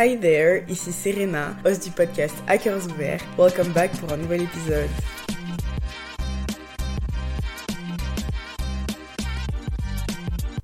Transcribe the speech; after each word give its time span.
Hi 0.00 0.14
there, 0.14 0.64
ici 0.68 0.92
Serena, 0.92 1.56
host 1.64 1.82
du 1.82 1.90
podcast 1.90 2.36
Hackers 2.46 2.86
Ouverts. 2.86 3.24
Welcome 3.36 3.72
back 3.72 3.90
pour 3.98 4.12
un 4.12 4.18
nouvel 4.18 4.42
épisode. 4.42 4.88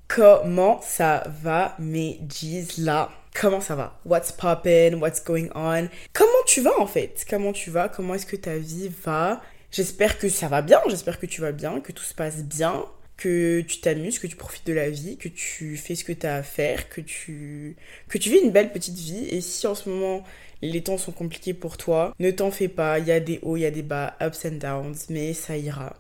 Comment 0.07 0.81
ça 0.83 1.25
va 1.43 1.75
mes 1.81 2.21
G's 2.29 2.79
là? 2.79 3.11
Comment 3.35 3.61
ça 3.61 3.75
va? 3.75 3.99
What's 4.05 4.31
poppin'? 4.31 5.01
What's 5.01 5.25
going 5.25 5.49
on? 5.57 5.89
Comment 6.13 6.45
tu 6.47 6.61
vas 6.61 6.79
en 6.79 6.87
fait? 6.87 7.27
Comment 7.29 7.53
tu 7.53 7.71
vas? 7.71 7.89
Comment 7.89 8.15
est-ce 8.15 8.27
que 8.27 8.37
ta 8.37 8.57
vie 8.57 8.89
va? 9.05 9.43
J'espère 9.73 10.17
que 10.17 10.29
ça 10.29 10.47
va 10.47 10.63
bien, 10.63 10.79
j'espère 10.89 11.19
que 11.19 11.27
tu 11.27 11.41
vas 11.41 11.51
bien, 11.51 11.81
que 11.81 11.91
tout 11.91 12.05
se 12.05 12.15
passe 12.15 12.45
bien 12.45 12.85
que 13.17 13.61
tu 13.61 13.81
t'amuses, 13.81 14.19
que 14.19 14.27
tu 14.27 14.37
profites 14.37 14.67
de 14.67 14.73
la 14.73 14.91
vie, 14.91 15.17
que 15.17 15.29
tu 15.29 15.77
fais 15.77 15.95
ce 15.95 16.05
que 16.05 16.13
tu 16.13 16.27
as 16.27 16.37
à 16.37 16.43
faire, 16.43 16.89
que 16.89 17.01
tu, 17.01 17.77
que 18.09 18.19
tu 18.19 18.31
vis 18.31 18.39
une 18.39 18.51
belle 18.51 18.73
petite 18.73 18.97
vie. 18.97 19.27
Et 19.31 19.41
si 19.41 19.67
en 19.67 19.75
ce 19.75 19.89
moment 19.89 20.25
les 20.63 20.83
temps 20.83 20.99
sont 20.99 21.13
compliqués 21.13 21.55
pour 21.55 21.77
toi, 21.77 22.15
ne 22.19 22.31
t'en 22.31 22.51
fais 22.51 22.69
pas, 22.69 22.99
il 22.99 23.07
y 23.07 23.13
a 23.13 23.21
des 23.21 23.39
hauts, 23.43 23.57
il 23.57 23.61
y 23.61 23.67
a 23.67 23.71
des 23.71 23.83
bas, 23.83 24.17
ups 24.21 24.47
and 24.47 24.59
downs, 24.59 24.97
mais 25.11 25.33
ça 25.35 25.57
ira. 25.57 25.97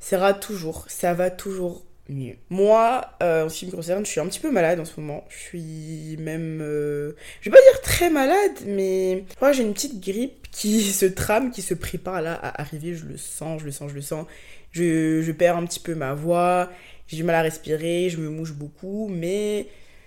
Ça 0.00 0.16
ira 0.16 0.34
toujours, 0.34 0.84
ça 0.88 1.14
va 1.14 1.30
toujours 1.30 1.84
mieux. 2.08 2.36
Moi, 2.50 3.04
euh, 3.22 3.46
en 3.46 3.48
ce 3.48 3.58
qui 3.58 3.66
me 3.66 3.70
concerne, 3.72 4.04
je 4.04 4.10
suis 4.10 4.20
un 4.20 4.26
petit 4.26 4.40
peu 4.40 4.50
malade 4.50 4.80
en 4.80 4.84
ce 4.84 4.98
moment. 5.00 5.24
Je 5.28 5.36
suis 5.36 6.16
même, 6.18 6.60
euh, 6.62 7.12
je 7.40 7.50
vais 7.50 7.56
pas 7.56 7.62
dire 7.62 7.80
très 7.82 8.10
malade, 8.10 8.62
mais 8.66 9.24
que 9.40 9.52
j'ai 9.52 9.62
une 9.62 9.74
petite 9.74 10.00
grippe 10.00 10.46
qui 10.50 10.82
se 10.92 11.06
trame, 11.06 11.50
qui 11.50 11.62
se 11.62 11.74
prépare 11.74 12.22
là 12.22 12.34
à 12.34 12.60
arriver. 12.60 12.94
Je 12.94 13.06
le 13.06 13.16
sens, 13.16 13.60
je 13.60 13.66
le 13.66 13.72
sens, 13.72 13.90
je 13.90 13.96
le 13.96 14.02
sens. 14.02 14.26
Je, 14.76 15.32
perds 15.32 15.56
un 15.56 15.66
petit 15.66 15.80
peu 15.80 15.94
ma 15.94 16.14
voix, 16.14 16.70
j'ai 17.06 17.16
du 17.16 17.24
mal 17.24 17.34
à 17.34 17.42
respirer, 17.42 18.08
je 18.10 18.18
me 18.18 18.28
mouche 18.28 18.52
beaucoup, 18.52 19.08
mais 19.08 19.66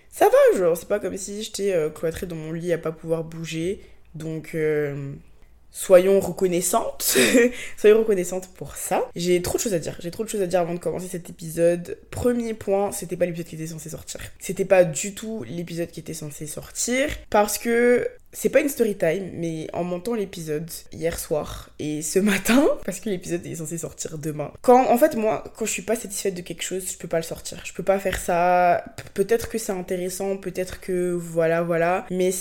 ça 0.09 0.25
va, 0.25 0.57
genre, 0.57 0.77
c'est 0.77 0.87
pas 0.87 0.99
comme 0.99 1.17
si 1.17 1.43
j'étais 1.43 1.73
euh, 1.73 1.89
cloîtrée 1.89 2.27
dans 2.27 2.35
mon 2.35 2.51
lit 2.51 2.73
à 2.73 2.77
pas 2.77 2.91
pouvoir 2.91 3.23
bouger. 3.23 3.81
Donc, 4.15 4.51
euh, 4.55 5.13
soyons 5.71 6.19
reconnaissantes. 6.19 7.17
soyons 7.77 7.99
reconnaissantes 7.99 8.49
pour 8.55 8.75
ça. 8.75 9.09
J'ai 9.15 9.41
trop 9.41 9.57
de 9.57 9.63
choses 9.63 9.73
à 9.73 9.79
dire. 9.79 9.95
J'ai 9.99 10.11
trop 10.11 10.23
de 10.23 10.29
choses 10.29 10.41
à 10.41 10.47
dire 10.47 10.59
avant 10.59 10.73
de 10.73 10.79
commencer 10.79 11.07
cet 11.07 11.29
épisode. 11.29 11.97
Premier 12.11 12.53
point, 12.53 12.91
c'était 12.91 13.17
pas 13.17 13.25
l'épisode 13.25 13.47
qui 13.47 13.55
était 13.55 13.67
censé 13.67 13.89
sortir. 13.89 14.21
C'était 14.39 14.65
pas 14.65 14.83
du 14.83 15.13
tout 15.13 15.43
l'épisode 15.47 15.89
qui 15.89 15.99
était 15.99 16.13
censé 16.13 16.47
sortir 16.47 17.09
parce 17.29 17.57
que 17.57 18.07
c'est 18.31 18.49
pas 18.49 18.61
une 18.61 18.69
story 18.69 18.95
time, 18.95 19.31
mais 19.33 19.67
en 19.73 19.83
montant 19.83 20.13
l'épisode 20.13 20.69
hier 20.91 21.17
soir 21.17 21.69
et 21.79 22.01
ce 22.01 22.19
matin, 22.19 22.63
parce 22.85 22.99
que 22.99 23.09
l'épisode 23.09 23.45
est 23.45 23.55
censé 23.55 23.77
sortir 23.77 24.17
demain. 24.17 24.51
Quand, 24.61 24.89
en 24.89 24.97
fait, 24.97 25.15
moi, 25.15 25.43
quand 25.57 25.65
je 25.65 25.71
suis 25.71 25.81
pas 25.81 25.95
satisfaite 25.95 26.35
de 26.35 26.41
quelque 26.41 26.61
chose, 26.61 26.91
je 26.91 26.97
peux 26.97 27.07
pas 27.07 27.17
le 27.17 27.23
sortir. 27.23 27.61
Je 27.65 27.73
peux 27.73 27.83
pas 27.83 27.99
faire 27.99 28.19
ça. 28.19 28.83
Peut-être 29.13 29.49
que 29.49 29.57
c'est 29.57 29.71
intéressant, 29.71 30.37
peut-être 30.37 30.79
que 30.79 31.11
voilà, 31.11 31.63
voilà, 31.63 32.05
mais 32.11 32.31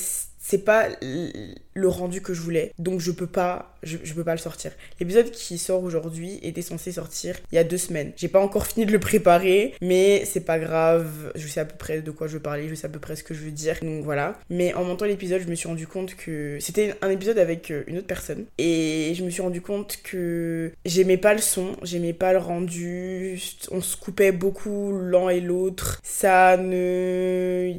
c'est 0.49 0.65
pas 0.65 0.89
le 1.03 1.89
rendu 1.89 2.23
que 2.23 2.33
je 2.33 2.41
voulais. 2.41 2.73
Donc 2.79 3.01
je 3.01 3.11
peux 3.11 3.27
pas, 3.27 3.78
je, 3.83 3.97
peux 4.15 4.25
pas 4.25 4.33
le 4.33 4.39
sortir. 4.39 4.73
L'épisode 5.01 5.31
qui 5.31 5.59
sort 5.59 5.83
aujourd'hui 5.83 6.39
était 6.43 6.62
censé 6.62 6.93
sortir 6.93 7.37
il 7.53 7.57
y 7.57 7.59
a 7.59 7.65
deux 7.65 7.79
semaines. 7.79 8.12
J'ai 8.17 8.29
pas 8.29 8.41
encore 8.41 8.67
fini 8.69 8.87
de 8.87 8.93
le 8.93 9.01
préparer, 9.01 9.75
mais 9.81 10.25
c'est 10.25 10.45
pas 10.45 10.59
grave. 10.59 11.33
Je 11.34 11.47
sais 11.47 11.61
à 11.61 11.65
peu 11.65 11.77
près 11.77 12.01
de 12.01 12.11
quoi 12.11 12.27
je 12.27 12.34
veux 12.34 12.43
parler, 12.43 12.69
je 12.69 12.75
sais 12.75 12.87
à 12.87 12.91
peu 12.91 12.99
près 12.99 13.17
ce 13.17 13.25
que 13.25 13.34
je 13.34 13.41
veux 13.41 13.51
dire. 13.51 13.77
Donc 13.83 14.05
voilà. 14.05 14.39
Mais 14.51 14.75
en 14.75 14.84
montant 14.84 15.05
l'épisode, 15.05 15.43
je 15.43 15.49
me 15.49 15.55
suis 15.55 15.69
rendu 15.69 15.87
compte 15.87 16.15
que 16.15 16.59
c'était 16.61 16.95
un 17.03 17.11
épisode 17.11 17.39
avec 17.39 17.71
euh, 17.71 17.84
une 17.87 17.99
autre 17.99 18.06
personne. 18.06 18.45
Et 18.59 19.12
je 19.15 19.25
me 19.25 19.31
suis 19.31 19.43
rendu 19.43 19.61
compte 19.61 19.99
que 20.03 20.73
j'aimais 20.84 21.17
pas 21.17 21.34
le 21.34 21.41
son, 21.41 21.77
j'aimais 21.83 22.12
pas 22.12 22.33
le 22.33 22.39
rendu. 22.39 23.41
On 23.71 23.81
se 23.81 23.97
coupait 23.97 24.33
beaucoup 24.33 24.99
l'un 25.01 25.29
et 25.29 25.41
l'autre. 25.41 26.01
Ça 26.03 26.56
ne 26.56 27.75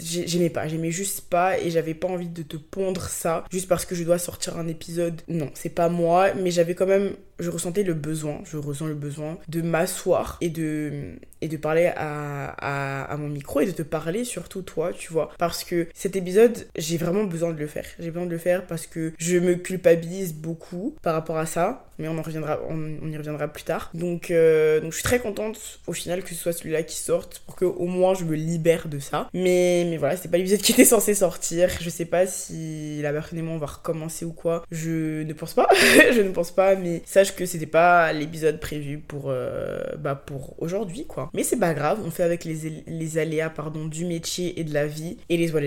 j'aimais 0.00 0.50
pas, 0.50 0.68
j'aimais 0.68 0.90
juste 0.90 1.22
pas 1.22 1.58
et 1.58 1.70
j'avais 1.70 1.94
pas 1.94 2.08
envie 2.08 2.28
de 2.28 2.42
te 2.42 2.56
pondre 2.56 3.02
ça 3.08 3.44
juste 3.50 3.68
parce 3.68 3.84
que 3.84 3.94
je 3.94 4.04
dois 4.04 4.18
sortir 4.18 4.56
un 4.58 4.68
épisode. 4.68 5.22
Non, 5.34 5.50
c'est 5.54 5.74
pas 5.74 5.88
moi, 5.88 6.32
mais 6.34 6.52
j'avais 6.52 6.76
quand 6.76 6.86
même 6.86 7.16
je 7.38 7.50
ressentais 7.50 7.82
le 7.82 7.94
besoin, 7.94 8.40
je 8.44 8.56
ressens 8.56 8.86
le 8.86 8.94
besoin 8.94 9.38
de 9.48 9.62
m'asseoir 9.62 10.38
et 10.40 10.50
de, 10.50 11.16
et 11.40 11.48
de 11.48 11.56
parler 11.56 11.92
à, 11.96 13.10
à, 13.10 13.16
mon 13.16 13.28
micro 13.28 13.60
et 13.60 13.66
de 13.66 13.72
te 13.72 13.82
parler 13.82 14.24
surtout 14.24 14.62
toi, 14.62 14.92
tu 14.92 15.12
vois. 15.12 15.30
Parce 15.38 15.64
que 15.64 15.88
cet 15.94 16.16
épisode, 16.16 16.66
j'ai 16.76 16.96
vraiment 16.96 17.24
besoin 17.24 17.52
de 17.52 17.58
le 17.58 17.66
faire. 17.66 17.86
J'ai 17.98 18.10
besoin 18.10 18.26
de 18.26 18.30
le 18.30 18.38
faire 18.38 18.66
parce 18.66 18.86
que 18.86 19.12
je 19.18 19.38
me 19.38 19.54
culpabilise 19.54 20.34
beaucoup 20.34 20.96
par 21.02 21.14
rapport 21.14 21.36
à 21.36 21.46
ça, 21.46 21.86
mais 21.98 22.08
on 22.08 22.18
en 22.18 22.22
reviendra, 22.22 22.60
on, 22.68 23.06
y 23.06 23.16
reviendra 23.16 23.48
plus 23.48 23.64
tard. 23.64 23.90
Donc, 23.94 24.30
euh, 24.30 24.80
donc 24.80 24.92
je 24.92 24.96
suis 24.96 25.04
très 25.04 25.20
contente 25.20 25.80
au 25.86 25.92
final 25.92 26.22
que 26.22 26.30
ce 26.30 26.34
soit 26.34 26.52
celui-là 26.52 26.82
qui 26.82 26.96
sorte 26.96 27.42
pour 27.46 27.56
que 27.56 27.64
au 27.64 27.86
moins 27.86 28.14
je 28.14 28.24
me 28.24 28.34
libère 28.34 28.88
de 28.88 28.98
ça. 28.98 29.28
Mais, 29.34 29.86
mais 29.88 29.96
voilà, 29.96 30.16
c'était 30.16 30.28
pas 30.28 30.38
l'épisode 30.38 30.60
qui 30.60 30.72
était 30.72 30.84
censé 30.84 31.14
sortir. 31.14 31.68
Je 31.80 31.90
sais 31.90 32.04
pas 32.04 32.26
si 32.26 33.00
la 33.02 33.12
personne 33.12 33.38
et 33.38 33.42
on 33.42 33.58
va 33.58 33.66
recommencer 33.66 34.24
ou 34.24 34.32
quoi. 34.32 34.64
Je 34.70 35.22
ne 35.22 35.32
pense 35.32 35.54
pas. 35.54 35.68
je 36.12 36.20
ne 36.20 36.30
pense 36.30 36.50
pas, 36.50 36.74
mais 36.74 37.02
ça 37.04 37.23
que 37.32 37.46
c'était 37.46 37.66
pas 37.66 38.12
l'épisode 38.12 38.60
prévu 38.60 38.98
pour, 38.98 39.26
euh, 39.28 39.78
bah 39.98 40.14
pour 40.14 40.54
aujourd'hui, 40.62 41.06
quoi. 41.06 41.30
Mais 41.34 41.42
c'est 41.42 41.58
pas 41.58 41.74
grave, 41.74 42.00
on 42.04 42.10
fait 42.10 42.22
avec 42.22 42.44
les, 42.44 42.84
les, 42.86 43.18
aléas 43.18 43.50
pardon, 43.50 43.86
du 43.86 44.04
métier 44.04 44.58
et 44.60 44.64
de 44.64 44.74
la 44.74 44.86
vie 44.86 45.18
et 45.28 45.36
les 45.36 45.52
what 45.52 45.60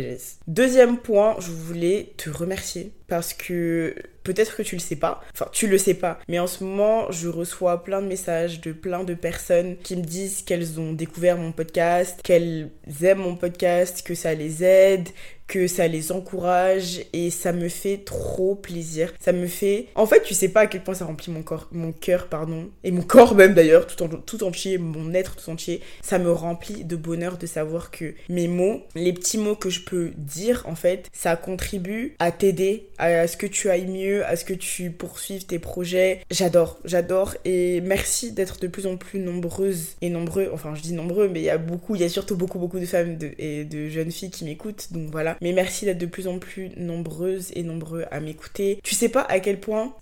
Deuxième 0.47 0.97
point, 0.97 1.35
je 1.39 1.51
voulais 1.51 2.13
te 2.17 2.29
remercier 2.29 2.91
parce 3.07 3.33
que 3.33 3.95
peut-être 4.23 4.57
que 4.57 4.63
tu 4.63 4.75
le 4.75 4.81
sais 4.81 4.97
pas, 4.97 5.21
enfin 5.33 5.47
tu 5.53 5.67
le 5.67 5.77
sais 5.77 5.93
pas, 5.93 6.19
mais 6.27 6.39
en 6.39 6.47
ce 6.47 6.63
moment 6.63 7.09
je 7.11 7.29
reçois 7.29 7.83
plein 7.83 8.01
de 8.01 8.07
messages 8.07 8.59
de 8.59 8.73
plein 8.73 9.05
de 9.05 9.13
personnes 9.13 9.77
qui 9.77 9.95
me 9.95 10.03
disent 10.03 10.41
qu'elles 10.41 10.79
ont 10.79 10.91
découvert 10.91 11.37
mon 11.37 11.53
podcast, 11.53 12.19
qu'elles 12.23 12.69
aiment 13.01 13.19
mon 13.19 13.35
podcast, 13.37 14.05
que 14.05 14.13
ça 14.13 14.33
les 14.33 14.63
aide, 14.63 15.07
que 15.47 15.67
ça 15.67 15.87
les 15.87 16.11
encourage 16.11 17.01
et 17.13 17.29
ça 17.29 17.51
me 17.51 17.69
fait 17.69 17.97
trop 17.97 18.55
plaisir. 18.55 19.13
Ça 19.19 19.31
me 19.31 19.47
fait... 19.47 19.87
En 19.95 20.05
fait, 20.05 20.21
tu 20.21 20.33
sais 20.33 20.49
pas 20.49 20.61
à 20.61 20.67
quel 20.67 20.83
point 20.83 20.93
ça 20.93 21.05
remplit 21.05 21.31
mon 21.31 21.41
corps, 21.41 21.67
mon 21.71 21.91
cœur, 21.91 22.27
pardon, 22.27 22.69
et 22.83 22.91
mon 22.91 23.01
corps 23.01 23.35
même 23.35 23.53
d'ailleurs, 23.53 23.87
tout, 23.87 24.03
en, 24.03 24.09
tout 24.09 24.43
entier, 24.43 24.77
mon 24.77 25.13
être 25.13 25.35
tout 25.35 25.49
entier. 25.49 25.81
Ça 26.01 26.19
me 26.19 26.31
remplit 26.31 26.83
de 26.83 26.95
bonheur 26.95 27.37
de 27.37 27.45
savoir 27.45 27.91
que 27.91 28.13
mes 28.29 28.47
mots, 28.47 28.81
les 28.95 29.13
petits 29.13 29.37
mots 29.37 29.55
que 29.55 29.69
je 29.69 29.81
peux 29.81 30.11
dire, 30.17 30.63
en 30.67 30.75
fait, 30.75 31.09
ça 31.13 31.35
contribue 31.35 32.15
à 32.19 32.31
t'aider, 32.31 32.89
à 32.97 33.27
ce 33.27 33.37
que 33.37 33.47
tu 33.47 33.69
ailles 33.69 33.87
mieux, 33.87 34.25
à 34.25 34.35
ce 34.35 34.45
que 34.45 34.53
tu 34.53 34.91
poursuives 34.91 35.45
tes 35.45 35.59
projets. 35.59 36.21
J'adore, 36.31 36.79
j'adore 36.83 37.35
et 37.45 37.81
merci 37.81 38.31
d'être 38.31 38.59
de 38.59 38.67
plus 38.67 38.87
en 38.87 38.97
plus 38.97 39.19
nombreuses 39.19 39.95
et 40.01 40.09
nombreux. 40.09 40.49
Enfin, 40.53 40.75
je 40.75 40.81
dis 40.81 40.93
nombreux, 40.93 41.29
mais 41.29 41.39
il 41.39 41.45
y 41.45 41.49
a 41.49 41.57
beaucoup, 41.57 41.95
il 41.95 42.01
y 42.01 42.05
a 42.05 42.09
surtout 42.09 42.35
beaucoup, 42.35 42.59
beaucoup 42.59 42.79
de 42.79 42.85
femmes 42.85 43.17
et 43.37 43.63
de 43.63 43.87
jeunes 43.87 44.11
filles 44.11 44.31
qui 44.31 44.45
m'écoutent. 44.45 44.91
Donc 44.91 45.09
voilà, 45.11 45.36
mais 45.41 45.53
merci 45.53 45.85
d'être 45.85 45.97
de 45.97 46.05
plus 46.05 46.27
en 46.27 46.39
plus 46.39 46.69
nombreuses 46.77 47.51
et 47.55 47.63
nombreux 47.63 48.05
à 48.11 48.19
m'écouter. 48.19 48.79
Tu 48.83 48.95
sais 48.95 49.09
pas 49.09 49.21
à 49.21 49.39
quel 49.39 49.59
point 49.59 49.93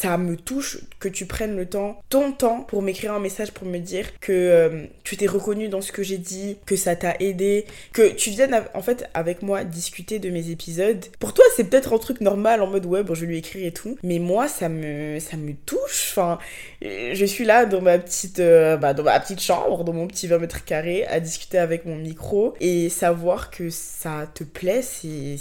ça 0.00 0.16
me 0.16 0.36
touche 0.36 0.78
que 1.00 1.08
tu 1.08 1.26
prennes 1.26 1.56
le 1.56 1.66
temps, 1.66 2.00
ton 2.08 2.30
temps, 2.30 2.60
pour 2.60 2.82
m'écrire 2.82 3.14
un 3.14 3.18
message 3.18 3.50
pour 3.50 3.66
me 3.66 3.78
dire 3.78 4.06
que 4.20 4.30
euh, 4.32 4.86
tu 5.02 5.16
t'es 5.16 5.26
reconnu 5.26 5.68
dans 5.68 5.80
ce 5.80 5.90
que 5.90 6.04
j'ai 6.04 6.18
dit, 6.18 6.56
que 6.66 6.76
ça 6.76 6.94
t'a 6.94 7.16
aidé, 7.18 7.66
que 7.92 8.12
tu 8.12 8.30
viennes 8.30 8.62
en 8.74 8.82
fait 8.82 9.10
avec 9.12 9.42
moi 9.42 9.64
discuter 9.64 10.20
de 10.20 10.30
mes 10.30 10.50
épisodes. 10.50 11.04
Pour 11.18 11.34
toi, 11.34 11.44
c'est 11.56 11.64
peut-être 11.64 11.92
un 11.92 11.98
truc 11.98 12.20
normal 12.20 12.62
en 12.62 12.68
mode 12.68 12.86
ouais, 12.86 13.02
bon, 13.02 13.14
je 13.16 13.24
lui 13.24 13.38
écris 13.38 13.66
et 13.66 13.72
tout, 13.72 13.98
mais 14.04 14.20
moi, 14.20 14.46
ça 14.46 14.68
me, 14.68 15.18
ça 15.18 15.36
me 15.36 15.54
touche. 15.66 16.12
Enfin, 16.12 16.38
je 16.80 17.24
suis 17.24 17.44
là 17.44 17.66
dans 17.66 17.80
ma 17.80 17.98
petite, 17.98 18.38
euh, 18.38 18.76
bah, 18.76 18.94
dans 18.94 19.02
ma 19.02 19.18
petite 19.18 19.40
chambre, 19.40 19.82
dans 19.82 19.92
mon 19.92 20.06
petit 20.06 20.28
20 20.28 20.38
mètres 20.38 20.64
carrés, 20.64 21.06
à 21.06 21.18
discuter 21.18 21.58
avec 21.58 21.86
mon 21.86 21.96
micro 21.96 22.54
et 22.60 22.88
savoir 22.88 23.50
que 23.50 23.68
ça 23.68 24.30
te 24.32 24.44
plaît, 24.44 24.82
c'est 24.82 25.36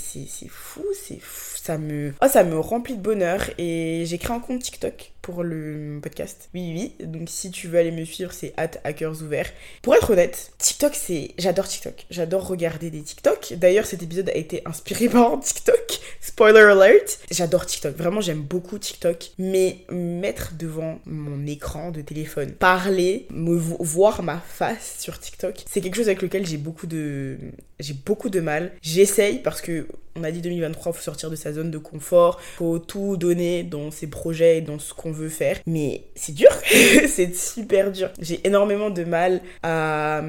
fou, 0.50 0.84
c'est 0.95 1.22
fou 1.22 1.57
ça 1.68 1.78
me, 1.78 2.13
oh, 2.24 2.28
ça 2.29 2.45
me 2.45 2.57
remplit 2.57 2.95
de 2.95 3.01
bonheur 3.01 3.41
et 3.57 4.06
créé 4.19 4.35
un 4.35 4.39
TikTok 4.47 5.11
pour 5.27 5.43
le 5.43 5.99
podcast. 6.01 6.47
Oui, 6.53 6.71
oui, 6.73 7.05
donc 7.05 7.27
si 7.27 7.51
tu 7.51 7.67
veux 7.67 7.77
aller 7.77 7.91
me 7.91 8.05
suivre, 8.05 8.31
c'est 8.31 8.53
at 8.55 8.71
hackers 8.85 9.21
ouverts. 9.21 9.51
Pour 9.81 9.93
être 9.93 10.11
honnête, 10.11 10.53
TikTok, 10.57 10.95
c'est. 10.95 11.31
J'adore 11.38 11.67
TikTok. 11.67 12.05
J'adore 12.09 12.47
regarder 12.47 12.89
des 12.89 13.01
TikTok. 13.01 13.55
D'ailleurs, 13.57 13.85
cet 13.85 14.01
épisode 14.01 14.29
a 14.29 14.35
été 14.35 14.61
inspiré 14.65 15.09
par 15.09 15.38
TikTok. 15.41 15.99
Spoiler 16.21 16.62
alert. 16.62 17.19
J'adore 17.29 17.65
TikTok. 17.65 17.97
Vraiment, 17.97 18.21
j'aime 18.21 18.39
beaucoup 18.39 18.79
TikTok. 18.79 19.31
Mais 19.38 19.79
mettre 19.89 20.53
devant 20.57 21.00
mon 21.06 21.45
écran 21.45 21.91
de 21.91 22.00
téléphone, 22.00 22.53
parler, 22.53 23.27
me 23.29 23.57
voir 23.57 24.24
ma 24.24 24.38
face 24.38 24.95
sur 25.00 25.19
TikTok, 25.19 25.65
c'est 25.69 25.81
quelque 25.81 25.95
chose 25.95 26.07
avec 26.07 26.21
lequel 26.21 26.45
j'ai 26.45 26.57
beaucoup 26.57 26.88
de. 26.88 27.38
J'ai 27.81 27.94
beaucoup 27.94 28.29
de 28.29 28.39
mal. 28.39 28.71
J'essaye 28.81 29.39
parce 29.39 29.59
que 29.59 29.88
on 30.18 30.24
a 30.24 30.31
dit 30.31 30.41
2023, 30.41 30.94
faut 30.94 31.01
sortir 31.01 31.29
de 31.29 31.35
sa 31.35 31.53
zone 31.53 31.71
de 31.71 31.77
confort, 31.77 32.41
faut 32.41 32.79
tout 32.79 33.18
donner 33.18 33.63
dans 33.63 33.91
ses 33.91 34.07
projets 34.07 34.57
et 34.57 34.62
dans 34.62 34.79
ce 34.79 34.94
qu'on 34.94 35.12
faire. 35.29 35.57
Mais 35.65 36.03
c'est 36.15 36.33
dur, 36.33 36.49
c'est 37.07 37.35
super 37.35 37.91
dur. 37.91 38.09
J'ai 38.19 38.39
énormément 38.45 38.89
de 38.89 39.03
mal 39.03 39.41
à, 39.63 40.21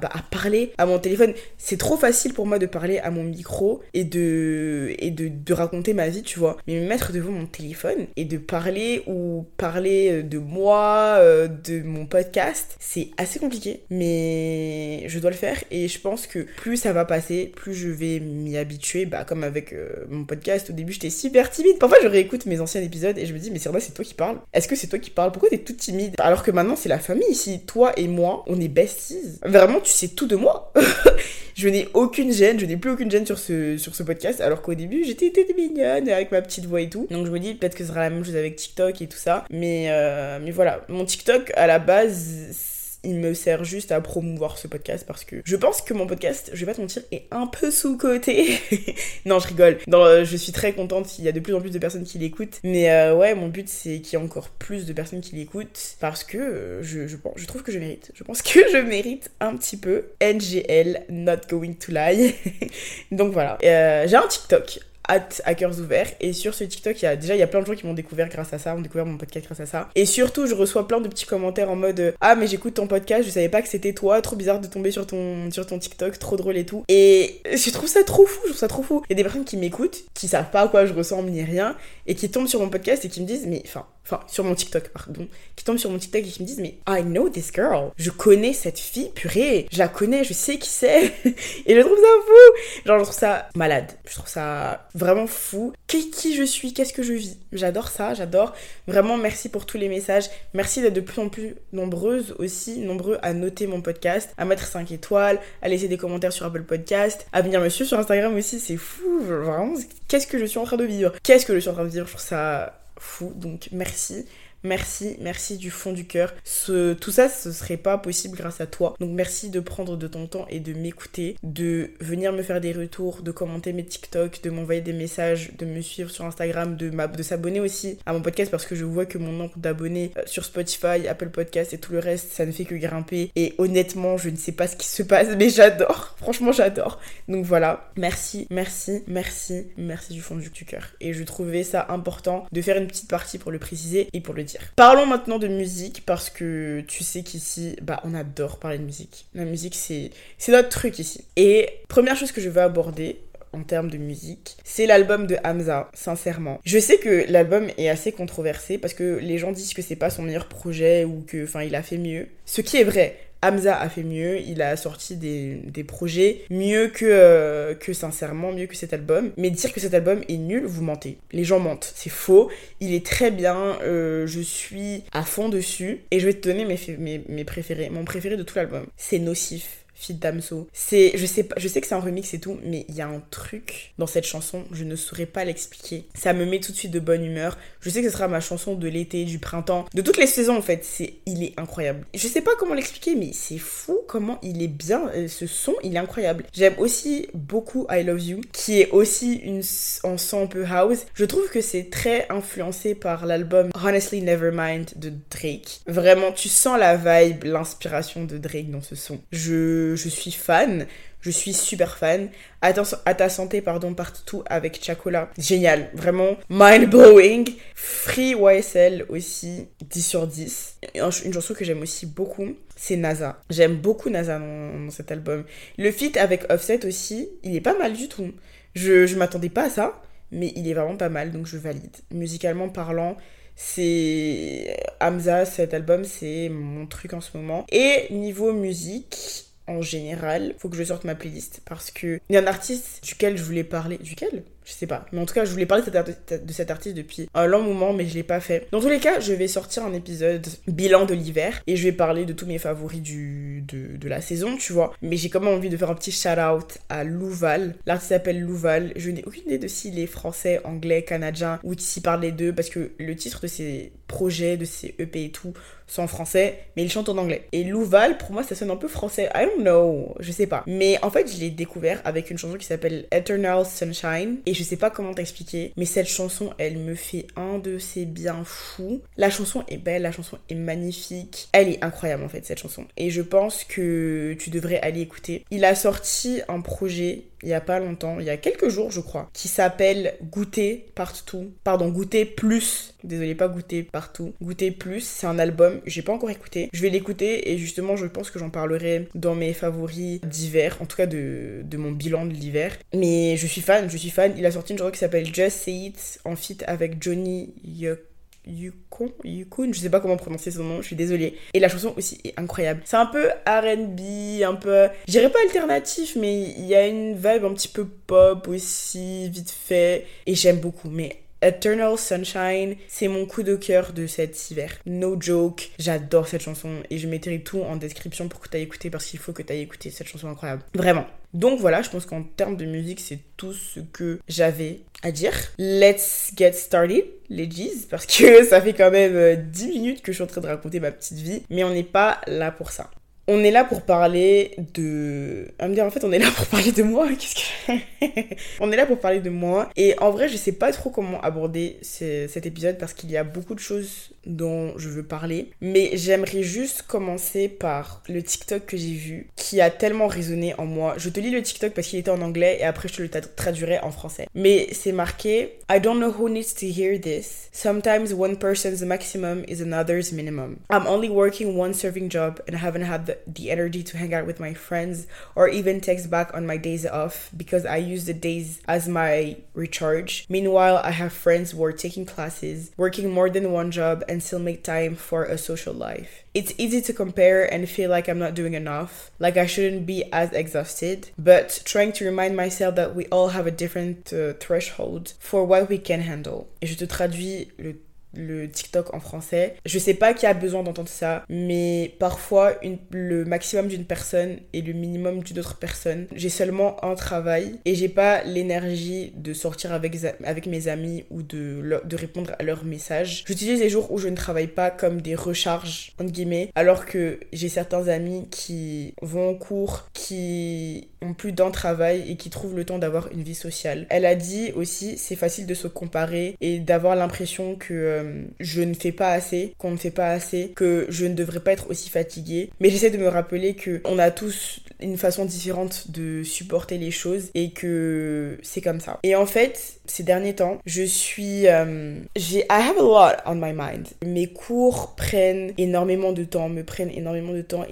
bah, 0.00 0.10
à, 0.12 0.22
parler 0.30 0.72
à 0.78 0.86
mon 0.86 0.98
téléphone. 0.98 1.34
C'est 1.58 1.78
trop 1.78 1.96
facile 1.96 2.32
pour 2.34 2.46
moi 2.46 2.58
de 2.58 2.66
parler 2.66 2.98
à 2.98 3.10
mon 3.10 3.24
micro 3.24 3.82
et 3.94 4.04
de, 4.04 4.94
et 4.98 5.10
de, 5.10 5.52
raconter 5.52 5.94
ma 5.94 6.08
vie, 6.08 6.22
tu 6.22 6.38
vois. 6.38 6.56
Mais 6.66 6.80
me 6.80 6.86
mettre 6.86 7.12
devant 7.12 7.32
mon 7.32 7.46
téléphone 7.46 8.06
et 8.16 8.24
de 8.24 8.36
parler 8.36 9.02
ou 9.06 9.46
parler 9.56 10.22
de 10.22 10.38
moi, 10.38 11.16
euh, 11.18 11.48
de 11.48 11.82
mon 11.82 12.06
podcast, 12.06 12.76
c'est 12.78 13.08
assez 13.16 13.38
compliqué. 13.38 13.80
Mais 13.90 15.04
je 15.08 15.18
dois 15.18 15.30
le 15.30 15.36
faire 15.36 15.62
et 15.70 15.88
je 15.88 16.00
pense 16.00 16.26
que 16.26 16.40
plus 16.56 16.76
ça 16.76 16.92
va 16.92 17.04
passer, 17.04 17.52
plus 17.54 17.74
je 17.74 17.88
vais 17.88 18.20
m'y 18.20 18.56
habituer. 18.56 19.06
Bah, 19.06 19.24
comme 19.24 19.44
avec 19.44 19.72
euh, 19.72 20.04
mon 20.08 20.24
podcast, 20.24 20.70
au 20.70 20.72
début 20.72 20.92
j'étais 20.92 21.10
super 21.10 21.50
timide. 21.50 21.78
Parfois 21.78 21.98
je 22.02 22.08
réécoute 22.08 22.46
mes 22.46 22.60
anciens 22.60 22.82
épisodes 22.82 23.16
et 23.18 23.26
je 23.26 23.32
me 23.32 23.38
dis, 23.38 23.50
mais 23.50 23.58
c'est 23.58 23.68
vrai, 23.68 23.80
c'est 23.80 23.92
toi 23.92 24.04
qui 24.04 24.14
parles. 24.14 24.35
Est-ce 24.52 24.68
que 24.68 24.76
c'est 24.76 24.86
toi 24.86 24.98
qui 24.98 25.10
parles? 25.10 25.32
Pourquoi 25.32 25.48
t'es 25.48 25.58
toute 25.58 25.78
timide? 25.78 26.14
Alors 26.18 26.42
que 26.42 26.50
maintenant 26.50 26.76
c'est 26.76 26.88
la 26.88 26.98
famille 26.98 27.30
ici. 27.30 27.60
Toi 27.66 27.92
et 27.96 28.08
moi, 28.08 28.44
on 28.46 28.60
est 28.60 28.68
besties. 28.68 29.38
Vraiment, 29.42 29.80
tu 29.80 29.92
sais 29.92 30.08
tout 30.08 30.26
de 30.26 30.36
moi. 30.36 30.72
je 31.54 31.68
n'ai 31.68 31.88
aucune 31.94 32.32
gêne, 32.32 32.60
je 32.60 32.66
n'ai 32.66 32.76
plus 32.76 32.90
aucune 32.90 33.10
gêne 33.10 33.26
sur 33.26 33.38
ce, 33.38 33.78
sur 33.78 33.94
ce 33.94 34.02
podcast. 34.02 34.40
Alors 34.40 34.62
qu'au 34.62 34.74
début, 34.74 35.04
j'étais 35.04 35.32
mignonne 35.56 36.08
avec 36.08 36.30
ma 36.32 36.42
petite 36.42 36.66
voix 36.66 36.80
et 36.80 36.88
tout. 36.88 37.06
Donc 37.10 37.26
je 37.26 37.30
me 37.30 37.38
dis, 37.38 37.54
peut-être 37.54 37.74
que 37.74 37.84
ce 37.84 37.90
sera 37.90 38.00
la 38.00 38.10
même 38.10 38.24
chose 38.24 38.36
avec 38.36 38.56
TikTok 38.56 39.00
et 39.00 39.06
tout 39.06 39.18
ça. 39.18 39.44
Mais, 39.50 39.86
euh, 39.88 40.38
mais 40.42 40.50
voilà, 40.50 40.84
mon 40.88 41.04
TikTok 41.04 41.52
à 41.56 41.66
la 41.66 41.78
base 41.78 42.75
il 43.06 43.16
me 43.16 43.34
sert 43.34 43.64
juste 43.64 43.92
à 43.92 44.00
promouvoir 44.00 44.58
ce 44.58 44.66
podcast 44.66 45.04
parce 45.06 45.24
que 45.24 45.36
je 45.44 45.56
pense 45.56 45.80
que 45.80 45.94
mon 45.94 46.06
podcast, 46.06 46.50
je 46.52 46.60
vais 46.60 46.72
pas 46.72 46.74
te 46.74 46.80
mentir, 46.80 47.02
est 47.12 47.26
un 47.30 47.46
peu 47.46 47.70
sous-côté. 47.70 48.58
non, 49.24 49.38
je 49.38 49.48
rigole. 49.48 49.78
Euh, 49.92 50.24
je 50.24 50.36
suis 50.36 50.52
très 50.52 50.72
contente, 50.72 51.18
il 51.18 51.24
y 51.24 51.28
a 51.28 51.32
de 51.32 51.40
plus 51.40 51.54
en 51.54 51.60
plus 51.60 51.70
de 51.70 51.78
personnes 51.78 52.04
qui 52.04 52.18
l'écoutent. 52.18 52.60
Mais 52.64 52.90
euh, 52.90 53.14
ouais, 53.14 53.34
mon 53.34 53.48
but 53.48 53.68
c'est 53.68 54.00
qu'il 54.00 54.18
y 54.18 54.22
ait 54.22 54.24
encore 54.24 54.48
plus 54.48 54.86
de 54.86 54.92
personnes 54.92 55.20
qui 55.20 55.36
l'écoutent 55.36 55.96
parce 56.00 56.24
que 56.24 56.36
euh, 56.36 56.82
je, 56.82 57.06
je, 57.06 57.16
je 57.36 57.46
trouve 57.46 57.62
que 57.62 57.72
je 57.72 57.78
mérite. 57.78 58.10
Je 58.14 58.24
pense 58.24 58.42
que 58.42 58.60
je 58.72 58.78
mérite 58.78 59.30
un 59.40 59.56
petit 59.56 59.76
peu. 59.76 60.06
NGL, 60.20 61.04
not 61.08 61.48
going 61.48 61.74
to 61.74 61.92
lie. 61.92 62.34
Donc 63.12 63.32
voilà. 63.32 63.58
j'ai 63.62 64.16
un 64.16 64.26
TikTok 64.28 64.80
at 65.08 65.28
Hackers 65.44 65.80
Ouverts. 65.80 66.12
Et 66.20 66.32
sur 66.32 66.54
ce 66.54 66.64
TikTok, 66.64 67.00
il 67.02 67.04
y 67.04 67.08
a, 67.08 67.16
déjà, 67.16 67.34
il 67.34 67.38
y 67.38 67.42
a 67.42 67.46
plein 67.46 67.60
de 67.60 67.66
gens 67.66 67.74
qui 67.74 67.86
m'ont 67.86 67.94
découvert 67.94 68.28
grâce 68.28 68.52
à 68.52 68.58
ça, 68.58 68.74
ont 68.74 68.80
découvert 68.80 69.06
mon 69.06 69.16
podcast 69.16 69.46
grâce 69.46 69.60
à 69.60 69.66
ça. 69.66 69.88
Et 69.94 70.06
surtout, 70.06 70.46
je 70.46 70.54
reçois 70.54 70.86
plein 70.86 71.00
de 71.00 71.08
petits 71.08 71.26
commentaires 71.26 71.70
en 71.70 71.76
mode 71.76 72.14
Ah, 72.20 72.34
mais 72.34 72.46
j'écoute 72.46 72.74
ton 72.74 72.86
podcast, 72.86 73.24
je 73.26 73.30
savais 73.30 73.48
pas 73.48 73.62
que 73.62 73.68
c'était 73.68 73.92
toi, 73.92 74.20
trop 74.22 74.36
bizarre 74.36 74.60
de 74.60 74.66
tomber 74.66 74.90
sur 74.90 75.06
ton, 75.06 75.50
sur 75.50 75.66
ton 75.66 75.78
TikTok, 75.78 76.18
trop 76.18 76.36
drôle 76.36 76.56
et 76.56 76.66
tout. 76.66 76.84
Et 76.88 77.40
je 77.52 77.70
trouve 77.70 77.88
ça 77.88 78.02
trop 78.04 78.26
fou, 78.26 78.40
je 78.44 78.48
trouve 78.50 78.58
ça 78.58 78.68
trop 78.68 78.82
fou. 78.82 79.02
Il 79.08 79.12
y 79.12 79.14
a 79.14 79.16
des 79.16 79.22
personnes 79.22 79.44
qui 79.44 79.56
m'écoutent, 79.56 80.04
qui 80.14 80.28
savent 80.28 80.50
pas 80.50 80.62
à 80.62 80.68
quoi 80.68 80.86
je 80.86 80.92
ressemble 80.92 81.30
ni 81.30 81.42
rien, 81.42 81.76
et 82.06 82.14
qui 82.14 82.30
tombent 82.30 82.48
sur 82.48 82.60
mon 82.60 82.68
podcast 82.68 83.04
et 83.04 83.08
qui 83.08 83.20
me 83.20 83.26
disent 83.26 83.46
Mais 83.46 83.62
enfin, 83.64 83.86
enfin 84.06 84.22
sur 84.28 84.44
mon 84.44 84.54
TikTok 84.54 84.88
pardon, 84.88 85.26
qui 85.56 85.64
tombent 85.64 85.78
sur 85.78 85.90
mon 85.90 85.98
TikTok 85.98 86.22
et 86.22 86.28
qui 86.28 86.42
me 86.42 86.46
disent 86.46 86.60
mais 86.60 86.78
I 86.88 87.02
know 87.02 87.28
this 87.28 87.50
girl, 87.52 87.90
je 87.96 88.10
connais 88.10 88.52
cette 88.52 88.78
fille, 88.78 89.10
purée, 89.14 89.66
je 89.72 89.78
la 89.78 89.88
connais, 89.88 90.24
je 90.24 90.32
sais 90.32 90.58
qui 90.58 90.68
c'est, 90.68 91.12
et 91.66 91.74
je 91.74 91.80
trouve 91.80 91.96
ça 91.96 92.24
fou, 92.26 92.86
genre 92.86 92.98
je 92.98 93.04
trouve 93.04 93.16
ça 93.16 93.48
malade, 93.54 93.92
je 94.08 94.14
trouve 94.14 94.28
ça 94.28 94.86
vraiment 94.94 95.26
fou, 95.26 95.72
qui, 95.86 96.10
qui 96.10 96.34
je 96.36 96.44
suis, 96.44 96.72
qu'est-ce 96.72 96.92
que 96.92 97.02
je 97.02 97.12
vis, 97.12 97.38
j'adore 97.52 97.88
ça, 97.88 98.14
j'adore, 98.14 98.54
vraiment 98.86 99.16
merci 99.16 99.48
pour 99.48 99.66
tous 99.66 99.78
les 99.78 99.88
messages, 99.88 100.30
merci 100.54 100.82
d'être 100.82 100.94
de 100.94 101.00
plus 101.00 101.20
en 101.20 101.28
plus 101.28 101.56
nombreuses 101.72 102.34
aussi, 102.38 102.78
nombreux 102.78 103.18
à 103.22 103.32
noter 103.32 103.66
mon 103.66 103.80
podcast, 103.82 104.32
à 104.38 104.44
mettre 104.44 104.66
5 104.66 104.92
étoiles, 104.92 105.40
à 105.62 105.68
laisser 105.68 105.88
des 105.88 105.96
commentaires 105.96 106.32
sur 106.32 106.46
Apple 106.46 106.62
Podcast, 106.62 107.26
à 107.32 107.42
venir 107.42 107.60
me 107.60 107.68
suivre 107.68 107.88
sur 107.88 107.98
Instagram 107.98 108.34
aussi, 108.36 108.60
c'est 108.60 108.76
fou, 108.76 109.20
vraiment, 109.20 109.74
qu'est-ce 110.08 110.26
que 110.26 110.38
je 110.38 110.44
suis 110.44 110.58
en 110.58 110.64
train 110.64 110.76
de 110.76 110.84
vivre, 110.84 111.12
qu'est-ce 111.22 111.44
que 111.44 111.54
je 111.54 111.58
suis 111.58 111.70
en 111.70 111.74
train 111.74 111.84
de 111.84 111.88
vivre, 111.88 112.06
je 112.06 112.12
trouve 112.12 112.24
ça 112.24 112.85
fou. 112.98 113.32
Donc 113.34 113.68
merci. 113.72 114.26
Merci, 114.62 115.16
merci 115.20 115.58
du 115.58 115.70
fond 115.70 115.92
du 115.92 116.06
cœur. 116.06 116.34
Tout 116.66 117.10
ça, 117.10 117.28
ce 117.28 117.52
serait 117.52 117.76
pas 117.76 117.98
possible 117.98 118.36
grâce 118.36 118.60
à 118.60 118.66
toi. 118.66 118.94
Donc 119.00 119.10
merci 119.12 119.50
de 119.50 119.60
prendre 119.60 119.96
de 119.96 120.06
ton 120.06 120.26
temps 120.26 120.46
et 120.48 120.60
de 120.60 120.72
m'écouter, 120.72 121.36
de 121.42 121.90
venir 122.00 122.32
me 122.32 122.42
faire 122.42 122.60
des 122.60 122.72
retours, 122.72 123.22
de 123.22 123.30
commenter 123.30 123.72
mes 123.72 123.84
TikTok, 123.84 124.40
de 124.42 124.50
m'envoyer 124.50 124.80
des 124.80 124.92
messages, 124.92 125.52
de 125.56 125.66
me 125.66 125.80
suivre 125.80 126.10
sur 126.10 126.24
Instagram, 126.24 126.76
de, 126.76 126.90
de 126.90 127.22
s'abonner 127.22 127.60
aussi 127.60 127.98
à 128.06 128.12
mon 128.12 128.22
podcast 128.22 128.50
parce 128.50 128.66
que 128.66 128.74
je 128.74 128.84
vois 128.84 129.06
que 129.06 129.18
mon 129.18 129.32
nombre 129.32 129.56
d'abonnés 129.56 130.12
euh, 130.16 130.22
sur 130.26 130.44
Spotify, 130.44 131.06
Apple 131.08 131.30
Podcast 131.30 131.72
et 131.72 131.78
tout 131.78 131.92
le 131.92 131.98
reste, 131.98 132.32
ça 132.32 132.46
ne 132.46 132.52
fait 132.52 132.64
que 132.64 132.74
grimper. 132.74 133.30
Et 133.36 133.54
honnêtement, 133.58 134.16
je 134.16 134.30
ne 134.30 134.36
sais 134.36 134.52
pas 134.52 134.66
ce 134.66 134.76
qui 134.76 134.86
se 134.86 135.02
passe, 135.02 135.28
mais 135.36 135.50
j'adore. 135.50 136.14
Franchement, 136.18 136.52
j'adore. 136.52 137.00
Donc 137.28 137.44
voilà. 137.44 137.90
Merci, 137.96 138.46
merci, 138.50 139.02
merci, 139.06 139.66
merci 139.76 140.12
du 140.12 140.20
fond 140.20 140.36
du 140.36 140.50
cœur. 140.50 140.88
Et 141.00 141.12
je 141.12 141.22
trouvais 141.22 141.62
ça 141.62 141.86
important 141.88 142.46
de 142.50 142.62
faire 142.62 142.76
une 142.76 142.86
petite 142.86 143.08
partie 143.08 143.38
pour 143.38 143.50
le 143.50 143.58
préciser 143.58 144.08
et 144.12 144.20
pour 144.20 144.34
le 144.34 144.44
Parlons 144.76 145.06
maintenant 145.06 145.38
de 145.38 145.48
musique 145.48 146.04
parce 146.06 146.30
que 146.30 146.82
tu 146.86 147.04
sais 147.04 147.22
qu'ici, 147.22 147.76
bah, 147.82 148.00
on 148.04 148.14
adore 148.14 148.58
parler 148.58 148.78
de 148.78 148.84
musique. 148.84 149.26
La 149.34 149.44
musique, 149.44 149.74
c'est, 149.74 150.10
c'est 150.38 150.52
notre 150.52 150.68
truc 150.68 150.98
ici. 150.98 151.24
Et 151.36 151.68
première 151.88 152.16
chose 152.16 152.32
que 152.32 152.40
je 152.40 152.48
veux 152.48 152.62
aborder, 152.62 153.20
en 153.56 153.62
termes 153.62 153.90
de 153.90 153.96
musique, 153.96 154.56
c'est 154.64 154.86
l'album 154.86 155.26
de 155.26 155.36
Hamza, 155.42 155.90
sincèrement. 155.94 156.60
Je 156.64 156.78
sais 156.78 156.98
que 156.98 157.24
l'album 157.30 157.68
est 157.78 157.88
assez 157.88 158.12
controversé 158.12 158.76
parce 158.78 158.94
que 158.94 159.18
les 159.20 159.38
gens 159.38 159.52
disent 159.52 159.72
que 159.72 159.82
c'est 159.82 159.96
pas 159.96 160.10
son 160.10 160.22
meilleur 160.22 160.46
projet 160.46 161.04
ou 161.04 161.24
que, 161.26 161.44
enfin, 161.44 161.62
il 161.62 161.74
a 161.74 161.82
fait 161.82 161.96
mieux. 161.96 162.28
Ce 162.44 162.60
qui 162.60 162.76
est 162.76 162.84
vrai. 162.84 163.18
Hamza 163.42 163.78
a 163.78 163.88
fait 163.88 164.02
mieux, 164.02 164.40
il 164.40 164.62
a 164.62 164.76
sorti 164.76 165.16
des, 165.16 165.84
projets 165.84 166.42
mieux 166.50 166.88
que, 166.88 167.04
euh, 167.04 167.74
que 167.74 167.92
sincèrement, 167.92 168.52
mieux 168.52 168.66
que 168.66 168.76
cet 168.76 168.92
album. 168.92 169.30
Mais 169.36 169.50
dire 169.50 169.72
que 169.72 169.80
cet 169.80 169.94
album 169.94 170.22
est 170.28 170.36
nul, 170.36 170.64
vous 170.64 170.82
mentez. 170.82 171.18
Les 171.32 171.44
gens 171.44 171.60
mentent, 171.60 171.92
c'est 171.94 172.10
faux. 172.10 172.50
Il 172.80 172.92
est 172.94 173.04
très 173.04 173.30
bien, 173.30 173.78
euh, 173.82 174.26
je 174.26 174.40
suis 174.40 175.04
à 175.12 175.22
fond 175.22 175.48
dessus. 175.48 176.00
Et 176.10 176.20
je 176.20 176.26
vais 176.26 176.34
te 176.34 176.48
donner 176.48 176.64
mes, 176.64 176.78
mes, 176.98 177.22
mes 177.28 177.44
préférés. 177.44 177.90
Mon 177.90 178.04
préféré 178.04 178.36
de 178.36 178.42
tout 178.42 178.56
l'album, 178.56 178.86
c'est 178.96 179.18
Nocif. 179.18 179.85
Fit 179.96 180.14
Damso. 180.14 180.68
C'est, 180.72 181.12
je 181.16 181.26
sais 181.26 181.42
pas, 181.42 181.54
je 181.58 181.66
sais 181.68 181.80
que 181.80 181.86
c'est 181.86 181.94
un 181.94 182.00
remix 182.00 182.32
et 182.34 182.38
tout, 182.38 182.58
mais 182.62 182.84
il 182.88 182.94
y 182.94 183.00
a 183.00 183.08
un 183.08 183.22
truc 183.30 183.94
dans 183.98 184.06
cette 184.06 184.26
chanson, 184.26 184.64
je 184.70 184.84
ne 184.84 184.94
saurais 184.94 185.26
pas 185.26 185.44
l'expliquer. 185.44 186.04
Ça 186.14 186.32
me 186.32 186.44
met 186.44 186.60
tout 186.60 186.70
de 186.70 186.76
suite 186.76 186.90
de 186.92 187.00
bonne 187.00 187.24
humeur. 187.24 187.58
Je 187.80 187.90
sais 187.90 188.02
que 188.02 188.08
ce 188.08 188.12
sera 188.12 188.28
ma 188.28 188.40
chanson 188.40 188.74
de 188.74 188.88
l'été, 188.88 189.24
du 189.24 189.38
printemps, 189.38 189.86
de 189.94 190.02
toutes 190.02 190.18
les 190.18 190.26
saisons 190.26 190.56
en 190.56 190.62
fait. 190.62 190.84
C'est, 190.84 191.14
il 191.24 191.42
est 191.42 191.54
incroyable. 191.58 192.06
Je 192.14 192.28
sais 192.28 192.42
pas 192.42 192.52
comment 192.58 192.74
l'expliquer, 192.74 193.14
mais 193.14 193.30
c'est 193.32 193.58
fou 193.58 194.00
comment 194.06 194.38
il 194.42 194.62
est 194.62 194.68
bien. 194.68 195.08
Euh, 195.14 195.28
ce 195.28 195.46
son, 195.46 195.74
il 195.82 195.96
est 195.96 195.98
incroyable. 195.98 196.44
J'aime 196.52 196.74
aussi 196.78 197.28
beaucoup 197.32 197.86
I 197.90 198.02
Love 198.02 198.22
You, 198.22 198.40
qui 198.52 198.80
est 198.80 198.90
aussi 198.90 199.36
une 199.36 199.62
en 200.02 200.18
son 200.18 200.42
un 200.42 200.46
peu 200.46 200.64
house. 200.64 201.06
Je 201.14 201.24
trouve 201.24 201.48
que 201.48 201.60
c'est 201.60 201.90
très 201.90 202.26
influencé 202.28 202.94
par 202.94 203.24
l'album 203.24 203.70
Honestly 203.74 204.22
Nevermind 204.22 204.92
de 204.96 205.12
Drake. 205.30 205.80
Vraiment, 205.86 206.32
tu 206.32 206.48
sens 206.48 206.78
la 206.78 206.96
vibe, 206.96 207.44
l'inspiration 207.44 208.24
de 208.24 208.36
Drake 208.38 208.70
dans 208.70 208.82
ce 208.82 208.94
son. 208.94 209.20
Je 209.32 209.85
je, 209.94 210.08
suis 210.08 210.32
fan. 210.32 210.86
Je 211.20 211.30
suis 211.30 211.52
super 211.52 211.96
fan. 211.96 212.28
Attention 212.62 212.98
à 213.04 213.14
ta 213.14 213.28
santé, 213.28 213.60
pardon, 213.60 213.94
partout 213.94 214.42
avec 214.46 214.82
Chacola. 214.82 215.30
Génial, 215.38 215.90
vraiment 215.94 216.36
mind 216.50 216.90
blowing. 216.90 217.48
Free 217.74 218.34
YSL 218.34 219.06
aussi, 219.08 219.68
10 219.84 220.02
sur 220.02 220.26
10. 220.26 220.78
Une 221.24 221.32
chanson 221.32 221.54
que 221.54 221.64
j'aime 221.64 221.82
aussi 221.82 222.06
beaucoup, 222.06 222.54
c'est 222.74 222.96
NASA. 222.96 223.40
J'aime 223.50 223.76
beaucoup 223.76 224.10
NASA 224.10 224.38
dans, 224.38 224.90
cet 224.90 225.12
album. 225.12 225.44
Le 225.78 225.90
feat 225.92 226.16
avec 226.16 226.50
Offset 226.50 226.84
aussi, 226.86 227.28
il 227.42 227.54
est 227.54 227.60
pas 227.60 227.76
mal 227.78 227.92
du 227.92 228.08
tout. 228.08 228.32
Je, 228.74 229.06
je 229.06 229.16
m'attendais 229.16 229.48
pas 229.48 229.64
à 229.64 229.70
ça, 229.70 230.02
mais 230.32 230.52
il 230.56 230.68
est 230.68 230.74
vraiment 230.74 230.96
pas 230.96 231.08
mal, 231.08 231.32
donc 231.32 231.46
je 231.46 231.56
valide. 231.56 231.96
Musicalement 232.10 232.68
parlant, 232.68 233.16
c'est 233.56 234.76
Hamza, 235.00 235.46
cet 235.46 235.72
album, 235.72 236.04
c'est 236.04 236.50
mon 236.50 236.86
truc 236.86 237.14
en 237.14 237.22
ce 237.22 237.36
moment. 237.36 237.64
Et 237.72 238.06
niveau 238.10 238.52
musique, 238.52 239.45
en 239.66 239.82
général, 239.82 240.54
faut 240.58 240.68
que 240.68 240.76
je 240.76 240.84
sorte 240.84 241.04
ma 241.04 241.14
playlist 241.14 241.60
parce 241.64 241.90
que 241.90 242.20
il 242.28 242.34
y 242.34 242.36
a 242.36 242.42
un 242.42 242.46
artiste 242.46 243.02
duquel 243.04 243.36
je 243.36 243.42
voulais 243.42 243.64
parler. 243.64 243.98
Duquel? 243.98 244.44
Je 244.66 244.72
sais 244.72 244.86
pas. 244.86 245.06
Mais 245.12 245.20
en 245.20 245.26
tout 245.26 245.32
cas, 245.32 245.44
je 245.44 245.50
voulais 245.52 245.64
parler 245.64 245.84
de 245.84 246.52
cet 246.52 246.70
artiste 246.70 246.96
depuis 246.96 247.28
un 247.34 247.46
long 247.46 247.62
moment, 247.62 247.92
mais 247.92 248.04
je 248.06 248.14
l'ai 248.14 248.24
pas 248.24 248.40
fait. 248.40 248.66
Dans 248.72 248.80
tous 248.80 248.88
les 248.88 248.98
cas, 248.98 249.20
je 249.20 249.32
vais 249.32 249.46
sortir 249.46 249.84
un 249.84 249.92
épisode 249.92 250.44
bilan 250.66 251.06
de 251.06 251.14
l'hiver 251.14 251.62
et 251.68 251.76
je 251.76 251.84
vais 251.84 251.92
parler 251.92 252.24
de 252.24 252.32
tous 252.32 252.46
mes 252.46 252.58
favoris 252.58 253.00
du, 253.00 253.62
de, 253.66 254.08
la 254.08 254.20
saison, 254.20 254.56
tu 254.56 254.72
vois. 254.72 254.92
Mais 255.02 255.16
j'ai 255.16 255.30
quand 255.30 255.40
même 255.40 255.54
envie 255.54 255.68
de 255.68 255.76
faire 255.76 255.90
un 255.90 255.94
petit 255.94 256.10
shout-out 256.10 256.78
à 256.88 257.04
Louval. 257.04 257.76
L'artiste 257.86 258.08
s'appelle 258.10 258.40
Louval. 258.40 258.92
Je 258.96 259.10
n'ai 259.10 259.24
aucune 259.24 259.44
idée 259.46 259.58
de 259.58 259.68
s'il 259.68 260.00
est 260.00 260.06
français, 260.06 260.60
anglais, 260.64 261.02
canadien 261.02 261.60
ou 261.62 261.74
s'il 261.78 262.02
parle 262.02 262.22
les 262.22 262.32
deux 262.32 262.52
parce 262.52 262.68
que 262.68 262.90
le 262.98 263.14
titre 263.14 263.42
de 263.42 263.46
ses 263.46 263.92
projets, 264.08 264.56
de 264.56 264.64
ses 264.64 264.94
EP 264.98 265.26
et 265.26 265.30
tout 265.30 265.52
sont 265.86 266.02
en 266.02 266.06
français, 266.08 266.58
mais 266.76 266.82
il 266.82 266.90
chante 266.90 267.08
en 267.08 267.16
anglais. 267.16 267.46
Et 267.52 267.62
Louval, 267.62 268.18
pour 268.18 268.32
moi, 268.32 268.42
ça 268.42 268.54
sonne 268.54 268.70
un 268.70 268.76
peu 268.76 268.88
français. 268.88 269.30
I 269.34 269.46
don't 269.46 269.62
know, 269.62 270.14
je 270.18 270.32
sais 270.32 270.46
pas. 270.46 270.64
Mais 270.66 270.98
en 271.02 271.10
fait, 271.10 271.32
je 271.32 271.38
l'ai 271.38 271.50
découvert 271.50 272.00
avec 272.04 272.30
une 272.30 272.38
chanson 272.38 272.56
qui 272.56 272.66
s'appelle 272.66 273.06
Eternal 273.12 273.64
Sunshine 273.64 274.38
et 274.46 274.54
je 274.56 274.64
sais 274.64 274.76
pas 274.76 274.90
comment 274.90 275.14
t'expliquer, 275.14 275.72
mais 275.76 275.84
cette 275.84 276.08
chanson, 276.08 276.52
elle 276.58 276.78
me 276.78 276.94
fait 276.94 277.26
un 277.36 277.58
de 277.58 277.78
ses 277.78 278.04
biens 278.04 278.42
fous. 278.44 279.02
La 279.16 279.30
chanson 279.30 279.64
est 279.68 279.76
belle, 279.76 280.02
la 280.02 280.12
chanson 280.12 280.38
est 280.48 280.54
magnifique. 280.54 281.48
Elle 281.52 281.68
est 281.68 281.84
incroyable 281.84 282.24
en 282.24 282.28
fait, 282.28 282.44
cette 282.44 282.58
chanson. 282.58 282.86
Et 282.96 283.10
je 283.10 283.22
pense 283.22 283.64
que 283.64 284.34
tu 284.38 284.50
devrais 284.50 284.80
aller 284.80 285.00
écouter. 285.00 285.44
Il 285.50 285.64
a 285.64 285.74
sorti 285.74 286.40
un 286.48 286.60
projet 286.60 287.24
il 287.42 287.48
y 287.48 287.54
a 287.54 287.60
pas 287.60 287.78
longtemps, 287.80 288.18
il 288.18 288.26
y 288.26 288.30
a 288.30 288.36
quelques 288.36 288.68
jours 288.68 288.90
je 288.90 289.00
crois, 289.00 289.30
qui 289.32 289.48
s'appelle 289.48 290.14
Goûter 290.22 290.86
partout. 290.94 291.52
Pardon, 291.64 291.88
Goûter 291.88 292.24
plus. 292.24 292.94
Désolé, 293.04 293.34
pas 293.34 293.48
Goûter 293.48 293.82
partout. 293.82 294.34
Goûter 294.42 294.70
plus, 294.70 295.00
c'est 295.00 295.26
un 295.26 295.38
album, 295.38 295.80
j'ai 295.86 296.02
pas 296.02 296.12
encore 296.12 296.30
écouté. 296.30 296.68
Je 296.72 296.82
vais 296.82 296.90
l'écouter 296.90 297.52
et 297.52 297.58
justement 297.58 297.96
je 297.96 298.06
pense 298.06 298.30
que 298.30 298.38
j'en 298.38 298.50
parlerai 298.50 299.08
dans 299.14 299.34
mes 299.34 299.52
favoris 299.52 300.20
d'hiver, 300.22 300.78
en 300.80 300.86
tout 300.86 300.96
cas 300.96 301.06
de, 301.06 301.62
de 301.64 301.76
mon 301.76 301.92
bilan 301.92 302.26
de 302.26 302.32
l'hiver. 302.32 302.76
Mais 302.94 303.36
je 303.36 303.46
suis 303.46 303.60
fan, 303.60 303.88
je 303.88 303.96
suis 303.96 304.10
fan. 304.10 304.34
Il 304.36 304.46
a 304.46 304.50
sorti 304.50 304.72
une 304.72 304.78
chanson 304.78 304.90
qui 304.90 304.98
s'appelle 304.98 305.26
Just 305.26 305.58
Say 305.58 305.72
It 305.72 306.20
en 306.24 306.36
feat 306.36 306.64
avec 306.66 307.02
Johnny 307.02 307.54
Yuck 307.64 308.00
Yukon, 308.46 309.12
Yukon, 309.24 309.72
je 309.72 309.80
sais 309.80 309.90
pas 309.90 310.00
comment 310.00 310.16
prononcer 310.16 310.50
son 310.50 310.64
nom, 310.64 310.80
je 310.80 310.86
suis 310.86 310.96
désolée. 310.96 311.36
Et 311.52 311.60
la 311.60 311.68
chanson 311.68 311.92
aussi 311.96 312.20
est 312.24 312.38
incroyable. 312.38 312.82
C'est 312.84 312.96
un 312.96 313.06
peu 313.06 313.28
RB, 313.46 314.42
un 314.44 314.54
peu. 314.54 314.88
Je 315.06 315.12
dirais 315.12 315.30
pas 315.30 315.40
alternatif, 315.44 316.16
mais 316.16 316.42
il 316.42 316.66
y 316.66 316.74
a 316.74 316.86
une 316.86 317.14
vibe 317.14 317.44
un 317.44 317.54
petit 317.54 317.68
peu 317.68 317.84
pop 317.84 318.46
aussi, 318.48 319.28
vite 319.30 319.50
fait. 319.50 320.06
Et 320.26 320.34
j'aime 320.34 320.58
beaucoup. 320.58 320.88
Mais 320.88 321.16
Eternal 321.46 321.96
Sunshine, 321.96 322.74
c'est 322.88 323.06
mon 323.06 323.24
coup 323.24 323.44
de 323.44 323.54
cœur 323.54 323.92
de 323.92 324.08
cet 324.08 324.50
hiver. 324.50 324.72
No 324.84 325.16
joke, 325.20 325.70
j'adore 325.78 326.26
cette 326.26 326.42
chanson 326.42 326.82
et 326.90 326.98
je 326.98 327.06
mettrai 327.06 327.40
tout 327.40 327.60
en 327.60 327.76
description 327.76 328.26
pour 328.26 328.40
que 328.40 328.48
tu 328.48 328.56
ailles 328.56 328.64
écouter 328.64 328.90
parce 328.90 329.06
qu'il 329.06 329.20
faut 329.20 329.32
que 329.32 329.42
tu 329.42 329.52
ailles 329.52 329.60
écouter 329.60 329.90
cette 329.90 330.08
chanson 330.08 330.28
incroyable. 330.28 330.62
Vraiment. 330.74 331.06
Donc 331.34 331.60
voilà, 331.60 331.82
je 331.82 331.90
pense 331.90 332.04
qu'en 332.04 332.24
termes 332.24 332.56
de 332.56 332.64
musique, 332.64 332.98
c'est 332.98 333.20
tout 333.36 333.52
ce 333.52 333.78
que 333.78 334.18
j'avais 334.26 334.80
à 335.04 335.12
dire. 335.12 335.34
Let's 335.56 336.32
get 336.36 336.54
started, 336.54 337.04
les 337.28 337.48
G's, 337.48 337.86
parce 337.88 338.06
que 338.06 338.44
ça 338.48 338.60
fait 338.60 338.72
quand 338.72 338.90
même 338.90 339.48
10 339.48 339.64
euh, 339.64 339.68
minutes 339.68 340.02
que 340.02 340.10
je 340.10 340.16
suis 340.16 340.24
en 340.24 340.26
train 340.26 340.40
de 340.40 340.48
raconter 340.48 340.80
ma 340.80 340.90
petite 340.90 341.18
vie, 341.18 341.44
mais 341.48 341.62
on 341.62 341.70
n'est 341.70 341.84
pas 341.84 342.20
là 342.26 342.50
pour 342.50 342.72
ça. 342.72 342.90
On 343.28 343.42
est 343.42 343.50
là 343.50 343.64
pour 343.64 343.82
parler 343.82 344.54
de. 344.74 345.48
À 345.58 345.66
me 345.66 345.74
dire, 345.74 345.84
en 345.84 345.90
fait, 345.90 346.04
on 346.04 346.12
est 346.12 346.18
là 346.18 346.30
pour 346.36 346.46
parler 346.46 346.72
de 346.72 346.82
moi. 346.82 347.08
Qu'est-ce 347.08 347.34
que. 347.34 348.34
on 348.60 348.70
est 348.70 348.76
là 348.76 348.86
pour 348.86 348.98
parler 348.98 349.20
de 349.20 349.30
moi. 349.30 349.68
Et 349.76 349.98
en 349.98 350.10
vrai, 350.10 350.28
je 350.28 350.36
sais 350.36 350.52
pas 350.52 350.72
trop 350.72 350.90
comment 350.90 351.20
aborder 351.20 351.78
cet 351.82 352.46
épisode 352.46 352.78
parce 352.78 352.92
qu'il 352.92 353.10
y 353.10 353.16
a 353.16 353.24
beaucoup 353.24 353.54
de 353.54 353.60
choses 353.60 354.12
dont 354.26 354.76
je 354.76 354.88
veux 354.88 355.04
parler. 355.04 355.50
Mais 355.60 355.90
j'aimerais 355.94 356.42
juste 356.42 356.82
commencer 356.82 357.48
par 357.48 358.02
le 358.08 358.22
TikTok 358.22 358.66
que 358.66 358.76
j'ai 358.76 358.94
vu 358.94 359.30
qui 359.36 359.60
a 359.60 359.70
tellement 359.70 360.08
résonné 360.08 360.54
en 360.58 360.66
moi. 360.66 360.94
Je 360.98 361.08
te 361.08 361.20
lis 361.20 361.30
le 361.30 361.42
TikTok 361.42 361.72
parce 361.72 361.86
qu'il 361.86 361.98
était 361.98 362.10
en 362.10 362.20
anglais 362.20 362.58
et 362.60 362.64
après 362.64 362.88
je 362.88 362.94
te 362.94 363.02
le 363.02 363.08
traduirai 363.08 363.78
en 363.80 363.90
français. 363.90 364.26
Mais 364.34 364.68
c'est 364.72 364.92
marqué 364.92 365.58
I 365.70 365.80
don't 365.80 365.98
know 365.98 366.12
who 366.12 366.28
needs 366.28 366.54
to 366.54 366.66
hear 366.66 367.00
this. 367.00 367.48
Sometimes 367.52 368.12
one 368.12 368.36
person's 368.36 368.82
maximum 368.82 369.44
is 369.48 369.62
another's 369.62 370.12
minimum. 370.12 370.58
I'm 370.70 370.86
only 370.86 371.08
working 371.08 371.56
one 371.56 371.72
serving 371.72 372.10
job 372.10 372.40
and 372.48 372.56
haven't 372.56 372.84
had 372.84 373.06
the 373.06 373.15
the, 373.26 373.50
energy 373.50 373.82
to 373.82 373.96
hang 373.96 374.12
out 374.12 374.26
with 374.26 374.40
my 374.40 374.52
friends 374.52 375.06
or 375.34 375.48
even 375.48 375.80
text 375.80 376.10
back 376.10 376.34
on 376.34 376.46
my 376.46 376.56
days 376.56 376.84
off 376.84 377.30
because 377.36 377.64
I 377.64 377.76
use 377.76 378.06
the 378.06 378.12
days 378.12 378.60
as 378.66 378.88
my 378.88 379.36
recharge. 379.54 380.26
Meanwhile, 380.28 380.78
I 380.78 380.90
have 380.90 381.12
friends 381.12 381.52
who 381.52 381.62
are 381.64 381.72
taking 381.72 382.04
classes, 382.04 382.72
working 382.76 383.10
more 383.10 383.30
than 383.30 383.52
one 383.52 383.70
job, 383.70 384.02
and 384.08 384.22
still 384.22 384.40
make 384.40 384.64
time 384.64 384.96
for 384.96 385.24
a 385.24 385.38
social 385.38 385.72
life. 385.72 386.24
It's 386.34 386.52
easy 386.58 386.82
to 386.82 386.92
compare 386.92 387.50
and 387.50 387.68
feel 387.68 387.88
like 387.88 388.08
I'm 388.08 388.18
not 388.18 388.34
doing 388.34 388.54
enough, 388.54 389.10
like 389.18 389.36
I 389.36 389.46
shouldn't 389.46 389.86
be 389.86 390.04
as 390.12 390.32
exhausted, 390.32 391.10
but 391.16 391.62
trying 391.64 391.92
to 391.92 392.04
remind 392.04 392.36
myself 392.36 392.74
that 392.74 392.94
we 392.94 393.06
all 393.06 393.28
have 393.28 393.46
a 393.46 393.50
different 393.50 394.12
uh, 394.12 394.34
threshold 394.34 395.14
for 395.18 395.44
what 395.44 395.68
we 395.68 395.78
can 395.78 396.00
handle. 396.00 396.48
Et 396.60 396.66
je 396.66 396.74
te 396.74 396.84
traduis 396.84 397.48
le 397.58 397.74
le 398.16 398.48
TikTok 398.48 398.94
en 398.94 399.00
français. 399.00 399.54
Je 399.64 399.78
sais 399.78 399.94
pas 399.94 400.14
qui 400.14 400.26
a 400.26 400.34
besoin 400.34 400.62
d'entendre 400.62 400.88
ça, 400.88 401.24
mais 401.28 401.94
parfois 401.98 402.54
le 402.90 403.24
maximum 403.24 403.68
d'une 403.68 403.84
personne 403.84 404.38
et 404.52 404.62
le 404.62 404.72
minimum 404.72 405.22
d'une 405.22 405.38
autre 405.38 405.56
personne. 405.58 406.06
J'ai 406.14 406.28
seulement 406.28 406.82
un 406.84 406.94
travail 406.94 407.58
et 407.64 407.74
j'ai 407.74 407.88
pas 407.88 408.22
l'énergie 408.24 409.12
de 409.16 409.32
sortir 409.32 409.72
avec, 409.72 410.46
mes 410.46 410.68
amis 410.68 411.04
ou 411.10 411.22
de, 411.22 411.80
de 411.84 411.96
répondre 411.96 412.32
à 412.38 412.42
leurs 412.42 412.64
messages. 412.64 413.24
J'utilise 413.26 413.60
les 413.60 413.70
jours 413.70 413.90
où 413.90 413.98
je 413.98 414.08
ne 414.08 414.16
travaille 414.16 414.46
pas 414.46 414.70
comme 414.70 415.00
des 415.00 415.14
recharges, 415.14 415.92
entre 415.98 416.10
guillemets, 416.10 416.50
alors 416.54 416.86
que 416.86 417.20
j'ai 417.32 417.48
certains 417.48 417.88
amis 417.88 418.28
qui 418.30 418.94
vont 419.02 419.30
en 419.30 419.34
cours, 419.34 419.88
qui 419.92 420.88
ont 421.02 421.14
plus 421.14 421.32
d'un 421.32 421.50
travail 421.50 422.10
et 422.10 422.16
qui 422.16 422.30
trouvent 422.30 422.56
le 422.56 422.64
temps 422.64 422.78
d'avoir 422.78 423.10
une 423.12 423.22
vie 423.22 423.34
sociale. 423.34 423.86
Elle 423.90 424.06
a 424.06 424.14
dit 424.14 424.52
aussi, 424.54 424.98
c'est 424.98 425.16
facile 425.16 425.46
de 425.46 425.54
se 425.54 425.68
comparer 425.68 426.36
et 426.40 426.58
d'avoir 426.58 426.96
l'impression 426.96 427.56
que 427.56 427.74
euh, 428.06 428.24
je 428.40 428.62
ne 428.62 428.74
fais 428.74 428.92
pas 428.92 429.12
assez, 429.12 429.54
qu'on 429.58 429.70
ne 429.70 429.76
fait 429.76 429.90
pas 429.90 430.10
assez, 430.10 430.52
que 430.54 430.86
je 430.88 431.06
ne 431.06 431.14
devrais 431.14 431.40
pas 431.40 431.52
être 431.52 431.70
aussi 431.70 431.90
fatiguée. 431.90 432.50
Mais 432.60 432.70
j'essaie 432.70 432.90
de 432.90 432.98
me 432.98 433.08
rappeler 433.08 433.54
que 433.54 433.80
on 433.84 433.98
a 433.98 434.10
tous 434.10 434.60
une 434.80 434.96
façon 434.96 435.24
différente 435.24 435.90
de 435.90 436.22
supporter 436.22 436.78
les 436.78 436.90
choses 436.90 437.30
et 437.34 437.50
que 437.50 438.38
c'est 438.42 438.60
comme 438.60 438.80
ça. 438.80 438.98
Et 439.02 439.14
en 439.14 439.26
fait, 439.26 439.78
ces 439.86 440.02
derniers 440.02 440.34
temps, 440.34 440.58
je 440.66 440.82
suis 440.82 441.46
euh, 441.46 441.96
j'ai 442.14 442.40
I 442.40 442.46
have 442.50 442.78
a 442.78 442.82
lot 442.82 443.16
on 443.24 443.36
my 443.36 443.52
mind. 443.54 443.88
Mes 444.04 444.26
cours 444.26 444.94
prennent 444.96 445.52
énormément 445.58 446.12
de 446.12 446.24
temps, 446.24 446.48
me 446.48 446.62
prennent 446.62 446.90
énormément 446.90 447.32
de 447.32 447.42
temps, 447.42 447.64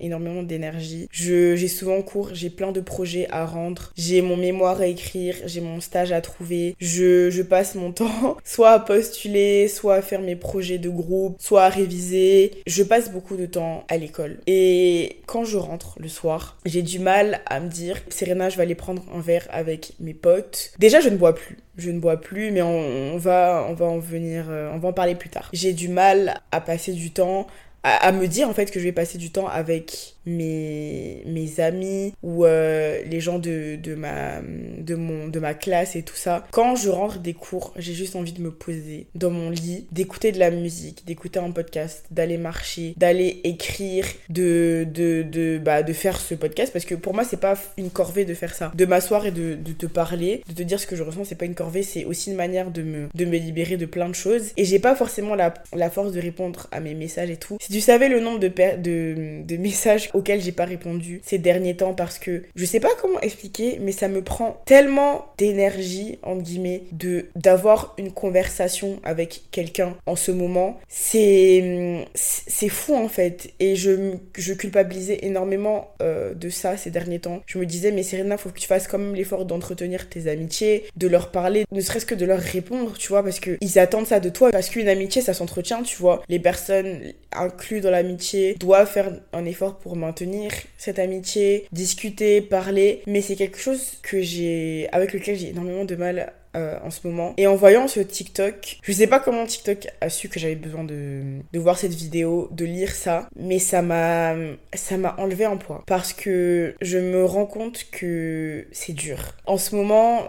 énormément 0.00 0.42
d'énergie. 0.42 1.08
Je 1.10 1.56
j'ai 1.56 1.68
souvent 1.68 2.02
cours, 2.02 2.30
j'ai 2.34 2.50
plein 2.50 2.72
de 2.72 2.80
projets 2.80 3.28
à 3.30 3.44
rendre, 3.46 3.92
j'ai 3.96 4.22
mon 4.22 4.36
mémoire 4.36 4.80
à 4.80 4.86
écrire, 4.86 5.36
j'ai 5.46 5.60
mon 5.60 5.80
stage 5.80 6.12
à 6.12 6.20
trouver. 6.20 6.74
Je 6.80 7.30
je 7.30 7.42
passe 7.42 7.74
mon 7.74 7.92
temps 7.98 8.36
soit 8.44 8.70
à 8.70 8.80
postuler, 8.80 9.68
à 9.86 10.02
faire 10.02 10.20
mes 10.20 10.36
projets 10.36 10.78
de 10.78 10.88
groupe, 10.88 11.36
soit 11.38 11.64
à 11.64 11.68
réviser. 11.68 12.62
Je 12.66 12.82
passe 12.82 13.10
beaucoup 13.10 13.36
de 13.36 13.46
temps 13.46 13.84
à 13.88 13.96
l'école. 13.96 14.38
Et 14.46 15.20
quand 15.26 15.44
je 15.44 15.56
rentre 15.56 15.96
le 16.00 16.08
soir, 16.08 16.58
j'ai 16.64 16.82
du 16.82 16.98
mal 16.98 17.40
à 17.46 17.60
me 17.60 17.68
dire, 17.68 18.00
Serena, 18.08 18.48
je 18.48 18.56
vais 18.56 18.62
aller 18.62 18.74
prendre 18.74 19.04
un 19.14 19.20
verre 19.20 19.46
avec 19.50 19.92
mes 20.00 20.14
potes. 20.14 20.72
Déjà, 20.78 21.00
je 21.00 21.08
ne 21.08 21.16
bois 21.16 21.34
plus. 21.34 21.58
Je 21.76 21.90
ne 21.90 22.00
bois 22.00 22.20
plus, 22.20 22.50
mais 22.50 22.62
on, 22.62 23.16
va, 23.18 23.64
on 23.68 23.74
va 23.74 23.86
en 23.86 23.98
venir, 23.98 24.46
euh, 24.50 24.70
on 24.74 24.78
va 24.78 24.88
en 24.88 24.92
parler 24.92 25.14
plus 25.14 25.28
tard. 25.28 25.48
J'ai 25.52 25.72
du 25.72 25.88
mal 25.88 26.40
à 26.50 26.60
passer 26.60 26.92
du 26.92 27.12
temps 27.12 27.46
à, 27.84 28.12
me 28.12 28.26
dire 28.26 28.48
en 28.48 28.54
fait 28.54 28.70
que 28.70 28.80
je 28.80 28.84
vais 28.84 28.92
passer 28.92 29.18
du 29.18 29.30
temps 29.30 29.46
avec 29.46 30.16
mes, 30.28 31.60
amis 31.60 32.12
ou 32.22 32.44
euh, 32.44 33.02
les 33.04 33.20
gens 33.20 33.38
de, 33.38 33.76
de, 33.76 33.94
ma, 33.94 34.40
de, 34.40 34.94
mon, 34.94 35.28
de 35.28 35.40
ma 35.40 35.54
classe 35.54 35.96
et 35.96 36.02
tout 36.02 36.14
ça. 36.14 36.46
Quand 36.50 36.76
je 36.76 36.88
rentre 36.88 37.18
des 37.18 37.34
cours, 37.34 37.72
j'ai 37.76 37.94
juste 37.94 38.16
envie 38.16 38.32
de 38.32 38.40
me 38.40 38.50
poser 38.50 39.06
dans 39.14 39.30
mon 39.30 39.50
lit, 39.50 39.86
d'écouter 39.92 40.30
de 40.30 40.38
la 40.38 40.50
musique, 40.50 41.04
d'écouter 41.06 41.38
un 41.38 41.50
podcast, 41.50 42.04
d'aller 42.10 42.38
marcher, 42.38 42.94
d'aller 42.96 43.40
écrire, 43.44 44.06
de, 44.28 44.86
de, 44.92 45.22
de, 45.22 45.58
bah, 45.58 45.82
de 45.82 45.92
faire 45.92 46.20
ce 46.20 46.34
podcast 46.34 46.72
parce 46.72 46.84
que 46.84 46.94
pour 46.94 47.14
moi, 47.14 47.24
c'est 47.24 47.40
pas 47.40 47.54
une 47.76 47.90
corvée 47.90 48.24
de 48.24 48.34
faire 48.34 48.54
ça. 48.54 48.72
De 48.74 48.84
m'asseoir 48.84 49.26
et 49.26 49.30
de, 49.30 49.54
de 49.54 49.72
te 49.72 49.86
parler, 49.86 50.42
de 50.48 50.54
te 50.54 50.62
dire 50.62 50.78
ce 50.78 50.86
que 50.86 50.96
je 50.96 51.02
ressens, 51.02 51.24
c'est 51.24 51.34
pas 51.34 51.44
une 51.44 51.54
corvée, 51.54 51.82
c'est 51.82 52.04
aussi 52.04 52.30
une 52.30 52.36
manière 52.36 52.70
de 52.70 52.82
me, 52.82 53.08
de 53.14 53.24
me 53.24 53.36
libérer 53.36 53.76
de 53.76 53.86
plein 53.86 54.08
de 54.08 54.14
choses. 54.14 54.52
Et 54.56 54.64
j'ai 54.64 54.78
pas 54.78 54.94
forcément 54.94 55.34
la, 55.34 55.54
la 55.74 55.90
force 55.90 56.12
de 56.12 56.20
répondre 56.20 56.66
à 56.72 56.80
mes 56.80 56.94
messages 56.94 57.30
et 57.30 57.36
tout. 57.36 57.56
Si 57.60 57.72
tu 57.72 57.80
savais 57.80 58.08
le 58.08 58.20
nombre 58.20 58.38
de, 58.38 58.48
de, 58.48 59.42
de 59.44 59.56
messages 59.56 60.10
auxquels 60.18 60.40
j'ai 60.40 60.52
pas 60.52 60.64
répondu 60.64 61.20
ces 61.24 61.38
derniers 61.38 61.76
temps 61.76 61.94
parce 61.94 62.18
que 62.18 62.42
je 62.54 62.64
sais 62.64 62.80
pas 62.80 62.90
comment 63.00 63.20
expliquer, 63.20 63.78
mais 63.80 63.92
ça 63.92 64.08
me 64.08 64.22
prend 64.22 64.60
tellement 64.66 65.26
d'énergie, 65.38 66.18
entre 66.22 66.42
guillemets, 66.42 66.82
de 66.92 67.26
d'avoir 67.36 67.94
une 67.98 68.12
conversation 68.12 69.00
avec 69.04 69.42
quelqu'un 69.50 69.96
en 70.06 70.16
ce 70.16 70.30
moment. 70.30 70.78
C'est 70.88 72.04
c'est 72.14 72.68
fou 72.68 72.94
en 72.94 73.08
fait. 73.08 73.52
Et 73.60 73.76
je, 73.76 74.14
je 74.36 74.52
culpabilisais 74.54 75.20
énormément 75.22 75.90
euh, 76.02 76.34
de 76.34 76.50
ça 76.50 76.76
ces 76.76 76.90
derniers 76.90 77.20
temps. 77.20 77.40
Je 77.46 77.58
me 77.58 77.66
disais, 77.66 77.92
mais 77.92 78.02
Serena, 78.02 78.36
faut 78.36 78.50
que 78.50 78.58
tu 78.58 78.66
fasses 78.66 78.88
quand 78.88 78.98
même 78.98 79.14
l'effort 79.14 79.44
d'entretenir 79.44 80.08
tes 80.08 80.28
amitiés, 80.28 80.84
de 80.96 81.06
leur 81.08 81.30
parler, 81.30 81.64
ne 81.72 81.80
serait-ce 81.80 82.06
que 82.06 82.14
de 82.14 82.24
leur 82.24 82.40
répondre, 82.40 82.94
tu 82.98 83.08
vois, 83.08 83.22
parce 83.22 83.40
qu'ils 83.40 83.78
attendent 83.78 84.06
ça 84.06 84.20
de 84.20 84.28
toi. 84.28 84.50
Parce 84.50 84.68
qu'une 84.68 84.88
amitié, 84.88 85.22
ça 85.22 85.34
s'entretient, 85.34 85.82
tu 85.82 85.96
vois. 85.96 86.22
Les 86.28 86.38
personnes 86.38 87.12
incluses 87.32 87.82
dans 87.82 87.90
l'amitié 87.90 88.54
doivent 88.54 88.90
faire 88.90 89.12
un 89.32 89.44
effort 89.44 89.78
pour 89.78 89.96
maintenir 89.98 90.52
cette 90.76 90.98
amitié, 90.98 91.66
discuter, 91.72 92.40
parler, 92.40 93.02
mais 93.06 93.20
c'est 93.20 93.36
quelque 93.36 93.58
chose 93.58 93.98
que 94.02 94.20
j'ai 94.22 94.88
avec 94.92 95.12
lequel 95.12 95.36
j'ai 95.36 95.50
énormément 95.50 95.84
de 95.84 95.96
mal 95.96 96.32
euh, 96.56 96.78
en 96.82 96.90
ce 96.90 97.06
moment. 97.06 97.34
Et 97.36 97.46
en 97.46 97.56
voyant 97.56 97.88
ce 97.88 98.00
TikTok, 98.00 98.78
je 98.82 98.92
sais 98.92 99.06
pas 99.06 99.20
comment 99.20 99.44
TikTok 99.44 99.86
a 100.00 100.08
su 100.08 100.30
que 100.30 100.40
j'avais 100.40 100.54
besoin 100.54 100.82
de, 100.82 101.40
de, 101.52 101.58
voir 101.58 101.78
cette 101.78 101.92
vidéo, 101.92 102.48
de 102.52 102.64
lire 102.64 102.94
ça, 102.94 103.28
mais 103.36 103.58
ça 103.58 103.82
m'a 103.82 104.34
ça 104.72 104.96
m'a 104.96 105.14
enlevé 105.18 105.44
un 105.44 105.58
poids 105.58 105.84
parce 105.86 106.14
que 106.14 106.74
je 106.80 106.96
me 106.96 107.22
rends 107.24 107.44
compte 107.44 107.84
que 107.92 108.66
c'est 108.72 108.94
dur. 108.94 109.18
En 109.44 109.58
ce 109.58 109.76
moment, 109.76 110.22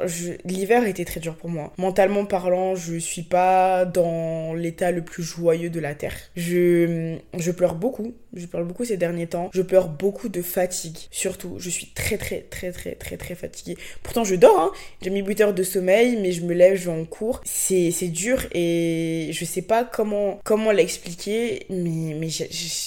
l'hiver 0.44 0.86
était 0.86 1.06
très 1.06 1.22
dur 1.22 1.36
pour 1.36 1.50
moi. 1.50 1.72
Mentalement 1.78 2.26
parlant, 2.26 2.76
je 2.76 2.98
suis 2.98 3.24
pas 3.24 3.86
dans 3.86 4.54
l'état 4.54 4.92
le 4.92 5.02
plus 5.02 5.24
joyeux 5.24 5.70
de 5.70 5.80
la 5.80 5.96
terre. 5.96 6.18
Je 6.36 7.16
je 7.38 7.52
pleure 7.52 7.76
beaucoup 7.76 8.14
Je 8.36 8.46
pleure 8.46 8.64
beaucoup 8.64 8.86
ces 8.86 8.98
derniers 8.98 9.28
temps. 9.28 9.50
Je 9.54 9.62
pleure 9.62 9.88
beaucoup 9.88 10.30
de 10.30 10.42
fatigue. 10.42 10.98
Surtout, 11.12 11.56
je 11.58 11.70
suis 11.70 11.88
très 11.88 12.18
très 12.18 12.42
très 12.42 12.72
très 12.72 12.96
très 12.96 13.18
très 13.18 13.36
fatiguée. 13.36 13.78
Pourtant, 14.04 14.24
je 14.24 14.36
dors, 14.36 14.60
hein. 14.60 14.72
J'ai 15.02 15.10
mis 15.10 15.22
8 15.22 15.42
heures 15.42 15.54
de 15.54 15.64
sommeil, 15.64 16.18
mais 16.22 16.32
je 16.32 16.44
me 16.44 16.54
lève, 16.54 16.76
je 16.76 16.90
vais 16.90 17.02
en 17.02 17.06
cours. 17.06 17.42
C'est 17.46 17.90
dur 18.10 18.46
et 18.54 19.30
je 19.32 19.46
sais 19.46 19.62
pas 19.62 19.84
comment, 19.84 20.40
comment 20.44 20.72
l'expliquer, 20.72 21.66
mais, 21.70 22.16
mais 22.20 22.30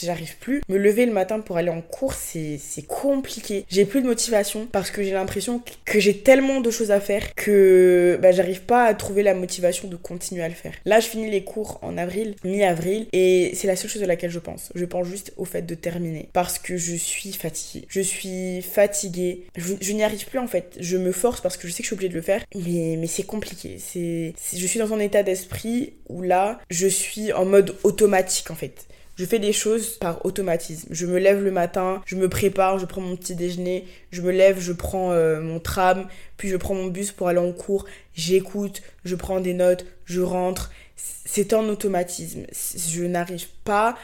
j'arrive 0.03 0.37
plus. 0.39 0.63
Me 0.69 0.79
lever 0.79 1.07
le 1.07 1.13
matin 1.13 1.41
pour 1.41 1.57
aller 1.57 1.71
en 1.71 1.83
cours, 1.83 2.15
c'est 2.15 2.59
compliqué. 2.87 3.65
J'ai 3.69 3.85
plus 3.85 4.03
de 4.03 4.07
motivation 4.07 4.67
parce 4.71 4.91
que 4.91 5.03
j'ai 5.03 5.13
l'impression 5.13 5.63
que 5.85 6.01
j'ai 6.01 6.19
tellement 6.19 6.61
de 6.61 6.71
choses 6.71 6.91
à 6.91 7.01
faire 7.01 7.35
que 7.35 8.19
bah, 8.23 8.33
j'arrive 8.33 8.63
pas 8.63 8.85
à 8.85 8.95
trouver 8.95 9.23
la 9.23 9.35
motivation 9.35 9.89
de 9.89 9.97
continuer 9.97 10.43
à 10.43 10.49
le 10.49 10.55
faire. 10.55 10.73
Là, 10.85 11.01
je 11.01 11.09
finis 11.09 11.31
les 11.31 11.45
cours 11.45 11.79
en 11.83 11.99
avril, 11.99 12.35
mi-avril, 12.45 13.07
et 13.13 13.53
c'est 13.55 13.67
la 13.67 13.77
seule 13.77 13.91
chose 13.91 14.03
à 14.03 14.07
laquelle 14.07 14.31
je 14.31 14.39
pense. 14.39 14.71
Je 14.75 14.85
pense 14.85 15.07
juste 15.07 15.32
au 15.37 15.45
fait 15.45 15.63
de 15.63 15.75
terminer 15.75 16.29
parce 16.33 16.59
que 16.59 16.77
je 16.77 16.95
suis 16.95 17.33
fatiguée. 17.33 17.87
Je 17.89 18.01
suis 18.01 18.63
fatiguée. 18.63 19.47
Je, 19.57 19.93
n'y 19.93 20.03
arrive 20.03 20.27
plus 20.27 20.39
en 20.39 20.47
fait. 20.47 20.77
Je 20.81 20.97
me 20.97 21.13
force 21.13 21.41
parce 21.41 21.57
que 21.57 21.69
je 21.69 21.73
sais 21.73 21.79
que 21.79 21.85
je 21.85 21.89
suis 21.89 21.95
obligée 21.95 22.11
de 22.11 22.15
le 22.15 22.23
faire, 22.23 22.43
mais, 22.55 22.97
mais 22.99 23.07
c'est 23.07 23.23
compliqué. 23.25 23.77
C'est, 23.79 24.35
je 24.55 24.67
suis 24.67 24.79
dans 24.79 24.93
un 24.93 24.99
état 24.99 25.23
d'esprit 25.23 25.95
où 26.09 26.23
là, 26.23 26.61
je 26.71 26.87
suis 26.87 27.33
en 27.33 27.45
mode 27.45 27.77
automatique 27.83 28.51
en 28.51 28.55
fait. 28.55 28.87
Je 29.17 29.27
fais 29.27 29.39
des 29.39 29.53
choses 29.53 29.99
par 29.99 30.25
automatisme. 30.25 30.89
Je 30.91 31.07
me 31.07 31.19
lève 31.19 31.43
le 31.43 31.51
matin, 31.51 32.01
je 32.07 32.17
me 32.17 32.29
prépare, 32.29 32.79
je 32.79 32.87
prends 32.87 33.03
mon 33.03 33.17
petit 33.17 33.35
déjeuner, 33.35 33.87
je 34.11 34.23
me 34.23 34.33
lève, 34.33 34.59
je 34.59 34.73
prends 34.73 35.13
euh, 35.13 35.41
mon 35.41 35.61
tram, 35.61 36.09
puis 36.39 36.49
je 36.49 36.57
prends 36.57 36.75
mon 36.75 36.87
bus 36.87 37.13
pour 37.13 37.29
aller 37.29 37.39
en 37.39 37.53
cours, 37.53 37.85
j'écoute, 38.15 38.83
je 39.05 39.15
prends 39.15 39.41
des 39.41 39.53
notes, 39.53 39.85
je 40.07 40.23
rentre. 40.23 40.71
C'est 40.97 41.53
un 41.53 41.69
automatisme. 41.69 42.47
Je 42.53 43.05
n'arrive 43.05 43.49
pas 43.65 43.97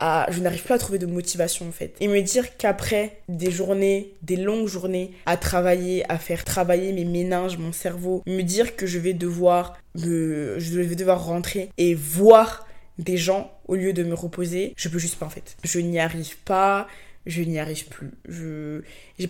je 0.00 0.40
n'arrive 0.40 0.62
pas 0.62 0.74
à 0.74 0.78
trouver 0.78 0.98
de 0.98 1.06
motivation 1.06 1.68
en 1.68 1.72
fait. 1.72 1.94
Et 2.00 2.08
me 2.08 2.20
dire 2.20 2.56
qu'après 2.56 3.20
des 3.28 3.50
journées, 3.50 4.14
des 4.22 4.36
longues 4.36 4.66
journées 4.66 5.12
à 5.26 5.36
travailler, 5.36 6.10
à 6.10 6.18
faire 6.18 6.44
travailler 6.44 6.92
mes 6.92 7.04
méninges, 7.04 7.58
mon 7.58 7.72
cerveau, 7.72 8.22
me 8.26 8.42
dire 8.42 8.76
que 8.76 8.86
je 8.86 8.98
vais 8.98 9.12
devoir 9.12 9.78
me, 9.96 10.58
je 10.58 10.80
vais 10.80 10.94
devoir 10.94 11.24
rentrer 11.24 11.70
et 11.78 11.94
voir 11.94 12.66
des 12.98 13.16
gens 13.16 13.50
au 13.66 13.76
lieu 13.76 13.92
de 13.92 14.02
me 14.02 14.14
reposer, 14.14 14.74
je 14.76 14.88
peux 14.88 14.98
juste 14.98 15.18
pas 15.18 15.26
en 15.26 15.30
fait. 15.30 15.56
Je 15.64 15.80
n'y 15.80 15.98
arrive 15.98 16.36
pas, 16.38 16.86
je 17.26 17.42
n'y 17.42 17.58
arrive 17.58 17.86
plus. 17.86 18.10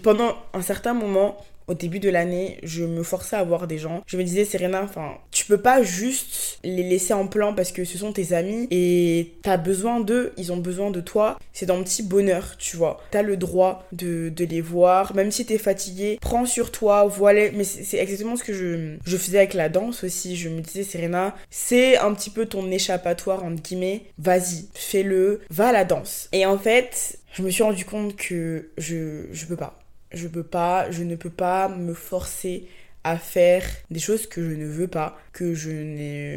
Pendant 0.02 0.36
un 0.54 0.62
certain 0.62 0.94
moment, 0.94 1.36
au 1.70 1.74
début 1.74 2.00
de 2.00 2.10
l'année, 2.10 2.58
je 2.64 2.84
me 2.84 3.04
forçais 3.04 3.36
à 3.36 3.44
voir 3.44 3.68
des 3.68 3.78
gens. 3.78 4.02
Je 4.08 4.16
me 4.16 4.24
disais, 4.24 4.44
Serena, 4.44 4.82
enfin, 4.82 5.18
tu 5.30 5.44
peux 5.44 5.60
pas 5.60 5.84
juste 5.84 6.58
les 6.64 6.82
laisser 6.82 7.12
en 7.12 7.28
plan 7.28 7.54
parce 7.54 7.70
que 7.70 7.84
ce 7.84 7.96
sont 7.96 8.12
tes 8.12 8.32
amis 8.32 8.66
et 8.72 9.34
t'as 9.42 9.56
besoin 9.56 10.00
d'eux, 10.00 10.32
ils 10.36 10.50
ont 10.52 10.56
besoin 10.56 10.90
de 10.90 11.00
toi. 11.00 11.38
C'est 11.52 11.66
dans 11.66 11.80
petit 11.84 12.02
bonheur, 12.02 12.56
tu 12.58 12.76
vois. 12.76 13.00
T'as 13.12 13.22
le 13.22 13.36
droit 13.36 13.86
de, 13.92 14.32
les 14.36 14.60
voir, 14.60 15.14
même 15.14 15.30
si 15.30 15.46
t'es 15.46 15.58
fatigué, 15.58 16.18
prends 16.20 16.44
sur 16.44 16.72
toi, 16.72 17.06
voilà. 17.06 17.52
Mais 17.52 17.62
c'est 17.62 17.98
exactement 17.98 18.34
ce 18.34 18.42
que 18.42 18.52
je, 18.52 19.16
faisais 19.16 19.38
avec 19.38 19.54
la 19.54 19.68
danse 19.68 20.02
aussi. 20.02 20.34
Je 20.34 20.48
me 20.48 20.62
disais, 20.62 20.82
Serena, 20.82 21.36
c'est 21.50 21.98
un 21.98 22.12
petit 22.14 22.30
peu 22.30 22.46
ton 22.46 22.68
échappatoire, 22.68 23.44
entre 23.44 23.62
guillemets. 23.62 24.02
Vas-y, 24.18 24.66
fais-le, 24.74 25.42
va 25.50 25.68
à 25.68 25.72
la 25.72 25.84
danse. 25.84 26.28
Et 26.32 26.46
en 26.46 26.58
fait, 26.58 27.20
je 27.32 27.42
me 27.42 27.50
suis 27.50 27.62
rendu 27.62 27.84
compte 27.84 28.16
que 28.16 28.70
je, 28.76 29.26
je 29.30 29.46
peux 29.46 29.56
pas 29.56 29.78
je 30.12 30.29
peux 30.29 30.43
pas, 30.43 30.90
je 30.90 31.02
ne 31.02 31.17
peux 31.17 31.31
pas 31.31 31.69
me 31.69 31.95
forcer 31.95 32.69
à 33.04 33.16
faire 33.16 33.64
des 33.90 34.00
choses 34.00 34.26
que 34.26 34.42
je 34.42 34.54
ne 34.54 34.66
veux 34.66 34.88
pas, 34.88 35.19
que 35.33 35.54
je, 35.54 35.71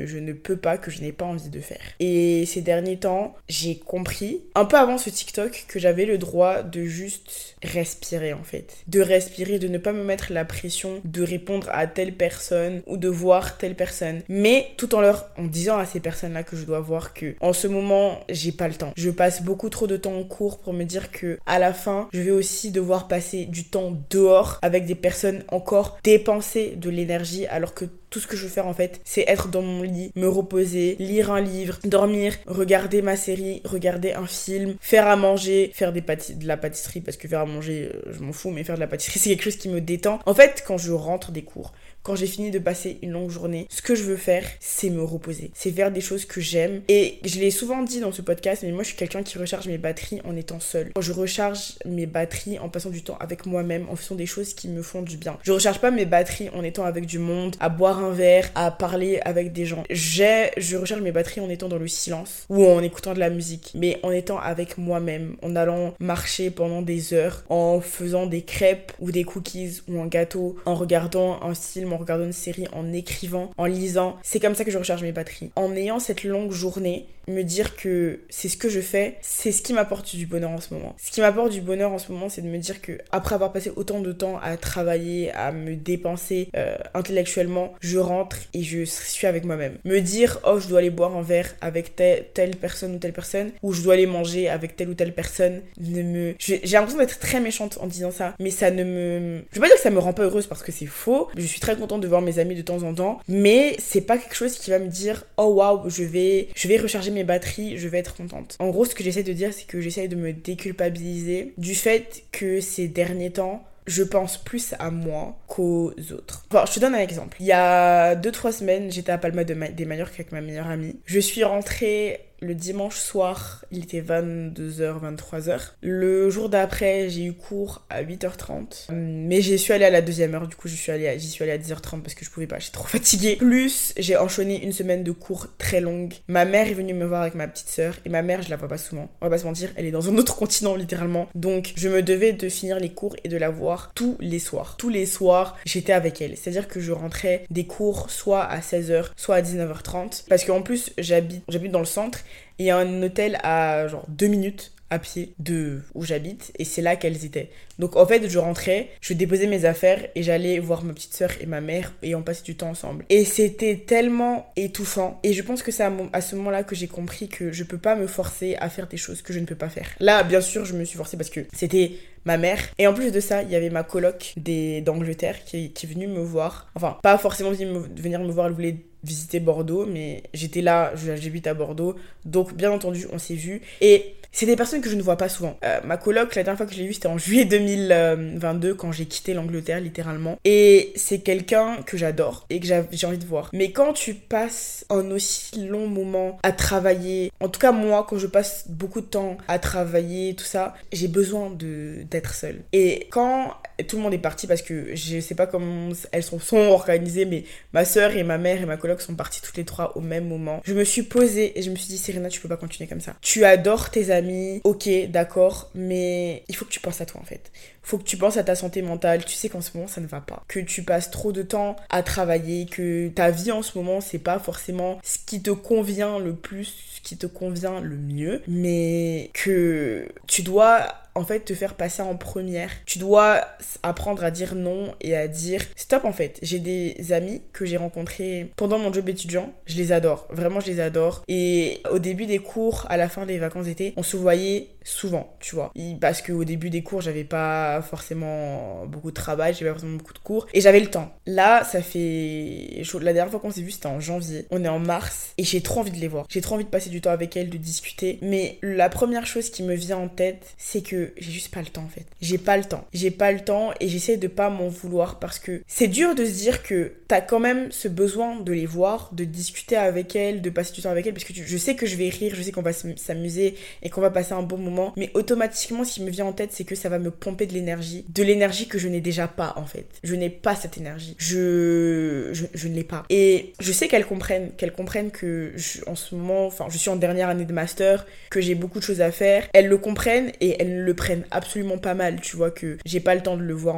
je 0.05 0.17
ne 0.17 0.33
peux 0.33 0.55
pas, 0.55 0.77
que 0.77 0.91
je 0.91 1.01
n'ai 1.01 1.11
pas 1.11 1.25
envie 1.25 1.49
de 1.49 1.59
faire. 1.59 1.81
Et 1.99 2.45
ces 2.45 2.61
derniers 2.61 2.97
temps, 2.97 3.35
j'ai 3.49 3.77
compris, 3.77 4.41
un 4.55 4.65
peu 4.65 4.77
avant 4.77 4.97
ce 4.97 5.09
TikTok, 5.09 5.65
que 5.67 5.79
j'avais 5.79 6.05
le 6.05 6.17
droit 6.17 6.63
de 6.63 6.83
juste 6.83 7.55
respirer 7.63 8.33
en 8.33 8.43
fait. 8.43 8.77
De 8.87 9.01
respirer, 9.01 9.59
de 9.59 9.67
ne 9.67 9.77
pas 9.77 9.93
me 9.93 10.03
mettre 10.03 10.31
la 10.31 10.45
pression 10.45 11.01
de 11.03 11.23
répondre 11.23 11.67
à 11.71 11.87
telle 11.87 12.13
personne 12.13 12.81
ou 12.87 12.97
de 12.97 13.07
voir 13.07 13.57
telle 13.57 13.75
personne. 13.75 14.21
Mais 14.29 14.67
tout 14.77 14.95
en 14.95 15.01
leur 15.01 15.29
en 15.37 15.45
disant 15.45 15.77
à 15.77 15.85
ces 15.85 15.99
personnes-là 15.99 16.43
que 16.43 16.55
je 16.55 16.65
dois 16.65 16.79
voir 16.79 17.13
que 17.13 17.35
en 17.41 17.53
ce 17.53 17.67
moment, 17.67 18.19
j'ai 18.29 18.51
pas 18.51 18.67
le 18.67 18.75
temps. 18.75 18.93
Je 18.95 19.09
passe 19.09 19.41
beaucoup 19.43 19.69
trop 19.69 19.87
de 19.87 19.97
temps 19.97 20.15
en 20.15 20.23
cours 20.23 20.59
pour 20.59 20.73
me 20.73 20.83
dire 20.83 21.11
que 21.11 21.39
à 21.45 21.59
la 21.59 21.73
fin, 21.73 22.07
je 22.13 22.21
vais 22.21 22.31
aussi 22.31 22.71
devoir 22.71 23.07
passer 23.07 23.45
du 23.45 23.65
temps 23.65 23.93
dehors 24.09 24.59
avec 24.61 24.85
des 24.85 24.95
personnes 24.95 25.43
encore 25.49 25.97
dépensées 26.03 26.52
de 26.53 26.89
l'énergie 26.89 27.45
alors 27.47 27.73
que 27.73 27.85
tout 28.09 28.19
ce 28.19 28.27
que 28.27 28.37
je 28.37 28.43
veux 28.43 28.49
faire 28.49 28.67
en 28.67 28.73
fait, 28.73 29.01
c'est 29.03 29.25
être 29.27 29.47
dans 29.47 29.63
mon 29.63 29.81
lit, 29.81 30.11
me 30.15 30.27
reposer, 30.27 30.95
lire 30.99 31.31
un 31.31 31.41
livre, 31.41 31.79
dormir, 31.83 32.35
regarder 32.45 33.01
ma 33.01 33.15
série, 33.15 33.61
regarder 33.65 34.13
un 34.13 34.27
film, 34.27 34.75
faire 34.79 35.07
à 35.07 35.15
manger, 35.15 35.71
faire 35.73 35.91
des 35.91 36.01
de 36.01 36.47
la 36.47 36.57
pâtisserie 36.57 37.01
parce 37.01 37.17
que 37.17 37.27
faire 37.27 37.39
à 37.39 37.45
manger, 37.45 37.89
euh, 37.93 38.11
je 38.11 38.19
m'en 38.19 38.33
fous, 38.33 38.51
mais 38.51 38.63
faire 38.63 38.75
de 38.75 38.81
la 38.81 38.87
pâtisserie 38.87 39.19
c'est 39.23 39.29
quelque 39.29 39.43
chose 39.43 39.57
qui 39.57 39.69
me 39.69 39.81
détend. 39.81 40.19
En 40.25 40.35
fait, 40.35 40.63
quand 40.65 40.77
je 40.77 40.91
rentre 40.91 41.31
des 41.31 41.43
cours, 41.43 41.73
quand 42.03 42.15
j'ai 42.15 42.27
fini 42.27 42.51
de 42.51 42.59
passer 42.59 42.97
une 43.01 43.11
longue 43.11 43.29
journée, 43.29 43.65
ce 43.69 43.81
que 43.81 43.95
je 43.95 44.03
veux 44.03 44.17
faire, 44.17 44.45
c'est 44.59 44.89
me 44.89 45.01
reposer. 45.01 45.51
C'est 45.53 45.71
faire 45.71 45.89
des 45.89 46.01
choses 46.01 46.25
que 46.25 46.41
j'aime. 46.41 46.81
Et 46.89 47.19
je 47.23 47.39
l'ai 47.39 47.49
souvent 47.49 47.81
dit 47.81 48.01
dans 48.01 48.11
ce 48.11 48.21
podcast, 48.21 48.61
mais 48.63 48.73
moi 48.73 48.83
je 48.83 48.89
suis 48.89 48.97
quelqu'un 48.97 49.23
qui 49.23 49.37
recharge 49.37 49.67
mes 49.67 49.77
batteries 49.77 50.19
en 50.25 50.35
étant 50.35 50.59
seul. 50.59 50.91
Je 50.99 51.13
recharge 51.13 51.75
mes 51.85 52.05
batteries 52.05 52.59
en 52.59 52.67
passant 52.67 52.89
du 52.89 53.03
temps 53.03 53.17
avec 53.21 53.45
moi-même, 53.45 53.87
en 53.89 53.95
faisant 53.95 54.15
des 54.15 54.25
choses 54.25 54.53
qui 54.53 54.67
me 54.67 54.81
font 54.81 55.01
du 55.01 55.15
bien. 55.15 55.37
Je 55.43 55.53
recharge 55.53 55.79
pas 55.79 55.91
mes 55.91 56.05
batteries 56.05 56.49
en 56.49 56.61
étant 56.61 56.83
avec 56.83 57.05
du 57.05 57.19
monde, 57.19 57.55
à 57.61 57.69
boire 57.69 58.03
un 58.03 58.11
verre, 58.11 58.51
à 58.53 58.69
parler 58.69 59.21
avec 59.23 59.53
des 59.53 59.65
gens. 59.65 59.85
J'ai, 59.89 60.51
je 60.57 60.75
recharge 60.75 61.01
mes 61.01 61.13
batteries 61.13 61.39
en 61.39 61.49
étant 61.49 61.69
dans 61.69 61.79
le 61.79 61.87
silence 61.87 62.45
ou 62.49 62.65
en 62.65 62.83
écoutant 62.83 63.13
de 63.13 63.19
la 63.19 63.29
musique, 63.29 63.71
mais 63.75 63.99
en 64.03 64.11
étant 64.11 64.39
avec 64.39 64.77
moi-même, 64.77 65.37
en 65.41 65.55
allant 65.55 65.93
marcher 65.99 66.51
pendant 66.51 66.81
des 66.81 67.13
heures, 67.13 67.45
en 67.47 67.79
faisant 67.79 68.25
des 68.25 68.41
crêpes 68.41 68.91
ou 68.99 69.11
des 69.11 69.23
cookies 69.23 69.81
ou 69.87 70.01
un 70.01 70.07
gâteau, 70.07 70.57
en 70.65 70.75
regardant 70.75 71.41
un 71.41 71.55
film 71.55 71.92
en 71.93 71.97
regardant 71.97 72.25
une 72.25 72.33
série, 72.33 72.67
en 72.73 72.91
écrivant, 72.93 73.51
en 73.57 73.65
lisant. 73.65 74.17
C'est 74.23 74.39
comme 74.39 74.55
ça 74.55 74.65
que 74.65 74.71
je 74.71 74.77
recharge 74.77 75.03
mes 75.03 75.11
batteries. 75.11 75.51
En 75.55 75.75
ayant 75.75 75.99
cette 75.99 76.23
longue 76.23 76.51
journée, 76.51 77.07
me 77.27 77.43
dire 77.43 77.75
que 77.75 78.21
c'est 78.29 78.49
ce 78.49 78.57
que 78.57 78.69
je 78.69 78.81
fais, 78.81 79.17
c'est 79.21 79.51
ce 79.51 79.61
qui 79.61 79.73
m'apporte 79.73 80.15
du 80.15 80.25
bonheur 80.25 80.51
en 80.51 80.59
ce 80.59 80.73
moment. 80.73 80.95
Ce 81.01 81.11
qui 81.11 81.21
m'apporte 81.21 81.51
du 81.51 81.61
bonheur 81.61 81.91
en 81.91 81.99
ce 81.99 82.11
moment, 82.11 82.29
c'est 82.29 82.41
de 82.41 82.47
me 82.47 82.57
dire 82.57 82.81
que 82.81 82.97
après 83.11 83.35
avoir 83.35 83.51
passé 83.53 83.71
autant 83.75 83.99
de 83.99 84.11
temps 84.11 84.39
à 84.41 84.57
travailler, 84.57 85.31
à 85.31 85.51
me 85.51 85.75
dépenser 85.75 86.49
euh, 86.55 86.75
intellectuellement, 86.93 87.73
je 87.81 87.97
rentre 87.97 88.37
et 88.53 88.63
je 88.63 88.83
suis 88.83 89.27
avec 89.27 89.45
moi-même. 89.45 89.77
Me 89.85 89.99
dire 89.99 90.39
oh 90.45 90.59
je 90.59 90.67
dois 90.67 90.79
aller 90.79 90.89
boire 90.89 91.15
un 91.15 91.21
verre 91.21 91.55
avec 91.61 91.95
telle, 91.95 92.55
personne 92.59 92.95
ou 92.95 92.99
telle 92.99 93.13
personne, 93.13 93.51
ou 93.61 93.73
je 93.73 93.81
dois 93.81 93.93
aller 93.93 94.05
manger 94.05 94.49
avec 94.49 94.75
telle 94.75 94.89
ou 94.89 94.93
telle 94.93 95.13
personne, 95.13 95.61
ne 95.79 96.01
me, 96.01 96.35
j'ai 96.39 96.59
l'impression 96.63 96.99
d'être 96.99 97.19
très 97.19 97.39
méchante 97.39 97.77
en 97.81 97.87
disant 97.87 98.11
ça, 98.11 98.35
mais 98.39 98.49
ça 98.49 98.71
ne 98.71 98.83
me, 98.83 99.43
je 99.51 99.55
veux 99.55 99.61
pas 99.61 99.67
dire 99.67 99.75
que 99.75 99.81
ça 99.81 99.89
me 99.89 99.99
rend 99.99 100.13
pas 100.13 100.23
heureuse 100.23 100.47
parce 100.47 100.63
que 100.63 100.71
c'est 100.71 100.85
faux. 100.85 101.29
Je 101.35 101.45
suis 101.45 101.59
très 101.59 101.75
contente 101.75 102.01
de 102.01 102.07
voir 102.07 102.21
mes 102.21 102.39
amis 102.39 102.55
de 102.55 102.61
temps 102.61 102.83
en 102.83 102.93
temps, 102.93 103.19
mais 103.27 103.75
c'est 103.79 104.01
pas 104.01 104.17
quelque 104.17 104.35
chose 104.35 104.57
qui 104.57 104.69
va 104.71 104.79
me 104.79 104.87
dire 104.87 105.25
oh 105.37 105.53
waouh 105.53 105.89
je 105.89 106.03
vais, 106.03 106.49
je 106.55 106.67
vais 106.67 106.77
recharger 106.77 107.11
mes 107.13 107.23
batteries, 107.23 107.77
je 107.77 107.87
vais 107.87 107.99
être 107.99 108.15
contente. 108.15 108.55
En 108.59 108.69
gros, 108.69 108.85
ce 108.85 108.95
que 108.95 109.03
j'essaie 109.03 109.23
de 109.23 109.33
dire, 109.33 109.53
c'est 109.53 109.67
que 109.67 109.81
j'essaie 109.81 110.07
de 110.07 110.15
me 110.15 110.33
déculpabiliser 110.33 111.53
du 111.57 111.75
fait 111.75 112.23
que 112.31 112.59
ces 112.59 112.87
derniers 112.87 113.31
temps, 113.31 113.63
je 113.85 114.03
pense 114.03 114.37
plus 114.37 114.73
à 114.79 114.91
moi 114.91 115.37
qu'aux 115.47 115.93
autres. 116.11 116.45
Bon, 116.49 116.65
je 116.65 116.73
te 116.73 116.79
donne 116.79 116.95
un 116.95 116.99
exemple. 116.99 117.37
Il 117.39 117.45
y 117.45 117.51
a 117.51 118.15
2-3 118.15 118.51
semaines, 118.51 118.91
j'étais 118.91 119.11
à 119.11 119.17
Palma 119.17 119.43
de 119.43 119.53
des 119.53 119.85
Mallorca 119.85 120.13
avec 120.15 120.31
ma 120.31 120.41
meilleure 120.41 120.67
amie. 120.67 120.99
Je 121.05 121.19
suis 121.19 121.43
rentrée 121.43 122.21
le 122.43 122.55
dimanche 122.55 122.97
soir, 122.97 123.65
il 123.71 123.83
était 123.83 124.01
22h, 124.01 125.01
23h. 125.01 125.59
Le 125.81 126.29
jour 126.29 126.49
d'après, 126.49 127.09
j'ai 127.09 127.23
eu 127.23 127.33
cours 127.33 127.85
à 127.89 128.03
8h30. 128.03 128.91
Mais 128.91 129.41
j'y 129.41 129.57
suis 129.57 129.73
allée 129.73 129.85
à 129.85 129.89
la 129.89 130.01
deuxième 130.01 130.35
heure, 130.35 130.47
du 130.47 130.55
coup, 130.55 130.67
j'y 130.67 130.77
suis 130.77 130.91
allée 130.91 131.07
à, 131.07 131.17
suis 131.17 131.49
à 131.49 131.57
10h30 131.57 132.01
parce 132.01 132.13
que 132.13 132.25
je 132.25 132.29
pouvais 132.29 132.47
pas, 132.47 132.59
j'étais 132.59 132.73
trop 132.73 132.87
fatiguée. 132.87 133.37
Plus, 133.37 133.93
j'ai 133.97 134.17
enchaîné 134.17 134.63
une 134.63 134.73
semaine 134.73 135.03
de 135.03 135.11
cours 135.11 135.47
très 135.57 135.81
longue. 135.81 136.13
Ma 136.27 136.45
mère 136.45 136.67
est 136.67 136.73
venue 136.73 136.93
me 136.93 137.05
voir 137.05 137.21
avec 137.21 137.35
ma 137.35 137.47
petite 137.47 137.69
sœur 137.69 137.95
et 138.05 138.09
ma 138.09 138.21
mère, 138.21 138.41
je 138.41 138.49
la 138.49 138.57
vois 138.57 138.67
pas 138.67 138.77
souvent. 138.77 139.09
On 139.21 139.25
va 139.25 139.31
pas 139.31 139.37
se 139.37 139.45
mentir, 139.45 139.69
elle 139.75 139.85
est 139.85 139.91
dans 139.91 140.09
un 140.09 140.17
autre 140.17 140.35
continent 140.43 140.75
littéralement. 140.75 141.29
Donc, 141.35 141.73
je 141.75 141.87
me 141.87 142.03
devais 142.03 142.33
de 142.33 142.49
finir 142.49 142.79
les 142.79 142.89
cours 142.89 143.15
et 143.23 143.29
de 143.29 143.37
la 143.37 143.49
voir 143.49 143.91
tous 143.95 144.17
les 144.19 144.39
soirs. 144.39 144.75
Tous 144.77 144.89
les 144.89 145.05
soirs, 145.05 145.57
j'étais 145.65 145.93
avec 145.93 146.21
elle. 146.21 146.35
C'est-à-dire 146.35 146.67
que 146.67 146.81
je 146.81 146.91
rentrais 146.91 147.45
des 147.49 147.65
cours 147.65 148.09
soit 148.09 148.43
à 148.43 148.59
16h, 148.59 149.11
soit 149.15 149.35
à 149.35 149.41
19h30 149.41 150.25
parce 150.27 150.43
qu'en 150.43 150.61
plus, 150.61 150.91
j'habite 150.97 151.71
dans 151.71 151.79
le 151.79 151.85
centre 151.85 152.19
il 152.59 152.65
y 152.65 152.69
a 152.69 152.77
un 152.77 153.01
hôtel 153.01 153.39
à 153.43 153.87
genre 153.87 154.05
deux 154.07 154.27
minutes 154.27 154.73
à 154.93 154.99
pied 154.99 155.33
de 155.39 155.81
où 155.95 156.03
j'habite 156.03 156.51
et 156.59 156.65
c'est 156.65 156.83
là 156.83 156.95
qu'elles 156.95 157.25
étaient. 157.25 157.49
Donc 157.79 157.95
en 157.95 158.05
fait, 158.05 158.29
je 158.29 158.37
rentrais, 158.37 158.89
je 159.01 159.13
déposais 159.13 159.47
mes 159.47 159.65
affaires 159.65 160.07
et 160.13 160.21
j'allais 160.21 160.59
voir 160.59 160.83
ma 160.83 160.93
petite 160.93 161.15
soeur 161.15 161.31
et 161.41 161.47
ma 161.47 161.61
mère 161.61 161.93
et 162.03 162.13
on 162.13 162.21
passait 162.21 162.43
du 162.43 162.55
temps 162.55 162.69
ensemble. 162.69 163.03
Et 163.09 163.25
c'était 163.25 163.83
tellement 163.87 164.51
étouffant. 164.55 165.19
Et 165.23 165.33
je 165.33 165.41
pense 165.41 165.63
que 165.63 165.71
c'est 165.71 165.83
à, 165.83 166.21
ce 166.21 166.35
moment-là 166.35 166.63
que 166.63 166.75
j'ai 166.75 166.87
compris 166.87 167.27
que 167.27 167.51
je 167.51 167.63
peux 167.63 167.79
pas 167.79 167.95
me 167.95 168.05
forcer 168.05 168.55
à 168.59 168.69
faire 168.69 168.87
des 168.87 168.97
choses 168.97 169.23
que 169.23 169.33
je 169.33 169.39
ne 169.39 169.45
peux 169.45 169.55
pas 169.55 169.69
faire. 169.69 169.87
Là, 169.99 170.21
bien 170.21 170.41
sûr, 170.41 170.63
je 170.63 170.75
me 170.75 170.85
suis 170.85 170.97
forcée 170.97 171.17
parce 171.17 171.31
que 171.31 171.41
c'était 171.53 171.93
ma 172.25 172.37
mère. 172.37 172.59
Et 172.77 172.85
en 172.85 172.93
plus 172.93 173.11
de 173.11 173.19
ça, 173.19 173.41
il 173.41 173.49
y 173.49 173.55
avait 173.55 173.71
ma 173.71 173.83
coloc 173.83 174.35
d'Angleterre 174.37 175.43
qui, 175.43 175.71
qui 175.71 175.87
est 175.87 175.89
venue 175.89 176.07
me 176.07 176.21
voir. 176.21 176.69
Enfin, 176.75 176.99
pas 177.01 177.17
forcément 177.17 177.51
venir 177.51 178.19
me 178.19 178.31
voir, 178.31 178.45
elle 178.45 178.53
voulait 178.53 178.77
visiter 179.03 179.39
Bordeaux, 179.39 179.85
mais 179.85 180.23
j'étais 180.33 180.61
là, 180.61 180.93
j'habite 180.95 181.47
à 181.47 181.53
Bordeaux. 181.53 181.95
Donc, 182.25 182.53
bien 182.53 182.71
entendu, 182.71 183.07
on 183.11 183.19
s'est 183.19 183.35
vu. 183.35 183.61
Et 183.81 184.15
c'est 184.33 184.47
des 184.47 184.55
personnes 184.55 184.81
que 184.81 184.89
je 184.89 184.95
ne 184.95 185.01
vois 185.01 185.15
pas 185.15 185.29
souvent. 185.29 185.57
Euh, 185.63 185.79
ma 185.85 185.95
coloc, 185.97 186.35
la 186.35 186.43
dernière 186.43 186.57
fois 186.57 186.65
que 186.65 186.73
je 186.73 186.79
l'ai 186.79 186.87
vue, 186.87 186.93
c'était 186.93 187.07
en 187.07 187.19
juillet 187.19 187.45
2022 187.45 188.73
quand 188.73 188.91
j'ai 188.91 189.05
quitté 189.05 189.35
l'Angleterre 189.35 189.79
littéralement. 189.79 190.39
Et 190.43 190.91
c'est 190.95 191.19
quelqu'un 191.19 191.77
que 191.85 191.97
j'adore 191.97 192.47
et 192.49 192.59
que 192.59 192.65
j'ai 192.65 193.07
envie 193.07 193.19
de 193.19 193.25
voir. 193.25 193.51
Mais 193.53 193.71
quand 193.71 193.93
tu 193.93 194.15
passes 194.15 194.85
un 194.89 195.11
aussi 195.11 195.67
long 195.67 195.87
moment 195.87 196.39
à 196.41 196.51
travailler, 196.51 197.31
en 197.39 197.47
tout 197.47 197.59
cas 197.59 197.71
moi, 197.71 198.05
quand 198.09 198.17
je 198.17 198.25
passe 198.25 198.65
beaucoup 198.69 199.01
de 199.01 199.05
temps 199.05 199.37
à 199.47 199.59
travailler, 199.59 200.33
tout 200.33 200.45
ça, 200.45 200.73
j'ai 200.91 201.07
besoin 201.07 201.55
d'être 201.55 202.33
seule. 202.33 202.63
Et 202.73 203.07
quand 203.11 203.53
tout 203.87 203.97
le 203.97 204.03
monde 204.03 204.13
est 204.13 204.19
parti 204.19 204.47
parce 204.47 204.61
que 204.61 204.95
je 204.95 205.19
sais 205.19 205.35
pas 205.35 205.47
comment 205.47 205.89
elles 206.11 206.23
sont, 206.23 206.39
organisées, 206.55 207.25
mais 207.25 207.43
ma 207.73 207.85
soeur 207.85 208.15
et 208.15 208.23
ma 208.23 208.37
mère 208.37 208.61
et 208.61 208.65
ma 208.65 208.77
coloc 208.77 209.01
sont 209.01 209.15
parties 209.15 209.41
toutes 209.41 209.57
les 209.57 209.65
trois 209.65 209.97
au 209.97 210.01
même 210.01 210.27
moment. 210.27 210.61
Je 210.63 210.73
me 210.73 210.83
suis 210.83 211.03
posée 211.03 211.57
et 211.57 211.61
je 211.61 211.69
me 211.69 211.75
suis 211.75 211.87
dit, 211.87 211.97
Serena, 211.97 212.29
tu 212.29 212.39
peux 212.39 212.47
pas 212.47 212.57
continuer 212.57 212.87
comme 212.87 213.01
ça. 213.01 213.13
Tu 213.21 213.45
adores 213.45 213.89
tes 213.89 214.11
amis 214.11 214.22
ok, 214.63 214.89
d'accord, 215.09 215.69
mais 215.75 216.43
il 216.47 216.55
faut 216.55 216.65
que 216.65 216.71
tu 216.71 216.79
penses 216.79 217.01
à 217.01 217.05
toi 217.05 217.21
en 217.21 217.25
fait. 217.25 217.51
Faut 217.81 217.97
que 217.97 218.03
tu 218.03 218.17
penses 218.17 218.37
à 218.37 218.43
ta 218.43 218.55
santé 218.55 218.81
mentale. 218.81 219.25
Tu 219.25 219.35
sais 219.35 219.49
qu'en 219.49 219.61
ce 219.61 219.75
moment 219.75 219.87
ça 219.87 220.01
ne 220.01 220.07
va 220.07 220.21
pas. 220.21 220.43
Que 220.47 220.59
tu 220.59 220.83
passes 220.83 221.11
trop 221.11 221.31
de 221.31 221.41
temps 221.41 221.75
à 221.89 222.03
travailler, 222.03 222.65
que 222.65 223.09
ta 223.09 223.31
vie 223.31 223.51
en 223.51 223.61
ce 223.61 223.77
moment 223.77 224.01
c'est 224.01 224.19
pas 224.19 224.39
forcément 224.39 224.99
ce 225.03 225.17
qui 225.25 225.41
te 225.41 225.51
convient 225.51 226.19
le 226.19 226.33
plus, 226.35 226.73
ce 226.95 227.01
qui 227.01 227.17
te 227.17 227.27
convient 227.27 227.81
le 227.81 227.97
mieux, 227.97 228.41
mais 228.47 229.29
que 229.33 230.07
tu 230.27 230.43
dois 230.43 231.02
en 231.15 231.23
fait 231.23 231.41
te 231.41 231.53
faire 231.53 231.75
passer 231.75 232.01
en 232.01 232.15
première. 232.15 232.69
Tu 232.85 232.99
dois 232.99 233.41
apprendre 233.83 234.23
à 234.23 234.31
dire 234.31 234.55
non 234.55 234.93
et 235.01 235.15
à 235.15 235.27
dire 235.27 235.61
stop 235.75 236.05
en 236.05 236.13
fait. 236.13 236.39
J'ai 236.41 236.59
des 236.59 237.11
amis 237.11 237.41
que 237.51 237.65
j'ai 237.65 237.77
rencontrés 237.77 238.51
pendant 238.55 238.79
mon 238.79 238.91
job 238.91 239.09
étudiant, 239.09 239.53
je 239.65 239.77
les 239.77 239.91
adore, 239.91 240.27
vraiment 240.29 240.59
je 240.59 240.67
les 240.67 240.79
adore. 240.79 241.23
Et 241.27 241.81
au 241.91 241.99
début 241.99 242.25
des 242.25 242.39
cours, 242.39 242.85
à 242.89 242.97
la 242.97 243.09
fin 243.09 243.25
des 243.25 243.37
vacances 243.37 243.65
d'été, 243.65 243.93
on 243.97 244.03
se 244.03 244.17
voyait 244.17 244.69
souvent, 244.83 245.35
tu 245.39 245.55
vois. 245.55 245.71
Parce 245.99 246.21
qu'au 246.21 246.43
début 246.43 246.69
des 246.69 246.83
cours, 246.83 247.01
j'avais 247.01 247.23
pas 247.23 247.81
forcément 247.81 248.85
beaucoup 248.85 249.09
de 249.09 249.15
travail, 249.15 249.53
j'avais 249.53 249.71
pas 249.71 249.75
forcément 249.75 249.97
beaucoup 249.97 250.13
de 250.13 250.19
cours 250.19 250.47
et 250.53 250.61
j'avais 250.61 250.79
le 250.79 250.89
temps. 250.89 251.11
Là, 251.25 251.63
ça 251.63 251.81
fait. 251.81 252.83
La 253.01 253.13
dernière 253.13 253.31
fois 253.31 253.39
qu'on 253.39 253.51
s'est 253.51 253.61
vu, 253.61 253.71
c'était 253.71 253.87
en 253.87 253.99
janvier. 253.99 254.45
On 254.51 254.63
est 254.63 254.69
en 254.69 254.79
mars 254.79 255.33
et 255.37 255.43
j'ai 255.43 255.61
trop 255.61 255.81
envie 255.81 255.91
de 255.91 255.97
les 255.97 256.07
voir. 256.07 256.25
J'ai 256.29 256.41
trop 256.41 256.55
envie 256.55 256.65
de 256.65 256.69
passer 256.69 256.89
du 256.89 257.01
temps 257.01 257.11
avec 257.11 257.35
elles, 257.37 257.49
de 257.49 257.57
discuter. 257.57 258.19
Mais 258.21 258.57
la 258.61 258.89
première 258.89 259.25
chose 259.25 259.49
qui 259.49 259.63
me 259.63 259.75
vient 259.75 259.97
en 259.97 260.07
tête, 260.07 260.53
c'est 260.57 260.81
que 260.81 261.13
j'ai 261.17 261.31
juste 261.31 261.53
pas 261.53 261.61
le 261.61 261.67
temps 261.67 261.83
en 261.83 261.89
fait. 261.89 262.05
J'ai 262.21 262.37
pas 262.37 262.57
le 262.57 262.65
temps. 262.65 262.85
J'ai 262.93 263.11
pas 263.11 263.31
le 263.31 263.39
temps 263.39 263.71
et 263.79 263.87
j'essaie 263.87 264.17
de 264.17 264.27
pas 264.27 264.49
m'en 264.49 264.67
vouloir 264.67 265.19
parce 265.19 265.39
que 265.39 265.61
c'est 265.67 265.87
dur 265.87 266.15
de 266.15 266.25
se 266.25 266.31
dire 266.31 266.63
que 266.63 266.93
t'as 267.07 267.21
quand 267.21 267.39
même 267.39 267.71
ce 267.71 267.87
besoin 267.87 268.39
de 268.39 268.51
les 268.51 268.65
voir, 268.65 269.09
de 269.13 269.23
discuter 269.23 269.75
avec 269.75 270.15
elles, 270.15 270.41
de 270.41 270.49
passer 270.49 270.73
du 270.73 270.81
temps 270.81 270.89
avec 270.89 271.07
elles 271.07 271.13
parce 271.13 271.25
que 271.25 271.33
je 271.33 271.57
sais 271.57 271.75
que 271.75 271.85
je 271.85 271.95
vais 271.95 272.09
rire, 272.09 272.33
je 272.35 272.41
sais 272.41 272.51
qu'on 272.51 272.61
va 272.61 272.73
s'amuser 272.73 273.55
et 273.81 273.89
qu'on 273.89 274.01
va 274.01 274.09
passer 274.09 274.33
un 274.33 274.43
bon 274.43 274.57
moment 274.57 274.72
mais 274.95 275.11
automatiquement, 275.13 275.83
ce 275.83 275.93
qui 275.95 276.03
me 276.03 276.09
vient 276.09 276.25
en 276.25 276.33
tête, 276.33 276.51
c'est 276.51 276.63
que 276.63 276.75
ça 276.75 276.89
va 276.89 276.99
me 276.99 277.11
pomper 277.11 277.45
de 277.47 277.53
l'énergie, 277.53 278.05
de 278.09 278.23
l'énergie 278.23 278.67
que 278.67 278.77
je 278.77 278.87
n'ai 278.87 279.01
déjà 279.01 279.27
pas 279.27 279.53
en 279.55 279.65
fait. 279.65 279.85
Je 280.03 280.15
n'ai 280.15 280.29
pas 280.29 280.55
cette 280.55 280.77
énergie. 280.77 281.15
Je, 281.17 282.29
je, 282.31 282.67
ne 282.67 282.73
l'ai 282.73 282.83
pas. 282.83 283.03
Et 283.09 283.53
je 283.59 283.71
sais 283.71 283.87
qu'elles 283.87 284.05
comprennent, 284.05 284.51
qu'elles 284.57 284.73
comprennent 284.73 285.11
que 285.11 285.53
en 285.87 285.95
ce 285.95 286.15
moment, 286.15 286.45
enfin, 286.47 286.65
je 286.69 286.77
suis 286.77 286.89
en 286.89 286.95
dernière 286.95 287.29
année 287.29 287.45
de 287.45 287.53
master, 287.53 288.05
que 288.29 288.41
j'ai 288.41 288.55
beaucoup 288.55 288.79
de 288.79 288.83
choses 288.83 289.01
à 289.01 289.11
faire. 289.11 289.47
Elles 289.53 289.67
le 289.67 289.77
comprennent 289.77 290.31
et 290.41 290.61
elles 290.61 290.81
le 290.81 290.93
prennent 290.93 291.25
absolument 291.31 291.77
pas 291.77 291.93
mal. 291.93 292.19
Tu 292.21 292.35
vois 292.35 292.51
que 292.51 292.77
j'ai 292.85 292.99
pas 292.99 293.15
le 293.15 293.21
temps 293.21 293.37
de 293.37 293.43
le 293.43 293.53
voir 293.53 293.73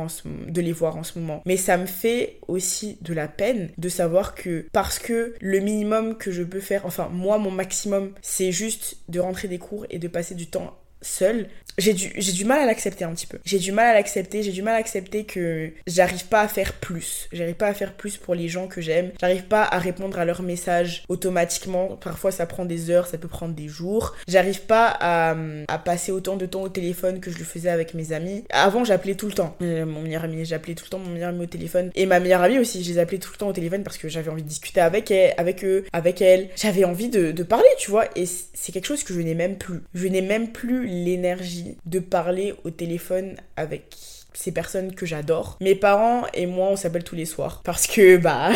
de 0.48 0.62
les 0.62 0.72
voir 0.72 0.98
en 0.98 1.04
ce 1.04 1.20
moment. 1.20 1.42
Mais 1.46 1.58
ça 1.58 1.78
me 1.78 1.86
fait 1.86 2.38
aussi 2.48 2.98
de 3.02 3.14
la 3.14 3.28
peine 3.28 3.70
de 3.78 3.90
savoir 3.90 4.36
que 4.36 4.66
parce 4.72 5.00
que 5.00 5.36
le 5.40 5.60
minimum 5.60 6.18
que 6.18 6.32
je 6.32 6.44
peux 6.44 6.60
faire, 6.60 6.86
enfin 6.86 7.10
moi 7.12 7.38
mon 7.38 7.52
maximum, 7.52 8.12
c'est 8.22 8.52
juste 8.52 8.98
de 9.10 9.20
rentrer 9.20 9.48
des 9.48 9.60
cours 9.60 9.86
et 9.90 10.00
de 10.00 10.08
passer 10.08 10.36
du 10.36 10.48
temps 10.48 10.74
seule, 11.06 11.48
j'ai 11.78 11.94
du, 11.94 12.10
du 12.10 12.46
mal 12.46 12.60
à 12.62 12.66
l'accepter 12.66 13.04
un 13.04 13.14
petit 13.14 13.28
peu. 13.28 13.38
J'ai 13.46 13.60
du 13.60 13.72
mal 13.72 13.88
à 13.88 13.94
l'accepter, 13.94 14.44
j'ai 14.44 14.52
du 14.52 14.62
mal 14.62 14.76
à 14.76 14.78
accepter 14.78 15.26
que 15.26 15.72
j'arrive 15.88 16.26
pas 16.26 16.42
à 16.42 16.48
faire 16.48 16.74
plus. 16.74 17.28
J'arrive 17.34 17.56
pas 17.56 17.68
à 17.68 17.74
faire 17.74 17.94
plus 17.94 18.18
pour 18.18 18.34
les 18.34 18.48
gens 18.48 18.68
que 18.68 18.82
j'aime. 18.82 19.12
J'arrive 19.20 19.44
pas 19.44 19.64
à 19.64 19.78
répondre 19.78 20.18
à 20.18 20.26
leurs 20.26 20.42
messages 20.42 21.04
automatiquement. 21.10 21.98
Parfois 22.02 22.32
ça 22.32 22.46
prend 22.46 22.66
des 22.66 22.90
heures, 22.90 23.08
ça 23.08 23.18
peut 23.18 23.28
prendre 23.28 23.54
des 23.54 23.68
jours. 23.68 24.16
J'arrive 24.28 24.62
pas 24.62 24.88
à, 24.88 25.36
à 25.68 25.78
passer 25.78 26.12
autant 26.12 26.38
de 26.38 26.46
temps 26.46 26.62
au 26.62 26.70
téléphone 26.70 27.20
que 27.20 27.30
je 27.30 27.38
le 27.38 27.44
faisais 27.44 27.70
avec 27.70 27.94
mes 27.94 28.14
amis. 28.14 28.46
Avant 28.52 28.86
j'appelais 28.86 29.16
tout 29.16 29.28
le 29.28 29.34
temps. 29.34 29.56
Euh, 29.62 29.86
mon 29.86 30.02
meilleur 30.02 30.24
ami, 30.24 30.46
j'appelais 30.46 30.76
tout 30.76 30.86
le 30.86 30.90
temps 30.90 31.00
mon 31.00 31.12
meilleur 31.12 31.30
ami 31.30 31.44
au 31.44 31.48
téléphone. 31.48 31.92
Et 31.96 32.06
ma 32.06 32.20
meilleure 32.20 32.42
amie 32.42 32.60
aussi, 32.60 32.84
je 32.84 32.90
les 32.90 33.00
appelais 33.00 33.18
tout 33.20 33.32
le 33.34 33.38
temps 33.38 33.48
au 33.50 33.54
téléphone 33.54 33.84
parce 33.84 33.98
que 33.98 34.08
j'avais 34.08 34.32
envie 34.32 34.44
de 34.44 34.48
discuter 34.48 34.80
avec 34.80 35.12
elle, 35.12 35.34
avec 35.38 35.66
eux, 35.66 35.86
avec 35.92 36.22
elle. 36.22 36.50
J'avais 36.56 36.86
envie 36.86 37.10
de, 37.10 37.32
de 37.32 37.44
parler, 37.44 37.68
tu 37.78 37.92
vois. 37.92 38.06
Et 38.16 38.26
c'est 38.26 38.72
quelque 38.72 38.86
chose 38.86 39.04
que 39.04 39.14
je 39.14 39.20
n'ai 39.20 39.36
même 39.36 39.58
plus. 39.58 39.82
Je 39.94 40.08
n'ai 40.08 40.22
même 40.22 40.52
plus 40.52 40.90
l'énergie 41.04 41.78
de 41.86 42.00
parler 42.00 42.54
au 42.64 42.70
téléphone 42.70 43.36
avec 43.56 43.96
ces 44.34 44.52
personnes 44.52 44.94
que 44.94 45.06
j'adore. 45.06 45.58
Mes 45.62 45.76
parents 45.76 46.24
et 46.34 46.46
moi, 46.46 46.68
on 46.70 46.76
s'appelle 46.76 47.04
tous 47.04 47.16
les 47.16 47.26
soirs. 47.26 47.62
Parce 47.64 47.88
que, 47.88 48.18
bah, 48.18 48.52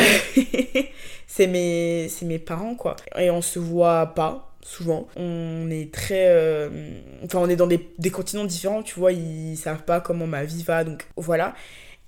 c'est 1.28 1.48
mes, 1.48 2.10
mes 2.24 2.40
parents, 2.40 2.76
quoi. 2.76 2.96
Et 3.18 3.30
on 3.30 3.42
se 3.42 3.60
voit 3.60 4.08
pas 4.08 4.54
souvent. 4.62 5.08
On 5.16 5.70
est 5.72 5.94
très... 5.94 6.28
Euh, 6.28 6.70
enfin, 7.24 7.40
on 7.40 7.50
est 7.50 7.56
dans 7.56 7.68
des, 7.68 7.90
des 7.98 8.10
continents 8.10 8.46
différents, 8.46 8.84
tu 8.84 9.00
vois, 9.00 9.12
ils 9.12 9.58
savent 9.58 9.84
pas 9.84 10.02
comment 10.02 10.28
ma 10.28 10.44
vie 10.44 10.64
va, 10.64 10.84
donc 10.84 11.06
voilà. 11.16 11.56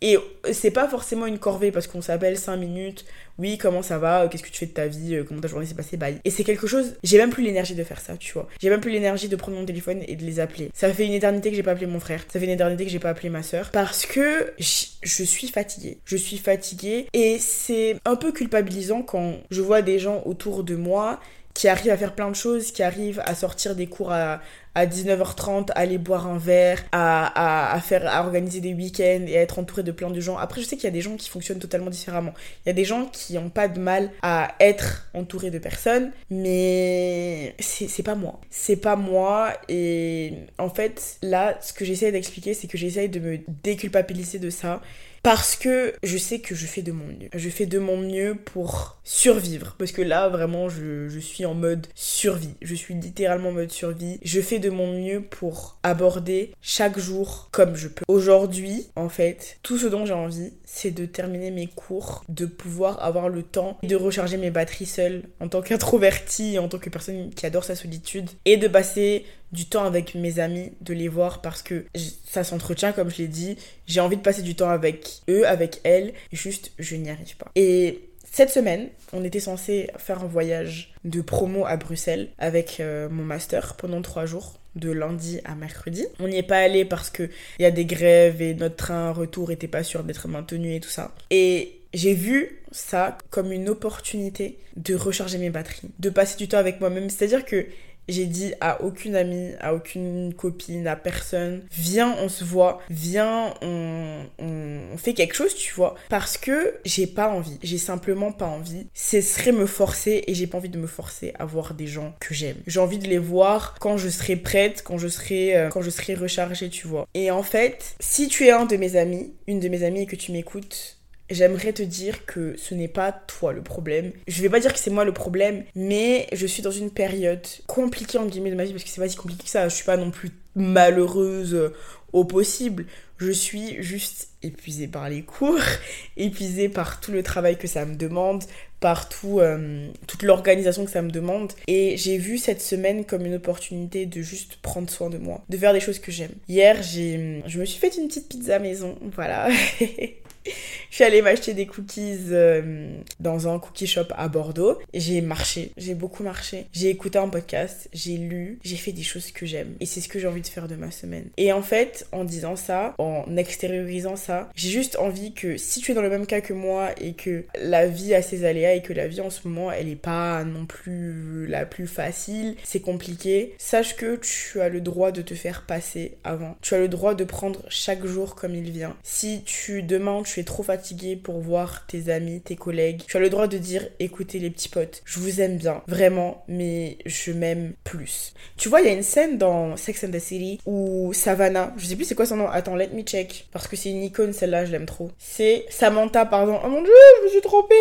Et 0.01 0.17
c'est 0.51 0.71
pas 0.71 0.87
forcément 0.87 1.27
une 1.27 1.37
corvée 1.37 1.71
parce 1.71 1.85
qu'on 1.85 2.01
s'appelle 2.01 2.37
5 2.37 2.57
minutes. 2.57 3.05
Oui, 3.37 3.57
comment 3.57 3.81
ça 3.81 3.97
va 3.97 4.27
Qu'est-ce 4.27 4.43
que 4.43 4.49
tu 4.49 4.57
fais 4.57 4.65
de 4.65 4.71
ta 4.71 4.87
vie 4.87 5.15
euh, 5.15 5.23
Comment 5.23 5.41
ta 5.41 5.47
journée 5.47 5.65
s'est 5.65 5.73
passée 5.73 5.97
Bye. 5.97 6.19
Et 6.25 6.29
c'est 6.29 6.43
quelque 6.43 6.67
chose. 6.67 6.95
J'ai 7.03 7.17
même 7.17 7.29
plus 7.29 7.43
l'énergie 7.43 7.75
de 7.75 7.83
faire 7.83 7.99
ça, 7.99 8.17
tu 8.17 8.33
vois. 8.33 8.47
J'ai 8.61 8.69
même 8.69 8.81
plus 8.81 8.91
l'énergie 8.91 9.29
de 9.29 9.35
prendre 9.35 9.57
mon 9.57 9.65
téléphone 9.65 10.01
et 10.07 10.15
de 10.15 10.23
les 10.23 10.39
appeler. 10.39 10.69
Ça 10.73 10.91
fait 10.93 11.05
une 11.05 11.13
éternité 11.13 11.49
que 11.49 11.55
j'ai 11.55 11.63
pas 11.63 11.71
appelé 11.71 11.87
mon 11.87 11.99
frère. 11.99 12.23
Ça 12.31 12.39
fait 12.39 12.45
une 12.45 12.51
éternité 12.51 12.85
que 12.85 12.91
j'ai 12.91 12.99
pas 12.99 13.09
appelé 13.09 13.29
ma 13.29 13.43
soeur. 13.43 13.69
Parce 13.71 14.05
que 14.05 14.53
je 14.57 15.23
suis 15.23 15.47
fatiguée. 15.47 15.97
Je 16.05 16.17
suis 16.17 16.37
fatiguée. 16.37 17.07
Et 17.13 17.37
c'est 17.39 17.97
un 18.05 18.15
peu 18.15 18.31
culpabilisant 18.31 19.01
quand 19.01 19.37
je 19.49 19.61
vois 19.61 19.81
des 19.81 19.99
gens 19.99 20.21
autour 20.25 20.63
de 20.63 20.75
moi 20.75 21.19
qui 21.53 21.67
arrivent 21.67 21.91
à 21.91 21.97
faire 21.97 22.15
plein 22.15 22.29
de 22.29 22.35
choses, 22.35 22.71
qui 22.71 22.83
arrivent 22.83 23.21
à 23.25 23.35
sortir 23.35 23.75
des 23.75 23.87
cours 23.87 24.11
à, 24.11 24.41
à 24.73 24.85
19h30, 24.85 25.69
aller 25.75 25.97
boire 25.97 26.27
un 26.27 26.37
verre, 26.37 26.83
à, 26.91 27.73
à, 27.73 27.79
faire, 27.81 28.07
à 28.07 28.23
organiser 28.23 28.61
des 28.61 28.73
week-ends 28.73 29.25
et 29.27 29.37
à 29.37 29.41
être 29.41 29.59
entouré 29.59 29.83
de 29.83 29.91
plein 29.91 30.09
de 30.09 30.19
gens. 30.19 30.37
Après, 30.37 30.61
je 30.61 30.65
sais 30.65 30.75
qu'il 30.75 30.85
y 30.85 30.87
a 30.87 30.91
des 30.91 31.01
gens 31.01 31.15
qui 31.17 31.29
fonctionnent 31.29 31.59
totalement 31.59 31.89
différemment. 31.89 32.33
Il 32.65 32.69
y 32.69 32.71
a 32.71 32.73
des 32.73 32.85
gens 32.85 33.05
qui 33.05 33.33
n'ont 33.33 33.49
pas 33.49 33.67
de 33.67 33.79
mal 33.79 34.11
à 34.21 34.55
être 34.59 35.09
entourés 35.13 35.51
de 35.51 35.59
personnes, 35.59 36.11
mais 36.29 37.55
c'est 37.59 38.03
pas 38.03 38.15
moi. 38.15 38.39
C'est 38.49 38.77
pas 38.77 38.95
moi. 38.95 39.53
Et 39.67 40.33
en 40.57 40.69
fait, 40.69 41.17
là, 41.21 41.57
ce 41.61 41.73
que 41.73 41.83
j'essaie 41.83 42.11
d'expliquer, 42.11 42.53
c'est 42.53 42.67
que 42.67 42.77
j'essaie 42.77 43.07
de 43.07 43.19
me 43.19 43.39
déculpabiliser 43.63 44.39
de 44.39 44.49
ça 44.49 44.81
parce 45.23 45.55
que 45.55 45.93
je 46.03 46.17
sais 46.17 46.39
que 46.39 46.55
je 46.55 46.65
fais 46.65 46.81
de 46.81 46.91
mon 46.91 47.05
mieux. 47.05 47.29
Je 47.33 47.49
fais 47.49 47.65
de 47.65 47.79
mon 47.79 47.97
mieux 47.97 48.35
pour 48.35 48.97
survivre. 49.03 49.75
Parce 49.77 49.91
que 49.91 50.01
là, 50.01 50.29
vraiment, 50.29 50.69
je, 50.69 51.19
suis 51.19 51.45
en 51.45 51.53
mode 51.53 51.87
survie. 51.95 52.55
Je 52.61 52.73
suis 52.73 52.95
littéralement 52.95 53.49
en 53.49 53.53
mode 53.53 53.71
survie. 53.71 54.19
Je 54.23 54.41
fais 54.41 54.59
de 54.59 54.69
mon 54.69 54.91
mieux 54.93 55.21
pour 55.21 55.77
aborder 55.83 56.53
chaque 56.61 56.97
jour 56.97 57.49
comme 57.51 57.75
je 57.75 57.87
peux. 57.87 58.03
Aujourd'hui, 58.07 58.87
en 58.95 59.09
fait, 59.09 59.59
tout 59.63 59.77
ce 59.77 59.87
dont 59.87 60.05
j'ai 60.05 60.13
envie, 60.13 60.53
c'est 60.73 60.91
de 60.91 61.05
terminer 61.05 61.51
mes 61.51 61.67
cours, 61.67 62.23
de 62.29 62.45
pouvoir 62.45 63.03
avoir 63.03 63.27
le 63.27 63.43
temps 63.43 63.77
de 63.83 63.95
recharger 63.95 64.37
mes 64.37 64.51
batteries 64.51 64.85
seule 64.85 65.23
en 65.41 65.49
tant 65.49 65.61
qu'introvertie, 65.61 66.57
en 66.59 66.69
tant 66.69 66.79
que 66.79 66.89
personne 66.89 67.29
qui 67.31 67.45
adore 67.45 67.65
sa 67.65 67.75
solitude, 67.75 68.29
et 68.45 68.55
de 68.55 68.69
passer 68.69 69.25
du 69.51 69.65
temps 69.65 69.83
avec 69.83 70.15
mes 70.15 70.39
amis, 70.39 70.71
de 70.79 70.93
les 70.93 71.09
voir 71.09 71.41
parce 71.41 71.61
que 71.61 71.85
ça 72.25 72.45
s'entretient 72.45 72.93
comme 72.93 73.11
je 73.11 73.17
l'ai 73.17 73.27
dit. 73.27 73.57
J'ai 73.85 73.99
envie 73.99 74.15
de 74.15 74.21
passer 74.21 74.43
du 74.43 74.55
temps 74.55 74.69
avec 74.69 75.21
eux, 75.29 75.45
avec 75.45 75.81
elles, 75.83 76.13
juste 76.31 76.71
je 76.79 76.95
n'y 76.95 77.09
arrive 77.09 77.35
pas. 77.35 77.51
Et 77.55 78.07
cette 78.31 78.49
semaine, 78.49 78.87
on 79.11 79.25
était 79.25 79.41
censé 79.41 79.89
faire 79.97 80.23
un 80.23 80.27
voyage 80.27 80.93
de 81.03 81.19
promo 81.19 81.65
à 81.65 81.75
Bruxelles 81.75 82.29
avec 82.37 82.79
euh, 82.79 83.09
mon 83.09 83.23
master 83.23 83.75
pendant 83.75 84.01
trois 84.01 84.25
jours 84.25 84.60
de 84.75 84.91
lundi 84.91 85.39
à 85.45 85.55
mercredi. 85.55 86.05
On 86.19 86.27
n'y 86.27 86.37
est 86.37 86.43
pas 86.43 86.59
allé 86.59 86.85
parce 86.85 87.09
que 87.09 87.23
il 87.59 87.63
y 87.63 87.65
a 87.65 87.71
des 87.71 87.85
grèves 87.85 88.41
et 88.41 88.53
notre 88.53 88.75
train 88.75 89.11
retour 89.11 89.51
était 89.51 89.67
pas 89.67 89.83
sûr 89.83 90.03
d'être 90.03 90.27
maintenu 90.27 90.75
et 90.75 90.79
tout 90.79 90.89
ça. 90.89 91.13
Et 91.29 91.81
j'ai 91.93 92.13
vu 92.13 92.61
ça 92.71 93.17
comme 93.29 93.51
une 93.51 93.69
opportunité 93.69 94.57
de 94.77 94.95
recharger 94.95 95.37
mes 95.37 95.49
batteries, 95.49 95.89
de 95.99 96.09
passer 96.09 96.37
du 96.37 96.47
temps 96.47 96.57
avec 96.57 96.79
moi-même. 96.79 97.09
C'est-à-dire 97.09 97.45
que 97.45 97.65
j'ai 98.07 98.25
dit 98.25 98.53
à 98.61 98.81
aucune 98.81 99.15
amie, 99.15 99.51
à 99.59 99.73
aucune 99.73 100.33
copine, 100.33 100.87
à 100.87 100.95
personne, 100.95 101.63
viens, 101.71 102.15
on 102.19 102.29
se 102.29 102.43
voit, 102.43 102.81
viens, 102.89 103.53
on, 103.61 104.25
on, 104.39 104.97
fait 104.97 105.13
quelque 105.13 105.35
chose, 105.35 105.55
tu 105.55 105.73
vois. 105.73 105.95
Parce 106.09 106.37
que 106.37 106.75
j'ai 106.85 107.07
pas 107.07 107.29
envie, 107.29 107.57
j'ai 107.63 107.77
simplement 107.77 108.31
pas 108.31 108.45
envie. 108.45 108.87
Ce 108.93 109.21
serait 109.21 109.51
me 109.51 109.65
forcer 109.65 110.23
et 110.27 110.33
j'ai 110.33 110.47
pas 110.47 110.57
envie 110.57 110.69
de 110.69 110.77
me 110.77 110.87
forcer 110.87 111.33
à 111.39 111.45
voir 111.45 111.73
des 111.73 111.87
gens 111.87 112.13
que 112.19 112.33
j'aime. 112.33 112.57
J'ai 112.67 112.79
envie 112.79 112.99
de 112.99 113.07
les 113.07 113.17
voir 113.17 113.75
quand 113.79 113.97
je 113.97 114.09
serai 114.09 114.35
prête, 114.35 114.83
quand 114.83 114.97
je 114.97 115.07
serai, 115.07 115.55
euh, 115.55 115.69
quand 115.69 115.81
je 115.81 115.89
serai 115.89 116.13
rechargée, 116.13 116.69
tu 116.69 116.87
vois. 116.87 117.07
Et 117.13 117.31
en 117.31 117.43
fait, 117.43 117.95
si 117.99 118.27
tu 118.27 118.45
es 118.45 118.51
un 118.51 118.65
de 118.65 118.77
mes 118.77 118.95
amis, 118.95 119.33
une 119.47 119.59
de 119.59 119.69
mes 119.69 119.83
amies 119.83 120.01
et 120.01 120.05
que 120.05 120.15
tu 120.15 120.31
m'écoutes, 120.31 121.00
j'aimerais 121.33 121.73
te 121.73 121.83
dire 121.83 122.25
que 122.25 122.55
ce 122.57 122.75
n'est 122.75 122.87
pas 122.87 123.11
toi 123.11 123.53
le 123.53 123.61
problème. 123.61 124.11
Je 124.27 124.41
vais 124.41 124.49
pas 124.49 124.59
dire 124.59 124.73
que 124.73 124.79
c'est 124.79 124.91
moi 124.91 125.05
le 125.05 125.13
problème, 125.13 125.63
mais 125.75 126.27
je 126.31 126.45
suis 126.45 126.61
dans 126.61 126.71
une 126.71 126.91
période 126.91 127.45
compliquée 127.67 128.17
en 128.17 128.25
guillemets 128.25 128.51
de 128.51 128.55
ma 128.55 128.63
vie 128.63 128.71
parce 128.71 128.83
que 128.83 128.89
c'est 128.89 129.01
pas 129.01 129.09
si 129.09 129.15
compliqué 129.15 129.43
que 129.43 129.49
ça. 129.49 129.67
Je 129.67 129.75
suis 129.75 129.85
pas 129.85 129.97
non 129.97 130.11
plus 130.11 130.31
malheureuse 130.55 131.71
au 132.13 132.25
possible. 132.25 132.85
Je 133.17 133.31
suis 133.31 133.81
juste 133.83 134.29
épuisée 134.41 134.87
par 134.87 135.07
les 135.07 135.21
cours, 135.21 135.59
épuisée 136.17 136.69
par 136.69 136.99
tout 136.99 137.11
le 137.11 137.21
travail 137.21 137.57
que 137.57 137.67
ça 137.67 137.85
me 137.85 137.95
demande, 137.95 138.43
par 138.79 139.07
euh, 139.25 139.89
toute 140.07 140.23
l'organisation 140.23 140.85
que 140.85 140.91
ça 140.91 141.03
me 141.03 141.11
demande. 141.11 141.53
Et 141.67 141.97
j'ai 141.97 142.17
vu 142.17 142.37
cette 142.37 142.61
semaine 142.61 143.05
comme 143.05 143.25
une 143.25 143.35
opportunité 143.35 144.07
de 144.07 144.21
juste 144.21 144.57
prendre 144.61 144.89
soin 144.89 145.09
de 145.09 145.19
moi, 145.19 145.43
de 145.49 145.57
faire 145.57 145.73
des 145.73 145.79
choses 145.79 145.99
que 145.99 146.11
j'aime. 146.11 146.33
Hier, 146.49 146.81
j'ai, 146.81 147.43
je 147.45 147.59
me 147.59 147.65
suis 147.65 147.79
fait 147.79 147.95
une 147.95 148.07
petite 148.07 148.27
pizza 148.27 148.57
maison, 148.59 148.97
voilà. 149.15 149.49
je 150.45 150.95
suis 150.95 151.03
allée 151.03 151.21
m'acheter 151.21 151.53
des 151.53 151.67
cookies 151.67 152.17
euh, 152.31 152.97
dans 153.19 153.47
un 153.47 153.59
cookie 153.59 153.87
shop 153.87 154.07
à 154.15 154.27
Bordeaux. 154.27 154.77
J'ai 154.93 155.21
marché, 155.21 155.71
j'ai 155.77 155.95
beaucoup 155.95 156.23
marché. 156.23 156.67
J'ai 156.73 156.89
écouté 156.89 157.19
un 157.19 157.29
podcast, 157.29 157.89
j'ai 157.93 158.17
lu, 158.17 158.59
j'ai 158.63 158.75
fait 158.75 158.91
des 158.91 159.03
choses 159.03 159.31
que 159.31 159.45
j'aime. 159.45 159.75
Et 159.79 159.85
c'est 159.85 160.01
ce 160.01 160.07
que 160.07 160.19
j'ai 160.19 160.27
envie 160.27 160.41
de 160.41 160.47
faire 160.47 160.67
de 160.67 160.75
ma 160.75 160.91
semaine. 160.91 161.29
Et 161.37 161.51
en 161.53 161.61
fait, 161.61 162.07
en 162.11 162.23
disant 162.23 162.55
ça, 162.55 162.95
en 162.97 163.25
extériorisant 163.37 164.15
ça, 164.15 164.49
j'ai 164.55 164.69
juste 164.69 164.97
envie 164.97 165.33
que 165.33 165.57
si 165.57 165.81
tu 165.81 165.91
es 165.91 165.95
dans 165.95 166.01
le 166.01 166.09
même 166.09 166.25
cas 166.25 166.41
que 166.41 166.53
moi 166.53 166.89
et 166.99 167.13
que 167.13 167.45
la 167.61 167.87
vie 167.87 168.13
a 168.13 168.21
ses 168.21 168.45
aléas 168.45 168.75
et 168.75 168.81
que 168.81 168.93
la 168.93 169.07
vie 169.07 169.21
en 169.21 169.29
ce 169.29 169.47
moment, 169.47 169.71
elle 169.71 169.89
est 169.89 169.95
pas 169.95 170.43
non 170.43 170.65
plus 170.65 171.47
la 171.47 171.65
plus 171.65 171.87
facile, 171.87 172.55
c'est 172.63 172.81
compliqué, 172.81 173.53
sache 173.57 173.95
que 173.95 174.15
tu 174.17 174.61
as 174.61 174.69
le 174.69 174.81
droit 174.81 175.11
de 175.11 175.21
te 175.21 175.35
faire 175.35 175.65
passer 175.65 176.17
avant. 176.23 176.57
Tu 176.61 176.73
as 176.73 176.79
le 176.79 176.87
droit 176.87 177.15
de 177.15 177.23
prendre 177.23 177.61
chaque 177.69 178.05
jour 178.05 178.35
comme 178.35 178.55
il 178.55 178.71
vient. 178.71 178.95
Si 179.03 179.43
tu 179.45 179.83
demain 179.83 180.23
tu 180.30 180.30
es 180.39 180.43
trop 180.43 180.63
fatigué 180.63 181.15
pour 181.15 181.39
voir 181.39 181.85
tes 181.87 182.11
amis, 182.11 182.41
tes 182.41 182.55
collègues, 182.55 183.03
tu 183.07 183.17
as 183.17 183.19
le 183.19 183.29
droit 183.29 183.47
de 183.47 183.57
dire 183.57 183.87
écoutez 183.99 184.39
les 184.39 184.49
petits 184.49 184.69
potes, 184.69 185.01
je 185.05 185.19
vous 185.19 185.41
aime 185.41 185.57
bien, 185.57 185.83
vraiment, 185.87 186.43
mais 186.47 186.97
je 187.05 187.31
m'aime 187.31 187.73
plus. 187.83 188.33
Tu 188.57 188.69
vois, 188.69 188.81
il 188.81 188.87
y 188.87 188.89
a 188.89 188.93
une 188.93 189.03
scène 189.03 189.37
dans 189.37 189.75
Sex 189.77 190.03
and 190.03 190.11
the 190.11 190.19
City 190.19 190.59
où 190.65 191.13
Savannah, 191.13 191.73
je 191.77 191.85
sais 191.85 191.95
plus 191.95 192.05
c'est 192.05 192.15
quoi 192.15 192.25
son 192.25 192.37
nom, 192.37 192.47
attends, 192.47 192.75
let 192.75 192.89
me 192.93 193.01
check, 193.01 193.47
parce 193.51 193.67
que 193.67 193.75
c'est 193.75 193.89
une 193.89 194.03
icône 194.03 194.33
celle-là, 194.33 194.65
je 194.65 194.71
l'aime 194.71 194.85
trop. 194.85 195.11
C'est 195.17 195.65
Samantha, 195.69 196.25
pardon, 196.25 196.59
oh 196.63 196.69
mon 196.69 196.81
dieu, 196.81 196.91
je 197.19 197.25
me 197.25 197.29
suis 197.29 197.41
trompée. 197.41 197.75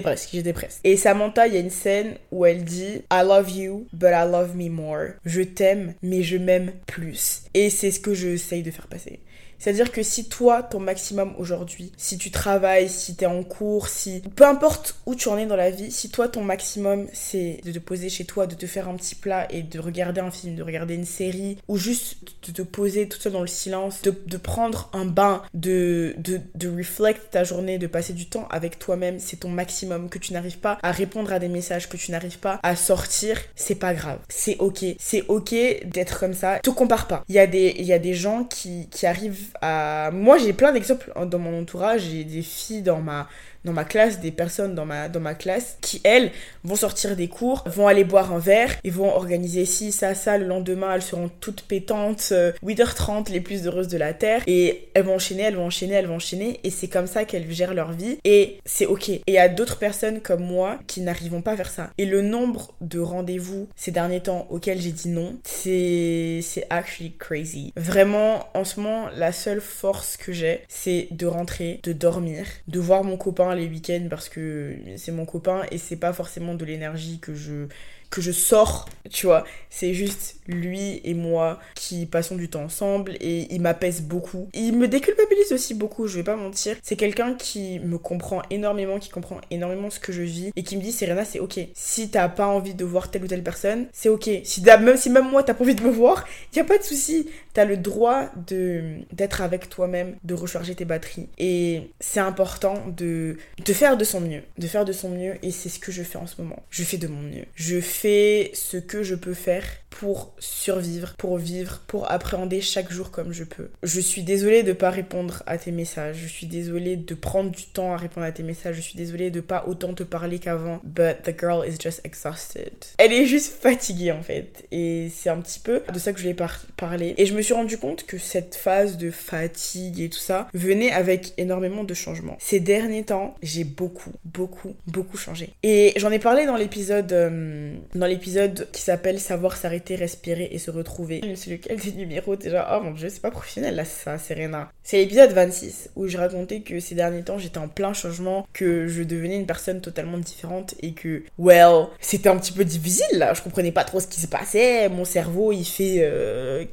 Presque, 0.00 0.30
j'y 0.30 0.38
étais 0.38 0.52
presque. 0.52 0.80
Et 0.84 0.96
Samantha, 0.96 1.46
il 1.46 1.54
y 1.54 1.56
a 1.56 1.60
une 1.60 1.70
scène 1.70 2.14
où 2.30 2.44
elle 2.44 2.64
dit 2.64 3.02
I 3.12 3.22
love 3.24 3.50
you, 3.50 3.86
but 3.92 4.10
I 4.12 4.26
love 4.30 4.56
me 4.56 4.68
more. 4.68 5.14
Je 5.24 5.42
t'aime, 5.42 5.94
mais 6.02 6.22
je 6.22 6.36
m'aime 6.36 6.72
plus. 6.86 7.42
Et 7.54 7.70
c'est 7.70 7.90
ce 7.90 8.00
que 8.00 8.14
j'essaye 8.14 8.62
de 8.62 8.70
faire 8.70 8.86
passer. 8.86 9.20
C'est-à-dire 9.64 9.92
que 9.92 10.02
si 10.02 10.28
toi, 10.28 10.62
ton 10.62 10.78
maximum 10.78 11.32
aujourd'hui, 11.38 11.90
si 11.96 12.18
tu 12.18 12.30
travailles, 12.30 12.90
si 12.90 13.16
tu 13.16 13.24
es 13.24 13.26
en 13.26 13.42
cours, 13.42 13.88
si... 13.88 14.22
Peu 14.36 14.44
importe 14.44 14.96
où 15.06 15.14
tu 15.14 15.30
en 15.30 15.38
es 15.38 15.46
dans 15.46 15.56
la 15.56 15.70
vie, 15.70 15.90
si 15.90 16.10
toi, 16.10 16.28
ton 16.28 16.42
maximum, 16.42 17.06
c'est 17.14 17.60
de 17.64 17.72
te 17.72 17.78
poser 17.78 18.10
chez 18.10 18.26
toi, 18.26 18.46
de 18.46 18.54
te 18.54 18.66
faire 18.66 18.90
un 18.90 18.94
petit 18.94 19.14
plat 19.14 19.46
et 19.48 19.62
de 19.62 19.80
regarder 19.80 20.20
un 20.20 20.30
film, 20.30 20.54
de 20.54 20.62
regarder 20.62 20.92
une 20.92 21.06
série, 21.06 21.56
ou 21.66 21.78
juste 21.78 22.18
de 22.46 22.52
te 22.52 22.60
poser 22.60 23.08
tout 23.08 23.18
seul 23.18 23.32
dans 23.32 23.40
le 23.40 23.46
silence, 23.46 24.02
de, 24.02 24.36
prendre 24.36 24.90
un 24.92 25.06
bain, 25.06 25.40
de, 25.54 26.14
de, 26.18 26.42
de 26.54 26.68
reflect 26.68 27.30
ta 27.30 27.42
journée, 27.42 27.78
de 27.78 27.86
passer 27.86 28.12
du 28.12 28.26
temps 28.26 28.46
avec 28.50 28.78
toi-même, 28.78 29.18
c'est 29.18 29.38
ton 29.38 29.48
maximum. 29.48 30.10
Que 30.10 30.18
tu 30.18 30.34
n'arrives 30.34 30.58
pas 30.58 30.78
à 30.82 30.92
répondre 30.92 31.32
à 31.32 31.38
des 31.38 31.48
messages, 31.48 31.88
que 31.88 31.96
tu 31.96 32.10
n'arrives 32.10 32.38
pas 32.38 32.60
à 32.62 32.76
sortir, 32.76 33.40
c'est 33.54 33.76
pas 33.76 33.94
grave. 33.94 34.18
C'est 34.28 34.58
ok. 34.58 34.84
C'est 34.98 35.24
ok 35.28 35.54
d'être 35.86 36.20
comme 36.20 36.34
ça. 36.34 36.58
Te 36.58 36.68
compare 36.68 37.06
pas. 37.06 37.24
Il 37.30 37.34
y, 37.34 37.38
a 37.38 37.46
des, 37.46 37.74
y 37.78 37.94
a 37.94 37.98
des 37.98 38.12
gens 38.12 38.44
qui, 38.44 38.90
qui 38.90 39.06
arrivent 39.06 39.53
moi, 39.62 40.38
j'ai 40.38 40.52
plein 40.52 40.72
d'exemples 40.72 41.12
dans 41.26 41.38
mon 41.38 41.62
entourage. 41.62 42.02
J'ai 42.02 42.24
des 42.24 42.42
filles 42.42 42.82
dans 42.82 43.00
ma 43.00 43.28
dans 43.64 43.72
ma 43.72 43.84
classe, 43.84 44.20
des 44.20 44.30
personnes 44.30 44.74
dans 44.74 44.86
ma, 44.86 45.08
dans 45.08 45.20
ma 45.20 45.34
classe 45.34 45.78
qui, 45.80 46.00
elles, 46.04 46.30
vont 46.64 46.76
sortir 46.76 47.16
des 47.16 47.28
cours, 47.28 47.64
vont 47.66 47.88
aller 47.88 48.04
boire 48.04 48.32
un 48.32 48.38
verre, 48.38 48.74
et 48.84 48.90
vont 48.90 49.14
organiser 49.14 49.64
ci, 49.64 49.92
ça, 49.92 50.14
ça. 50.14 50.38
Le 50.38 50.46
lendemain, 50.46 50.94
elles 50.94 51.02
seront 51.02 51.30
toutes 51.40 51.62
pétantes, 51.62 52.32
8h30, 52.64 53.30
euh, 53.30 53.32
les 53.32 53.40
plus 53.40 53.66
heureuses 53.66 53.88
de 53.88 53.98
la 53.98 54.12
Terre. 54.12 54.42
Et 54.46 54.88
elles 54.94 55.04
vont 55.04 55.16
enchaîner, 55.16 55.42
elles 55.42 55.56
vont 55.56 55.66
enchaîner, 55.66 55.94
elles 55.94 56.06
vont 56.06 56.16
enchaîner. 56.16 56.60
Et 56.64 56.70
c'est 56.70 56.88
comme 56.88 57.06
ça 57.06 57.24
qu'elles 57.24 57.50
gèrent 57.50 57.74
leur 57.74 57.92
vie. 57.92 58.18
Et 58.24 58.58
c'est 58.64 58.86
ok. 58.86 59.08
Et 59.08 59.22
il 59.26 59.34
y 59.34 59.38
a 59.38 59.48
d'autres 59.48 59.78
personnes 59.78 60.20
comme 60.20 60.42
moi 60.42 60.78
qui 60.86 61.00
n'arrivent 61.00 61.40
pas 61.42 61.52
à 61.52 61.56
faire 61.56 61.70
ça. 61.70 61.90
Et 61.98 62.06
le 62.06 62.22
nombre 62.22 62.74
de 62.80 63.00
rendez-vous 63.00 63.68
ces 63.76 63.90
derniers 63.90 64.20
temps 64.20 64.46
auxquels 64.50 64.80
j'ai 64.80 64.92
dit 64.92 65.08
non, 65.08 65.36
c'est 65.44 66.42
actually 66.70 67.12
crazy. 67.18 67.72
Vraiment, 67.76 68.48
en 68.54 68.64
ce 68.64 68.80
moment, 68.80 69.08
la 69.16 69.32
seule 69.32 69.60
force 69.60 70.16
que 70.16 70.32
j'ai, 70.32 70.62
c'est 70.68 71.08
de 71.10 71.26
rentrer, 71.26 71.80
de 71.82 71.92
dormir, 71.92 72.46
de 72.68 72.80
voir 72.80 73.04
mon 73.04 73.16
copain 73.16 73.53
les 73.54 73.68
week-ends 73.68 74.06
parce 74.10 74.28
que 74.28 74.76
c'est 74.96 75.12
mon 75.12 75.26
copain 75.26 75.62
et 75.70 75.78
c'est 75.78 75.96
pas 75.96 76.12
forcément 76.12 76.54
de 76.54 76.64
l'énergie 76.64 77.18
que 77.20 77.34
je 77.34 77.66
que 78.14 78.22
je 78.22 78.30
sors, 78.30 78.88
tu 79.10 79.26
vois. 79.26 79.44
C'est 79.70 79.92
juste 79.92 80.36
lui 80.46 81.00
et 81.02 81.14
moi 81.14 81.58
qui 81.74 82.06
passons 82.06 82.36
du 82.36 82.48
temps 82.48 82.62
ensemble 82.62 83.16
et 83.20 83.52
il 83.52 83.60
m'apaise 83.60 84.02
beaucoup. 84.02 84.48
Il 84.54 84.78
me 84.78 84.86
déculpabilise 84.86 85.52
aussi 85.52 85.74
beaucoup, 85.74 86.06
je 86.06 86.16
vais 86.16 86.22
pas 86.22 86.36
mentir. 86.36 86.76
C'est 86.84 86.94
quelqu'un 86.94 87.34
qui 87.34 87.80
me 87.80 87.98
comprend 87.98 88.42
énormément, 88.50 89.00
qui 89.00 89.08
comprend 89.10 89.40
énormément 89.50 89.90
ce 89.90 89.98
que 89.98 90.12
je 90.12 90.22
vis 90.22 90.52
et 90.54 90.62
qui 90.62 90.76
me 90.76 90.82
dit 90.82 90.92
Serena, 90.92 91.24
c'est 91.24 91.40
ok. 91.40 91.58
Si 91.74 92.08
t'as 92.08 92.28
pas 92.28 92.46
envie 92.46 92.74
de 92.74 92.84
voir 92.84 93.10
telle 93.10 93.24
ou 93.24 93.26
telle 93.26 93.42
personne, 93.42 93.86
c'est 93.92 94.08
ok. 94.08 94.30
Si 94.44 94.62
même 94.62 94.96
si 94.96 95.10
même 95.10 95.28
moi 95.28 95.42
t'as 95.42 95.54
pas 95.54 95.64
envie 95.64 95.74
de 95.74 95.82
me 95.82 95.90
voir, 95.90 96.24
y 96.54 96.60
a 96.60 96.64
pas 96.64 96.78
de 96.78 96.84
souci. 96.84 97.28
T'as 97.52 97.64
le 97.64 97.76
droit 97.76 98.30
de 98.46 98.98
d'être 99.12 99.42
avec 99.42 99.68
toi-même, 99.68 100.14
de 100.22 100.34
recharger 100.34 100.76
tes 100.76 100.84
batteries. 100.84 101.28
Et 101.38 101.90
c'est 101.98 102.20
important 102.20 102.74
de, 102.96 103.38
de 103.64 103.72
faire 103.72 103.96
de 103.96 104.04
son 104.04 104.20
mieux. 104.20 104.42
De 104.58 104.68
faire 104.68 104.84
de 104.84 104.92
son 104.92 105.10
mieux 105.10 105.34
et 105.42 105.50
c'est 105.50 105.68
ce 105.68 105.80
que 105.80 105.90
je 105.90 106.04
fais 106.04 106.18
en 106.18 106.28
ce 106.28 106.40
moment. 106.40 106.62
Je 106.70 106.84
fais 106.84 106.96
de 106.96 107.08
mon 107.08 107.20
mieux. 107.20 107.44
Je 107.56 107.80
fais 108.04 108.50
ce 108.52 108.76
que 108.76 109.02
je 109.02 109.14
peux 109.14 109.32
faire 109.32 109.64
pour 110.00 110.34
survivre, 110.38 111.14
pour 111.16 111.38
vivre, 111.38 111.80
pour 111.86 112.10
appréhender 112.10 112.60
chaque 112.60 112.92
jour 112.92 113.12
comme 113.12 113.32
je 113.32 113.44
peux. 113.44 113.70
Je 113.84 114.00
suis 114.00 114.22
désolée 114.22 114.64
de 114.64 114.72
pas 114.72 114.90
répondre 114.90 115.42
à 115.46 115.56
tes 115.56 115.70
messages, 115.70 116.16
je 116.16 116.26
suis 116.26 116.46
désolée 116.48 116.96
de 116.96 117.14
prendre 117.14 117.50
du 117.50 117.64
temps 117.66 117.92
à 117.92 117.96
répondre 117.96 118.26
à 118.26 118.32
tes 118.32 118.42
messages, 118.42 118.76
je 118.76 118.80
suis 118.80 118.96
désolée 118.96 119.30
de 119.30 119.40
pas 119.40 119.64
autant 119.68 119.94
te 119.94 120.02
parler 120.02 120.40
qu'avant, 120.40 120.80
but 120.82 121.22
the 121.22 121.38
girl 121.38 121.64
is 121.66 121.76
just 121.80 122.00
exhausted. 122.04 122.72
Elle 122.98 123.12
est 123.12 123.26
juste 123.26 123.54
fatiguée 123.62 124.10
en 124.10 124.22
fait, 124.22 124.66
et 124.72 125.10
c'est 125.14 125.30
un 125.30 125.40
petit 125.40 125.60
peu 125.60 125.82
de 125.92 125.98
ça 125.98 126.12
que 126.12 126.18
je 126.18 126.24
voulais 126.24 126.36
parler. 126.76 127.14
Et 127.16 127.26
je 127.26 127.34
me 127.34 127.42
suis 127.42 127.54
rendu 127.54 127.78
compte 127.78 128.04
que 128.04 128.18
cette 128.18 128.56
phase 128.56 128.96
de 128.96 129.12
fatigue 129.12 130.00
et 130.00 130.08
tout 130.08 130.18
ça 130.18 130.48
venait 130.54 130.90
avec 130.90 131.34
énormément 131.38 131.84
de 131.84 131.94
changements. 131.94 132.36
Ces 132.40 132.58
derniers 132.58 133.04
temps, 133.04 133.36
j'ai 133.42 133.64
beaucoup, 133.64 134.12
beaucoup, 134.24 134.74
beaucoup 134.88 135.16
changé. 135.16 135.50
Et 135.62 135.92
j'en 135.96 136.10
ai 136.10 136.18
parlé 136.18 136.46
dans 136.46 136.56
l'épisode 136.56 137.12
euh, 137.12 137.74
dans 137.94 138.06
l'épisode 138.06 138.68
qui 138.72 138.82
s'appelle 138.82 139.20
Savoir 139.20 139.56
s'arrêter, 139.56 139.83
respirer 139.90 140.48
et 140.50 140.58
se 140.58 140.70
retrouver. 140.70 141.20
C'est 141.36 141.50
lequel 141.50 141.78
des 141.78 141.92
numéros 141.92 142.36
déjà 142.36 142.76
Oh 142.76 142.82
mon 142.82 142.92
dieu, 142.92 143.08
c'est 143.08 143.20
pas 143.20 143.30
professionnel 143.30 143.76
là, 143.76 143.84
ça, 143.84 144.18
Serena. 144.18 144.70
C'est 144.82 144.98
l'épisode 144.98 145.32
26 145.32 145.90
où 145.96 146.06
je 146.08 146.16
racontais 146.16 146.60
que 146.60 146.80
ces 146.80 146.94
derniers 146.94 147.22
temps 147.22 147.38
j'étais 147.38 147.58
en 147.58 147.68
plein 147.68 147.92
changement, 147.92 148.46
que 148.52 148.88
je 148.88 149.02
devenais 149.02 149.36
une 149.36 149.46
personne 149.46 149.80
totalement 149.80 150.18
différente 150.18 150.74
et 150.80 150.92
que, 150.92 151.22
well, 151.38 151.86
c'était 152.00 152.28
un 152.28 152.38
petit 152.38 152.52
peu 152.52 152.64
difficile 152.64 153.18
là. 153.18 153.34
Je 153.34 153.42
comprenais 153.42 153.72
pas 153.72 153.84
trop 153.84 154.00
ce 154.00 154.06
qui 154.06 154.20
se 154.20 154.26
passait. 154.26 154.88
Mon 154.88 155.04
cerveau 155.04 155.52
il 155.52 155.64
fait. 155.64 155.98
Euh, 156.00 156.64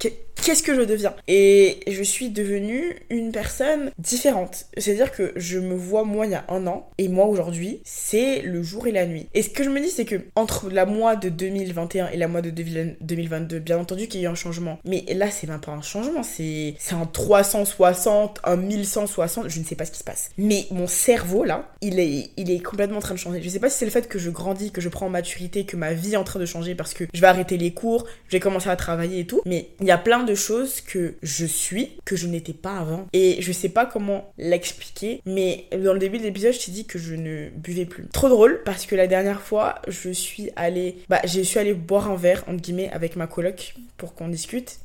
qu'est-ce 0.42 0.64
que 0.64 0.76
je 0.76 0.82
deviens? 0.82 1.14
Et 1.28 1.80
je 1.88 2.04
suis 2.04 2.30
devenue 2.30 2.96
une 3.10 3.32
personne 3.32 3.92
différente. 4.00 4.66
C'est-à-dire 4.78 5.12
que 5.12 5.32
je 5.36 5.60
me 5.60 5.76
vois 5.76 6.04
moi 6.04 6.26
il 6.26 6.32
y 6.32 6.36
a 6.36 6.46
un 6.50 6.68
an 6.68 6.90
et 6.98 7.08
moi 7.08 7.26
aujourd'hui, 7.26 7.82
c'est 7.84 8.42
le 8.42 8.64
jour 8.64 8.88
et 8.88 8.92
la 8.92 9.06
nuit. 9.06 9.28
Et 9.34 9.44
ce 9.44 9.50
que 9.50 9.64
je 9.64 9.70
me 9.70 9.80
dis, 9.80 9.90
c'est 9.90 10.06
que 10.06 10.16
entre 10.36 10.70
la 10.70 10.86
mois 10.86 11.16
de 11.16 11.30
2021 11.30 12.10
et 12.10 12.18
la 12.18 12.28
mois 12.28 12.42
de 12.42 12.50
2022, 12.50 13.60
bien 13.60 13.78
entendu 13.78 14.08
qu'il 14.08 14.22
y 14.22 14.26
a 14.26 14.30
eu 14.30 14.32
un 14.32 14.36
changement. 14.36 14.80
Mais 14.86 15.06
là, 15.14 15.30
c'est 15.30 15.48
même 15.48 15.62
pas 15.62 15.72
un 15.72 15.82
changement, 15.82 16.24
c'est 16.24 16.76
un 16.92 17.06
360, 17.06 18.40
un 18.44 18.56
1160, 18.56 19.50
je 19.50 19.60
ne 19.60 19.66
sais 19.66 19.76
pas 19.76 19.86
ce 19.86 19.92
qui 19.92 20.00
se 20.00 20.04
passe. 20.04 20.32
Mais 20.38 20.66
mon 20.72 20.88
cerveau 20.88 21.44
là, 21.44 21.72
il 21.82 22.00
est, 22.00 22.32
il 22.38 22.52
est 22.52 22.60
complètement 22.60 22.98
en 22.98 23.02
train 23.02 23.14
de 23.14 23.20
changer. 23.20 23.42
Je 23.42 23.50
sais 23.50 23.60
pas 23.60 23.70
si 23.70 23.78
c'est 23.78 23.86
le 23.86 23.92
fait 23.92 24.08
que 24.08 24.20
je 24.20 24.30
grandis, 24.30 24.72
que 24.72 24.82
je 24.82 24.90
prends 24.90 25.06
en 25.06 25.10
maturité, 25.10 25.66
que 25.66 25.76
ma 25.76 25.94
vie 25.94 26.14
est 26.14 26.18
en 26.18 26.24
train 26.24 26.40
de 26.40 26.46
changer 26.46 26.76
parce 26.76 26.94
que 26.94 27.06
je 27.14 27.22
vais 27.22 27.28
arrêter 27.28 27.58
les 27.58 27.74
cours, 27.74 28.06
je 28.28 28.32
vais 28.32 28.40
commencer 28.40 28.70
à 28.70 28.76
travailler 28.76 29.20
et 29.20 29.28
tout. 29.28 29.42
Mais 29.46 29.70
il 29.80 29.88
y 29.88 29.92
a 29.92 29.98
plein 29.98 30.24
de 30.24 30.31
de 30.32 30.36
choses 30.36 30.82
que 30.82 31.16
je 31.22 31.46
suis 31.46 31.92
que 32.06 32.16
je 32.16 32.28
n'étais 32.28 32.54
pas 32.54 32.78
avant. 32.78 33.08
Et 33.14 33.42
je 33.42 33.52
sais 33.52 33.70
pas 33.70 33.86
comment 33.86 34.34
l'expliquer, 34.38 35.22
mais 35.26 35.66
dans 35.72 35.94
le 35.94 36.00
début 36.00 36.18
de 36.18 36.24
l'épisode, 36.24 36.54
je 36.54 36.66
t'ai 36.66 36.72
dit 36.72 36.86
que 36.86 37.00
je 37.00 37.16
ne 37.16 37.50
buvais 37.50 37.86
plus. 37.86 38.08
Trop 38.12 38.30
drôle 38.30 38.62
parce 38.66 38.86
que 38.86 38.96
la 38.96 39.08
dernière 39.08 39.42
fois, 39.42 39.76
je 39.88 40.10
suis 40.10 40.50
allée, 40.56 40.98
bah, 41.10 41.22
je 41.26 41.42
suis 41.42 41.60
allée 41.60 41.74
boire 41.74 42.10
un 42.10 42.16
verre, 42.16 42.44
entre 42.48 42.62
guillemets, 42.62 42.90
avec 42.92 43.16
ma 43.16 43.28
coloc 43.28 43.76
pour 43.98 44.16
qu'on 44.16 44.28
discute. 44.28 44.80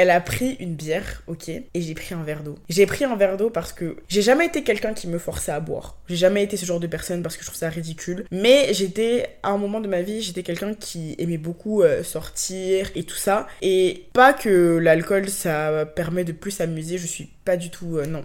Elle 0.00 0.08
a 0.08 0.18
pris 0.22 0.56
une 0.60 0.76
bière, 0.76 1.22
ok, 1.26 1.50
et 1.50 1.62
j'ai 1.74 1.92
pris 1.92 2.14
un 2.14 2.22
verre 2.22 2.42
d'eau. 2.42 2.58
J'ai 2.70 2.86
pris 2.86 3.04
un 3.04 3.16
verre 3.16 3.36
d'eau 3.36 3.50
parce 3.50 3.74
que 3.74 3.98
j'ai 4.08 4.22
jamais 4.22 4.46
été 4.46 4.62
quelqu'un 4.62 4.94
qui 4.94 5.08
me 5.08 5.18
forçait 5.18 5.52
à 5.52 5.60
boire. 5.60 5.98
J'ai 6.08 6.16
jamais 6.16 6.42
été 6.42 6.56
ce 6.56 6.64
genre 6.64 6.80
de 6.80 6.86
personne 6.86 7.22
parce 7.22 7.36
que 7.36 7.42
je 7.42 7.48
trouve 7.48 7.58
ça 7.58 7.68
ridicule. 7.68 8.24
Mais 8.30 8.72
j'étais, 8.72 9.36
à 9.42 9.50
un 9.50 9.58
moment 9.58 9.78
de 9.78 9.88
ma 9.88 10.00
vie, 10.00 10.22
j'étais 10.22 10.42
quelqu'un 10.42 10.72
qui 10.72 11.16
aimait 11.18 11.36
beaucoup 11.36 11.82
euh, 11.82 12.02
sortir 12.02 12.90
et 12.94 13.02
tout 13.02 13.18
ça. 13.18 13.46
Et 13.60 14.04
pas 14.14 14.32
que 14.32 14.78
l'alcool, 14.78 15.28
ça 15.28 15.84
permet 15.84 16.24
de 16.24 16.32
plus 16.32 16.52
s'amuser, 16.52 16.96
je 16.96 17.06
suis 17.06 17.28
pas 17.44 17.58
du 17.58 17.68
tout. 17.68 17.98
euh, 17.98 18.06
non, 18.06 18.24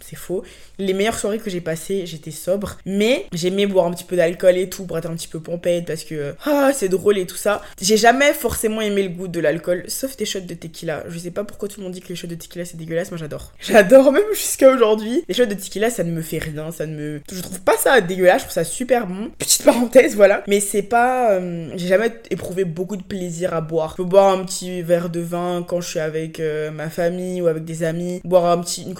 c'est 0.00 0.16
faux. 0.16 0.42
Les 0.78 0.94
meilleures 0.94 1.18
soirées 1.18 1.38
que 1.38 1.48
j'ai 1.48 1.60
passées, 1.60 2.06
j'étais 2.06 2.32
sobre. 2.32 2.78
Mais 2.86 3.26
j'aimais 3.32 3.66
boire 3.66 3.86
un 3.86 3.92
petit 3.92 4.02
peu 4.02 4.16
d'alcool 4.16 4.56
et 4.56 4.68
tout 4.68 4.84
pour 4.84 4.96
un 4.96 5.00
petit 5.00 5.28
peu 5.28 5.38
pompette 5.38 5.86
parce 5.86 6.02
que 6.02 6.34
ah, 6.44 6.72
c'est 6.74 6.88
drôle 6.88 7.18
et 7.18 7.26
tout 7.26 7.36
ça. 7.36 7.62
J'ai 7.80 7.96
jamais 7.96 8.32
forcément 8.32 8.80
aimé 8.80 9.04
le 9.04 9.10
goût 9.10 9.28
de 9.28 9.38
l'alcool, 9.38 9.84
sauf 9.86 10.16
des 10.16 10.24
shots 10.24 10.40
de 10.40 10.54
tequila. 10.54 10.87
Je 11.08 11.18
sais 11.18 11.30
pas 11.30 11.44
pourquoi 11.44 11.68
tout 11.68 11.80
le 11.80 11.84
monde 11.84 11.92
dit 11.92 12.00
que 12.00 12.08
les 12.08 12.16
shots 12.16 12.26
de 12.26 12.34
tequila 12.34 12.64
c'est 12.64 12.76
dégueulasse, 12.76 13.10
moi 13.10 13.18
j'adore. 13.18 13.52
J'adore 13.60 14.12
même 14.12 14.22
jusqu'à 14.32 14.70
aujourd'hui. 14.70 15.24
Les 15.28 15.34
shots 15.34 15.46
de 15.46 15.54
tequila 15.54 15.90
ça 15.90 16.04
ne 16.04 16.10
me 16.10 16.22
fait 16.22 16.38
rien, 16.38 16.70
ça 16.70 16.86
ne 16.86 16.96
me. 16.96 17.20
Je 17.30 17.40
trouve 17.40 17.60
pas 17.60 17.76
ça 17.76 18.00
dégueulasse, 18.00 18.38
je 18.38 18.44
trouve 18.44 18.54
ça 18.54 18.64
super 18.64 19.06
bon. 19.06 19.30
Petite 19.38 19.62
parenthèse, 19.64 20.14
voilà. 20.16 20.42
Mais 20.48 20.60
c'est 20.60 20.82
pas. 20.82 21.32
euh, 21.32 21.70
J'ai 21.76 21.88
jamais 21.88 22.12
éprouvé 22.30 22.64
beaucoup 22.64 22.96
de 22.96 23.02
plaisir 23.02 23.54
à 23.54 23.60
boire. 23.60 23.92
Je 23.92 24.02
peux 24.02 24.08
boire 24.08 24.32
un 24.38 24.44
petit 24.44 24.82
verre 24.82 25.10
de 25.10 25.20
vin 25.20 25.64
quand 25.66 25.80
je 25.80 25.88
suis 25.88 25.98
avec 26.00 26.40
euh, 26.40 26.70
ma 26.70 26.88
famille 26.88 27.40
ou 27.42 27.46
avec 27.46 27.64
des 27.64 27.82
amis, 27.82 28.20
boire 28.24 28.52
une, 28.54 28.94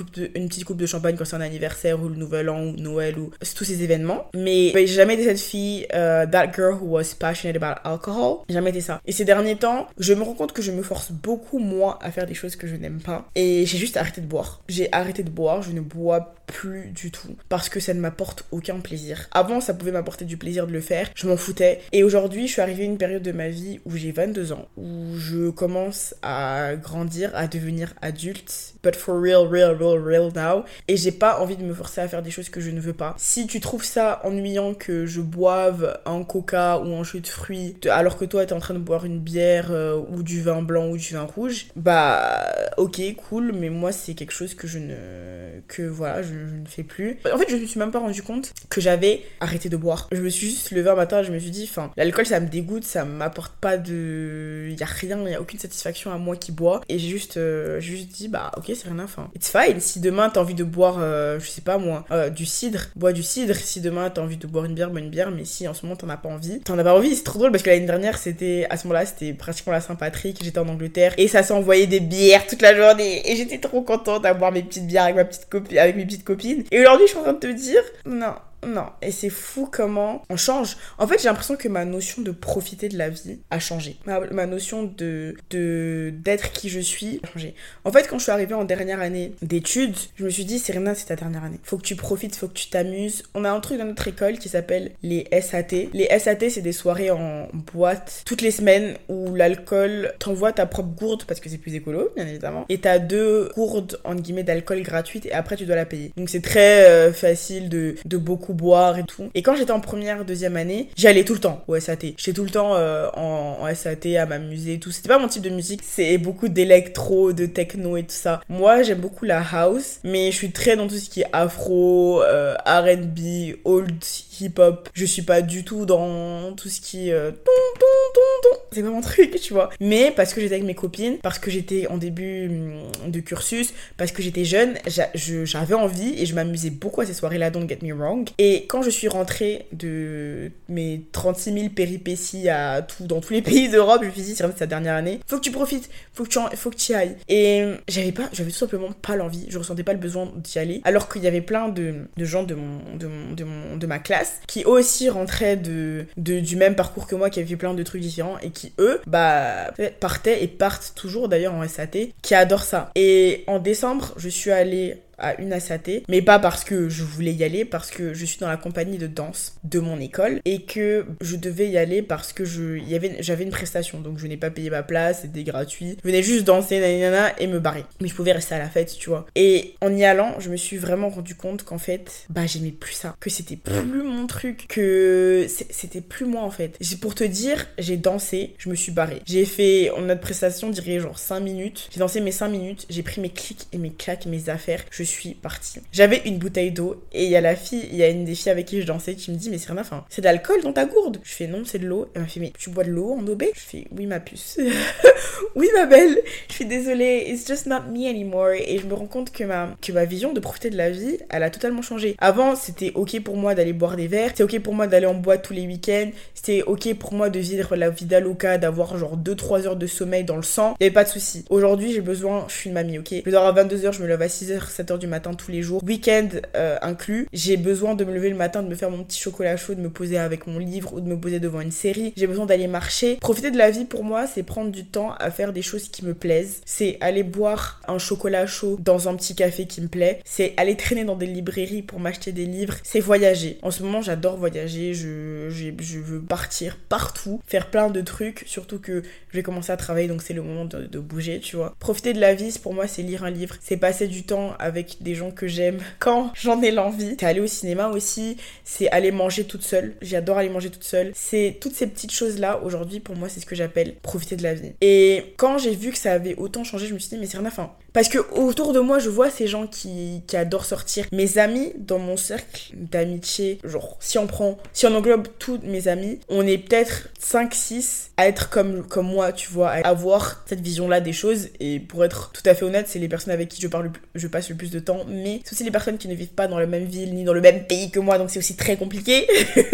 petite 0.48 0.64
coupe 0.64 0.76
de 0.76 0.86
champagne 0.86 1.16
quand 1.16 1.24
c'est 1.24 1.36
un 1.36 1.40
anniversaire 1.40 2.02
ou 2.02 2.08
le 2.08 2.16
nouvel 2.16 2.48
an 2.48 2.60
ou 2.62 2.72
Noël 2.72 3.18
ou 3.18 3.30
tous 3.56 3.64
ces 3.64 3.82
événements. 3.82 4.26
Mais 4.34 4.72
j'ai 4.74 4.86
jamais 4.86 5.14
été 5.14 5.24
cette 5.24 5.40
fille, 5.40 5.86
euh, 5.94 6.26
that 6.26 6.52
girl 6.54 6.74
who 6.74 6.86
was 6.86 7.14
passionate 7.18 7.56
about 7.56 7.80
alcohol. 7.84 8.38
J'ai 8.48 8.54
jamais 8.54 8.70
été 8.70 8.80
ça. 8.80 9.00
Et 9.06 9.12
ces 9.12 9.24
derniers 9.24 9.56
temps, 9.56 9.86
je 9.98 10.12
me 10.14 10.22
rends 10.22 10.34
compte 10.34 10.52
que 10.52 10.62
je 10.62 10.70
me 10.72 10.82
force 10.82 11.10
beaucoup 11.10 11.58
moins 11.58 11.77
à 12.00 12.10
faire 12.10 12.26
des 12.26 12.34
choses 12.34 12.56
que 12.56 12.66
je 12.66 12.76
n'aime 12.76 13.00
pas. 13.00 13.28
Et 13.34 13.66
j'ai 13.66 13.78
juste 13.78 13.96
arrêté 13.96 14.20
de 14.20 14.26
boire. 14.26 14.62
J'ai 14.68 14.88
arrêté 14.92 15.22
de 15.22 15.30
boire, 15.30 15.62
je 15.62 15.72
ne 15.72 15.80
bois 15.80 16.34
plus 16.48 16.90
du 16.90 17.10
tout 17.10 17.36
parce 17.48 17.68
que 17.68 17.78
ça 17.78 17.94
ne 17.94 18.00
m'apporte 18.00 18.44
aucun 18.50 18.80
plaisir. 18.80 19.28
Avant, 19.32 19.60
ça 19.60 19.74
pouvait 19.74 19.92
m'apporter 19.92 20.24
du 20.24 20.36
plaisir 20.36 20.66
de 20.66 20.72
le 20.72 20.80
faire, 20.80 21.10
je 21.14 21.28
m'en 21.28 21.36
foutais. 21.36 21.80
Et 21.92 22.02
aujourd'hui, 22.02 22.48
je 22.48 22.52
suis 22.52 22.62
arrivée 22.62 22.82
à 22.82 22.86
une 22.86 22.98
période 22.98 23.22
de 23.22 23.32
ma 23.32 23.48
vie 23.48 23.80
où 23.84 23.96
j'ai 23.96 24.10
22 24.10 24.52
ans, 24.52 24.66
où 24.76 25.16
je 25.16 25.50
commence 25.50 26.14
à 26.22 26.74
grandir, 26.76 27.30
à 27.34 27.46
devenir 27.46 27.94
adulte, 28.02 28.74
but 28.82 28.96
for 28.96 29.20
real, 29.20 29.46
real, 29.46 29.76
real, 29.76 29.98
real 30.02 30.32
now. 30.34 30.64
Et 30.88 30.96
j'ai 30.96 31.12
pas 31.12 31.40
envie 31.40 31.56
de 31.56 31.64
me 31.64 31.74
forcer 31.74 32.00
à 32.00 32.08
faire 32.08 32.22
des 32.22 32.30
choses 32.30 32.48
que 32.48 32.60
je 32.60 32.70
ne 32.70 32.80
veux 32.80 32.92
pas. 32.94 33.14
Si 33.18 33.46
tu 33.46 33.60
trouves 33.60 33.84
ça 33.84 34.20
ennuyant 34.24 34.74
que 34.74 35.06
je 35.06 35.20
boive 35.20 35.98
un 36.06 36.24
coca 36.24 36.78
ou 36.78 36.94
un 36.94 37.04
jus 37.04 37.20
de 37.20 37.26
fruits, 37.26 37.76
alors 37.90 38.16
que 38.16 38.24
toi 38.24 38.44
t'es 38.46 38.54
en 38.54 38.60
train 38.60 38.74
de 38.74 38.78
boire 38.78 39.04
une 39.04 39.20
bière 39.20 39.68
euh, 39.70 40.00
ou 40.10 40.22
du 40.22 40.40
vin 40.40 40.62
blanc 40.62 40.88
ou 40.88 40.96
du 40.96 41.12
vin 41.12 41.22
rouge, 41.22 41.57
bah 41.76 42.46
ok, 42.76 43.00
cool, 43.28 43.52
mais 43.52 43.70
moi 43.70 43.92
c'est 43.92 44.14
quelque 44.14 44.32
chose 44.32 44.54
que 44.54 44.66
je 44.66 44.78
ne. 44.78 45.60
que 45.66 45.82
voilà, 45.82 46.22
je, 46.22 46.34
ne 46.34 46.66
fais 46.66 46.82
plus. 46.82 47.18
En 47.32 47.38
fait, 47.38 47.46
je 47.48 47.56
me 47.56 47.66
suis 47.66 47.78
même 47.78 47.90
pas 47.90 47.98
rendu 47.98 48.22
compte 48.22 48.52
que 48.68 48.80
j'avais 48.80 49.22
arrêté 49.40 49.68
de 49.68 49.76
boire. 49.76 50.08
Je 50.12 50.20
me 50.20 50.28
suis 50.28 50.50
juste 50.50 50.70
levée 50.70 50.90
un 50.90 50.94
matin, 50.94 51.22
je 51.22 51.32
me 51.32 51.38
suis 51.38 51.50
dit, 51.50 51.70
l'alcool 51.96 52.26
ça 52.26 52.40
me 52.40 52.48
dégoûte, 52.48 52.84
ça 52.84 53.04
m'apporte 53.04 53.54
pas 53.60 53.76
de. 53.76 54.68
Y 54.78 54.82
a 54.82 54.86
rien, 54.86 55.28
y 55.28 55.34
a 55.34 55.40
aucune 55.40 55.58
satisfaction 55.58 56.12
à 56.12 56.18
moi 56.18 56.36
qui 56.36 56.52
bois. 56.52 56.80
Et 56.88 56.98
j'ai 56.98 57.08
juste, 57.08 57.36
euh, 57.36 57.80
juste 57.80 58.08
dit, 58.08 58.28
bah 58.28 58.52
ok, 58.56 58.64
c'est 58.74 58.88
rien. 58.88 58.98
It's 59.34 59.50
fine. 59.50 59.80
Si 59.80 60.00
demain 60.00 60.30
t'as 60.30 60.40
envie 60.40 60.54
de 60.54 60.64
boire, 60.64 60.96
euh, 60.98 61.38
je 61.38 61.48
sais 61.48 61.60
pas 61.60 61.78
moi, 61.78 62.04
euh, 62.10 62.30
du 62.30 62.46
cidre, 62.46 62.80
bois 62.96 63.12
du 63.12 63.22
cidre. 63.22 63.54
Si 63.54 63.80
demain 63.80 64.10
t'as 64.10 64.22
envie 64.22 64.36
de 64.36 64.46
boire 64.46 64.64
une 64.64 64.74
bière, 64.74 64.90
bois 64.90 65.00
une 65.00 65.10
bière. 65.10 65.30
Mais 65.30 65.44
si 65.44 65.68
en 65.68 65.74
ce 65.74 65.84
moment 65.84 65.96
t'en 65.96 66.08
as 66.08 66.16
pas 66.16 66.28
envie, 66.28 66.60
t'en 66.60 66.78
as 66.78 66.84
pas 66.84 66.94
envie. 66.94 67.14
C'est 67.14 67.24
trop 67.24 67.38
drôle 67.38 67.50
parce 67.50 67.62
que 67.62 67.70
l'année 67.70 67.86
dernière, 67.86 68.18
c'était 68.18 68.66
à 68.70 68.76
ce 68.76 68.86
moment-là, 68.86 69.06
c'était 69.06 69.32
pratiquement 69.32 69.72
la 69.72 69.80
Saint-Patrick. 69.80 70.38
J'étais 70.42 70.58
en 70.58 70.68
Angleterre 70.68 71.14
et 71.16 71.28
ça 71.28 71.42
s'envoyait 71.48 71.86
des 71.86 72.00
bières 72.00 72.46
toute 72.46 72.62
la 72.62 72.74
journée. 72.74 73.30
Et 73.30 73.36
j'étais 73.36 73.58
trop 73.58 73.82
contente 73.82 74.22
d'avoir 74.22 74.52
mes 74.52 74.62
petites 74.62 74.86
bières 74.86 75.04
avec 75.04 75.16
ma 75.16 75.24
petite 75.24 75.48
copine, 75.48 75.78
avec 75.78 75.96
mes 75.96 76.04
petites 76.04 76.24
copines. 76.24 76.64
Et 76.70 76.80
aujourd'hui, 76.80 77.06
je 77.06 77.10
suis 77.10 77.18
en 77.18 77.22
train 77.22 77.32
de 77.32 77.38
te 77.38 77.46
dire, 77.46 77.82
non, 78.06 78.34
non, 78.66 78.86
et 79.02 79.12
c'est 79.12 79.30
fou 79.30 79.68
comment 79.70 80.22
on 80.28 80.36
change. 80.36 80.76
En 80.98 81.06
fait, 81.06 81.18
j'ai 81.18 81.28
l'impression 81.28 81.56
que 81.56 81.68
ma 81.68 81.84
notion 81.84 82.22
de 82.22 82.32
profiter 82.32 82.88
de 82.88 82.98
la 82.98 83.08
vie 83.08 83.38
a 83.50 83.60
changé. 83.60 83.96
Ma, 84.04 84.46
notion 84.46 84.82
de 84.84 85.36
d'être 85.50 86.52
qui 86.52 86.68
je 86.68 86.80
suis 86.80 87.20
a 87.22 87.32
changé. 87.32 87.54
En 87.84 87.92
fait, 87.92 88.08
quand 88.08 88.18
je 88.18 88.24
suis 88.24 88.32
arrivée 88.32 88.54
en 88.54 88.64
dernière 88.64 89.00
année 89.00 89.32
d'études, 89.42 89.96
je 90.16 90.24
me 90.24 90.30
suis 90.30 90.44
dit, 90.44 90.58
Serena, 90.58 90.94
c'est 90.94 91.06
ta 91.06 91.16
dernière 91.16 91.44
année. 91.44 91.60
Faut 91.62 91.78
que 91.78 91.82
tu 91.82 91.94
profites, 91.94 92.34
faut 92.34 92.48
que 92.48 92.54
tu 92.54 92.68
t'amuses. 92.68 93.22
On 93.34 93.44
a 93.44 93.50
un 93.50 93.60
truc 93.60 93.78
dans 93.78 93.84
notre 93.84 94.08
école 94.08 94.38
qui 94.38 94.48
s'appelle 94.48 94.92
les 95.02 95.26
SAT. 95.30 95.90
Les 95.92 96.08
SAT, 96.18 96.50
c'est 96.50 96.62
des 96.62 96.72
soirées 96.72 97.10
en 97.10 97.48
boîte 97.72 98.22
toutes 98.26 98.42
les 98.42 98.50
semaines 98.50 98.96
où 99.08 99.34
l'alcool 99.34 100.12
t'envoie 100.18 100.52
ta 100.52 100.66
propre 100.66 100.88
gourde 100.90 101.24
parce 101.26 101.38
que 101.40 101.48
c'est 101.48 101.58
plus 101.58 101.74
écolo, 101.74 102.10
bien 102.16 102.26
évidemment. 102.26 102.66
Et 102.68 102.78
t'as 102.78 102.98
deux 102.98 103.50
gourdes, 103.54 104.00
guillemets, 104.16 104.42
d'alcool 104.42 104.82
gratuites 104.82 105.26
et 105.26 105.32
après 105.32 105.56
tu 105.56 105.64
dois 105.64 105.76
la 105.76 105.86
payer. 105.86 106.12
Donc 106.16 106.28
c'est 106.28 106.42
très 106.42 106.86
euh, 106.86 107.12
facile 107.12 107.68
de 107.68 108.16
beaucoup 108.16 108.47
boire 108.54 108.98
et 108.98 109.04
tout. 109.04 109.28
Et 109.34 109.42
quand 109.42 109.54
j'étais 109.56 109.70
en 109.72 109.80
première, 109.80 110.24
deuxième 110.24 110.56
année, 110.56 110.88
j'y 110.96 111.06
allais 111.06 111.24
tout 111.24 111.34
le 111.34 111.40
temps 111.40 111.62
au 111.68 111.78
SAT. 111.78 112.14
J'étais 112.16 112.32
tout 112.32 112.44
le 112.44 112.50
temps 112.50 112.74
euh, 112.74 113.08
en, 113.14 113.66
SAT 113.74 114.16
à 114.18 114.26
m'amuser 114.26 114.74
et 114.74 114.78
tout. 114.78 114.90
C'était 114.90 115.08
pas 115.08 115.18
mon 115.18 115.28
type 115.28 115.42
de 115.42 115.50
musique, 115.50 115.80
c'est 115.84 116.18
beaucoup 116.18 116.48
d'électro, 116.48 117.32
de 117.32 117.46
techno 117.46 117.96
et 117.96 118.02
tout 118.02 118.08
ça. 118.10 118.40
Moi, 118.48 118.82
j'aime 118.82 118.98
beaucoup 119.00 119.24
la 119.24 119.42
house, 119.52 119.98
mais 120.04 120.30
je 120.30 120.36
suis 120.36 120.50
très 120.52 120.76
dans 120.76 120.86
tout 120.88 120.96
ce 120.96 121.08
qui 121.10 121.22
est 121.22 121.26
afro, 121.32 122.22
euh, 122.22 122.54
R&B, 122.66 123.56
old 123.64 123.92
hip-hop. 124.40 124.88
Je 124.94 125.04
suis 125.04 125.22
pas 125.22 125.42
du 125.42 125.64
tout 125.64 125.86
dans 125.86 126.52
tout 126.54 126.68
ce 126.68 126.80
qui 126.80 127.08
est 127.08 127.12
euh, 127.12 127.30
ton, 127.30 127.80
ton, 127.80 128.50
ton. 128.50 128.58
C'est 128.72 128.82
pas 128.82 128.90
mon 128.90 129.00
truc, 129.00 129.38
tu 129.40 129.52
vois. 129.52 129.70
Mais 129.80 130.12
parce 130.14 130.34
que 130.34 130.40
j'étais 130.40 130.54
avec 130.54 130.66
mes 130.66 130.74
copines, 130.74 131.18
parce 131.22 131.38
que 131.38 131.50
j'étais 131.50 131.86
en 131.88 131.96
début 131.98 132.46
hum, 132.48 133.10
de 133.10 133.20
cursus, 133.20 133.72
parce 133.96 134.12
que 134.12 134.22
j'étais 134.22 134.44
jeune, 134.44 134.74
j'a- 134.86 135.10
je- 135.14 135.44
j'avais 135.44 135.74
envie 135.74 136.14
et 136.20 136.26
je 136.26 136.34
m'amusais 136.34 136.70
beaucoup 136.70 137.00
à 137.00 137.06
ces 137.06 137.14
soirées-là, 137.14 137.50
don't 137.50 137.68
get 137.68 137.78
me 137.82 137.92
wrong. 137.94 138.28
Et 138.38 138.66
quand 138.68 138.82
je 138.82 138.90
suis 138.90 139.08
rentrée 139.08 139.66
de 139.72 140.50
mes 140.68 141.02
36 141.12 141.52
000 141.52 141.68
péripéties 141.70 142.48
à 142.48 142.82
tout, 142.82 143.04
dans 143.06 143.20
tous 143.20 143.32
les 143.32 143.42
pays 143.42 143.68
d'Europe, 143.68 144.00
je 144.02 144.08
me 144.08 144.12
suis 144.12 144.22
dit, 144.22 144.34
c'est 144.36 144.58
sa 144.58 144.66
dernière 144.66 144.94
année, 144.94 145.20
faut 145.26 145.36
que 145.38 145.42
tu 145.42 145.50
profites, 145.50 145.90
faut 146.12 146.22
que 146.24 146.28
tu, 146.28 146.38
en- 146.38 146.48
faut 146.50 146.70
que 146.70 146.76
tu 146.76 146.92
y 146.92 146.94
ailles. 146.94 147.16
Et 147.28 147.64
j'avais 147.88 148.12
pas, 148.12 148.28
j'avais 148.32 148.50
tout 148.50 148.56
simplement 148.56 148.92
pas 148.92 149.16
l'envie, 149.16 149.46
je 149.48 149.58
ressentais 149.58 149.82
pas 149.82 149.92
le 149.92 149.98
besoin 149.98 150.32
d'y 150.36 150.58
aller, 150.58 150.80
alors 150.84 151.08
qu'il 151.08 151.22
y 151.22 151.26
avait 151.26 151.40
plein 151.40 151.68
de, 151.68 151.94
gens 152.18 152.44
de 152.44 152.54
mon, 152.54 152.78
de 152.96 153.06
mon, 153.06 153.32
de 153.34 153.44
mon, 153.44 153.76
de 153.76 153.86
ma 153.86 153.98
classe 153.98 154.40
qui 154.46 154.64
aussi 154.64 155.08
rentraient 155.08 155.56
de, 155.56 156.06
de, 156.16 156.40
du 156.40 156.54
même 156.56 156.76
parcours 156.76 157.06
que 157.08 157.14
moi, 157.16 157.30
qui 157.30 157.40
avaient 157.40 157.48
fait 157.48 157.56
plein 157.56 157.74
de 157.74 157.82
trucs 157.82 158.02
différents 158.02 158.38
et 158.38 158.50
qui 158.50 158.72
eux, 158.78 159.00
bah, 159.06 159.72
partaient 160.00 160.44
et 160.44 160.46
partent 160.48 160.92
toujours 160.94 161.28
d'ailleurs 161.28 161.54
en 161.54 161.66
SAT, 161.66 162.12
qui 162.22 162.34
adorent 162.34 162.62
ça. 162.64 162.90
Et 162.94 163.42
en 163.48 163.58
décembre, 163.58 164.14
je 164.16 164.28
suis 164.28 164.50
allée 164.52 164.98
à 165.18 165.40
une 165.40 165.52
ASAT, 165.52 166.02
mais 166.08 166.22
pas 166.22 166.38
parce 166.38 166.64
que 166.64 166.88
je 166.88 167.02
voulais 167.02 167.32
y 167.32 167.44
aller, 167.44 167.64
parce 167.64 167.90
que 167.90 168.14
je 168.14 168.24
suis 168.24 168.38
dans 168.38 168.48
la 168.48 168.56
compagnie 168.56 168.98
de 168.98 169.06
danse 169.06 169.56
de 169.64 169.80
mon 169.80 169.98
école 170.00 170.40
et 170.44 170.62
que 170.62 171.06
je 171.20 171.36
devais 171.36 171.68
y 171.68 171.78
aller 171.78 172.02
parce 172.02 172.32
que 172.32 172.44
j'avais 172.44 173.44
une 173.44 173.50
prestation, 173.50 174.00
donc 174.00 174.18
je 174.18 174.26
n'ai 174.26 174.36
pas 174.36 174.50
payé 174.50 174.70
ma 174.70 174.82
place, 174.82 175.22
c'était 175.22 175.44
gratuit. 175.44 175.96
Je 176.02 176.08
venais 176.08 176.22
juste 176.22 176.44
danser, 176.44 176.80
nanana, 176.80 177.38
et 177.40 177.46
me 177.46 177.58
barrer. 177.58 177.84
Mais 178.00 178.08
je 178.08 178.14
pouvais 178.14 178.32
rester 178.32 178.54
à 178.54 178.58
la 178.58 178.68
fête, 178.68 178.96
tu 178.98 179.10
vois. 179.10 179.26
Et 179.34 179.74
en 179.80 179.94
y 179.94 180.04
allant, 180.04 180.38
je 180.40 180.50
me 180.50 180.56
suis 180.56 180.76
vraiment 180.76 181.08
rendu 181.08 181.34
compte 181.34 181.62
qu'en 181.64 181.78
fait, 181.78 182.26
bah 182.30 182.46
j'aimais 182.46 182.70
plus 182.70 182.94
ça, 182.94 183.16
que 183.20 183.30
c'était 183.30 183.56
plus 183.56 184.02
mon 184.02 184.26
truc, 184.26 184.66
que 184.68 185.46
c'était 185.48 186.00
plus 186.00 186.26
moi 186.26 186.42
en 186.42 186.50
fait. 186.50 186.78
Pour 187.00 187.14
te 187.14 187.24
dire, 187.24 187.66
j'ai 187.78 187.96
dansé, 187.96 188.54
je 188.58 188.68
me 188.68 188.74
suis 188.74 188.92
barrée. 188.92 189.22
J'ai 189.26 189.44
fait, 189.44 189.90
notre 190.00 190.20
prestation, 190.20 190.72
je 190.72 190.80
dirais 190.80 191.00
genre 191.00 191.18
5 191.18 191.40
minutes. 191.40 191.88
J'ai 191.92 192.00
dansé 192.00 192.20
mes 192.20 192.32
5 192.32 192.48
minutes, 192.48 192.86
j'ai 192.90 193.02
pris 193.02 193.20
mes 193.20 193.30
clics 193.30 193.66
et 193.72 193.78
mes 193.78 193.90
claques, 193.90 194.26
mes 194.26 194.48
affaires, 194.48 194.84
je 194.90 195.02
suis 195.08 195.34
partie. 195.34 195.80
J'avais 195.92 196.22
une 196.24 196.38
bouteille 196.38 196.70
d'eau 196.70 197.02
et 197.12 197.24
il 197.24 197.30
y 197.30 197.36
a 197.36 197.40
la 197.40 197.56
fille, 197.56 197.88
il 197.90 197.96
y 197.96 198.02
a 198.02 198.08
une 198.08 198.24
des 198.24 198.34
filles 198.34 198.52
avec 198.52 198.66
qui 198.66 198.80
je 198.80 198.86
dansais 198.86 199.14
qui 199.14 199.30
me 199.30 199.36
dit 199.36 199.50
mais 199.50 199.58
c'est 199.58 199.72
rien, 199.72 199.80
enfin, 199.80 200.04
c'est 200.08 200.22
de 200.22 200.26
l'alcool 200.26 200.62
dans 200.62 200.72
ta 200.72 200.84
gourde. 200.84 201.20
Je 201.22 201.32
fais 201.32 201.46
non, 201.46 201.62
c'est 201.64 201.78
de 201.78 201.86
l'eau. 201.86 202.08
Elle 202.14 202.22
m'a 202.22 202.28
fait 202.28 202.40
mais 202.40 202.52
tu 202.58 202.70
bois 202.70 202.84
de 202.84 202.90
l'eau 202.90 203.12
en 203.12 203.26
obé 203.26 203.50
Je 203.54 203.60
fais 203.60 203.86
oui 203.96 204.06
ma 204.06 204.20
puce. 204.20 204.58
oui 205.54 205.68
ma 205.74 205.86
belle. 205.86 206.20
Je 206.48 206.54
suis 206.54 206.66
désolée, 206.66 207.24
it's 207.28 207.46
just 207.46 207.66
not 207.66 207.82
me 207.90 208.08
anymore 208.08 208.50
et 208.52 208.78
je 208.78 208.86
me 208.86 208.94
rends 208.94 209.06
compte 209.06 209.32
que 209.32 209.44
ma 209.44 209.76
que 209.80 209.92
ma 209.92 210.04
vision 210.04 210.32
de 210.32 210.40
profiter 210.40 210.70
de 210.70 210.76
la 210.76 210.90
vie, 210.90 211.18
elle 211.30 211.42
a 211.42 211.50
totalement 211.50 211.82
changé. 211.82 212.16
Avant, 212.18 212.56
c'était 212.56 212.92
OK 212.94 213.20
pour 213.20 213.36
moi 213.36 213.54
d'aller 213.54 213.72
boire 213.72 213.96
des 213.96 214.06
verres, 214.06 214.30
c'était 214.30 214.42
OK 214.42 214.58
pour 214.60 214.74
moi 214.74 214.86
d'aller 214.86 215.06
en 215.06 215.14
boîte 215.14 215.42
tous 215.42 215.54
les 215.54 215.66
week-ends, 215.66 216.10
c'était 216.34 216.62
OK 216.62 216.92
pour 216.94 217.12
moi 217.12 217.30
de 217.30 217.38
vivre 217.38 217.76
la 217.76 217.90
vie 217.90 218.04
d'Aloca, 218.04 218.58
d'avoir 218.58 218.96
genre 218.96 219.16
2-3 219.16 219.66
heures 219.66 219.76
de 219.76 219.86
sommeil 219.86 220.24
dans 220.24 220.36
le 220.36 220.42
sang. 220.42 220.74
Il 220.80 220.84
avait 220.84 220.92
pas 220.92 221.04
de 221.04 221.08
souci. 221.08 221.44
Aujourd'hui, 221.50 221.92
j'ai 221.92 222.00
besoin, 222.00 222.44
je 222.48 222.54
suis 222.54 222.68
une 222.68 222.74
mamie, 222.74 222.98
OK? 222.98 223.14
Je 223.24 223.30
dors 223.30 223.46
à 223.46 223.52
22h, 223.52 223.92
je 223.92 224.02
me 224.02 224.08
lève 224.08 224.22
à 224.22 224.26
6h, 224.26 224.70
7h 224.70 224.97
6h 224.98 225.00
du 225.00 225.06
matin 225.06 225.34
tous 225.34 225.50
les 225.50 225.62
jours, 225.62 225.82
week-end 225.84 226.28
euh, 226.56 226.76
inclus. 226.82 227.28
J'ai 227.32 227.56
besoin 227.56 227.94
de 227.94 228.04
me 228.04 228.12
lever 228.12 228.30
le 228.30 228.36
matin, 228.36 228.62
de 228.62 228.68
me 228.68 228.74
faire 228.74 228.90
mon 228.90 229.04
petit 229.04 229.20
chocolat 229.20 229.56
chaud, 229.56 229.74
de 229.74 229.80
me 229.80 229.90
poser 229.90 230.18
avec 230.18 230.46
mon 230.46 230.58
livre 230.58 230.94
ou 230.94 231.00
de 231.00 231.08
me 231.08 231.18
poser 231.18 231.40
devant 231.40 231.60
une 231.60 231.70
série. 231.70 232.12
J'ai 232.16 232.26
besoin 232.26 232.46
d'aller 232.46 232.66
marcher. 232.66 233.16
Profiter 233.16 233.50
de 233.50 233.58
la 233.58 233.70
vie 233.70 233.84
pour 233.84 234.04
moi, 234.04 234.26
c'est 234.26 234.42
prendre 234.42 234.70
du 234.70 234.84
temps 234.84 235.14
à 235.18 235.30
faire 235.30 235.52
des 235.52 235.62
choses 235.62 235.88
qui 235.88 236.04
me 236.04 236.14
plaisent. 236.14 236.60
C'est 236.64 236.98
aller 237.00 237.22
boire 237.22 237.80
un 237.86 237.98
chocolat 237.98 238.46
chaud 238.46 238.76
dans 238.80 239.08
un 239.08 239.14
petit 239.14 239.34
café 239.34 239.66
qui 239.66 239.80
me 239.80 239.88
plaît. 239.88 240.20
C'est 240.24 240.54
aller 240.56 240.76
traîner 240.76 241.04
dans 241.04 241.16
des 241.16 241.26
librairies 241.26 241.82
pour 241.82 242.00
m'acheter 242.00 242.32
des 242.32 242.46
livres. 242.46 242.74
C'est 242.82 243.00
voyager. 243.00 243.58
En 243.62 243.70
ce 243.70 243.82
moment, 243.82 244.02
j'adore 244.02 244.36
voyager. 244.36 244.94
Je, 244.94 245.48
je 245.50 245.98
veux 245.98 246.20
partir 246.20 246.76
partout, 246.88 247.40
faire 247.46 247.70
plein 247.70 247.90
de 247.90 248.00
trucs. 248.00 248.44
Surtout 248.46 248.78
que 248.78 249.02
je 249.30 249.36
vais 249.36 249.42
commencer 249.42 249.72
à 249.72 249.76
travailler, 249.76 250.08
donc 250.08 250.22
c'est 250.22 250.34
le 250.34 250.42
moment 250.42 250.64
de, 250.64 250.98
bouger, 250.98 251.40
tu 251.40 251.56
vois. 251.56 251.74
Profiter 251.78 252.12
de 252.12 252.20
la 252.20 252.34
vie, 252.34 252.56
pour 252.62 252.74
moi, 252.74 252.86
c'est 252.86 253.02
lire 253.02 253.24
un 253.24 253.30
livre. 253.30 253.56
C'est 253.60 253.76
passer 253.76 254.08
du 254.08 254.22
temps 254.22 254.54
avec 254.58 254.96
des 255.00 255.14
gens 255.14 255.30
que 255.30 255.46
j'aime 255.46 255.78
quand 255.98 256.32
j'en 256.34 256.60
ai 256.62 256.70
l'envie. 256.70 257.16
C'est 257.18 257.26
aller 257.26 257.40
au 257.40 257.46
cinéma 257.46 257.88
aussi. 257.88 258.36
C'est 258.64 258.88
aller 258.90 259.10
manger 259.10 259.44
toute 259.44 259.62
seule. 259.62 259.94
J'adore 260.00 260.38
aller 260.38 260.48
manger 260.48 260.70
toute 260.70 260.84
seule. 260.84 261.12
C'est 261.14 261.58
toutes 261.60 261.74
ces 261.74 261.86
petites 261.86 262.12
choses-là, 262.12 262.60
aujourd'hui, 262.62 263.00
pour 263.00 263.16
moi, 263.16 263.28
c'est 263.28 263.40
ce 263.40 263.46
que 263.46 263.54
j'appelle 263.54 263.94
profiter 263.96 264.36
de 264.36 264.42
la 264.42 264.54
vie. 264.54 264.72
Et 264.80 265.34
quand 265.36 265.58
j'ai 265.58 265.74
vu 265.74 265.90
que 265.90 265.98
ça 265.98 266.12
avait 266.12 266.34
autant 266.36 266.64
changé, 266.64 266.86
je 266.86 266.94
me 266.94 266.98
suis 266.98 267.10
dit, 267.10 267.18
mais 267.18 267.26
c'est 267.26 267.38
rien 267.38 267.46
à 267.46 267.50
fin. 267.50 267.72
Parce 267.92 268.08
que 268.08 268.18
autour 268.32 268.72
de 268.72 268.80
moi, 268.80 268.98
je 268.98 269.08
vois 269.08 269.30
ces 269.30 269.46
gens 269.46 269.66
qui, 269.66 270.22
qui 270.26 270.36
adorent 270.36 270.66
sortir. 270.66 271.06
Mes 271.12 271.38
amis, 271.38 271.72
dans 271.76 271.98
mon 271.98 272.16
cercle 272.16 272.70
d'amitié, 272.74 273.58
genre, 273.64 273.96
si 274.00 274.18
on 274.18 274.26
prend, 274.26 274.58
si 274.72 274.86
on 274.86 274.94
englobe 274.94 275.26
tous 275.38 275.58
mes 275.62 275.88
amis, 275.88 276.20
on 276.28 276.46
est 276.46 276.58
peut-être 276.58 277.08
5-6 277.20 278.08
à 278.16 278.28
être 278.28 278.50
comme, 278.50 278.86
comme 278.86 279.06
moi, 279.06 279.32
tu 279.32 279.50
vois, 279.50 279.70
à 279.70 279.88
avoir 279.88 280.44
cette 280.46 280.60
vision-là 280.60 281.00
des 281.00 281.12
choses. 281.12 281.48
Et 281.60 281.80
pour 281.80 282.04
être 282.04 282.30
tout 282.32 282.42
à 282.44 282.54
fait 282.54 282.64
honnête, 282.64 282.86
c'est 282.88 282.98
les 282.98 283.08
personnes 283.08 283.32
avec 283.32 283.48
qui 283.48 283.60
je 283.60 283.68
parle, 283.68 283.90
je 284.14 284.26
passe 284.26 284.50
le 284.50 284.56
plus 284.56 284.70
de 284.70 284.80
temps. 284.80 285.04
Mais 285.08 285.40
c'est 285.44 285.54
aussi 285.54 285.64
les 285.64 285.70
personnes 285.70 285.98
qui 285.98 286.08
ne 286.08 286.14
vivent 286.14 286.28
pas 286.28 286.46
dans 286.46 286.58
la 286.58 286.66
même 286.66 286.84
ville 286.84 287.14
ni 287.14 287.24
dans 287.24 287.32
le 287.32 287.40
même 287.40 287.64
pays 287.64 287.90
que 287.90 288.00
moi, 288.00 288.18
donc 288.18 288.30
c'est 288.30 288.38
aussi 288.38 288.56
très 288.56 288.76
compliqué. 288.76 289.26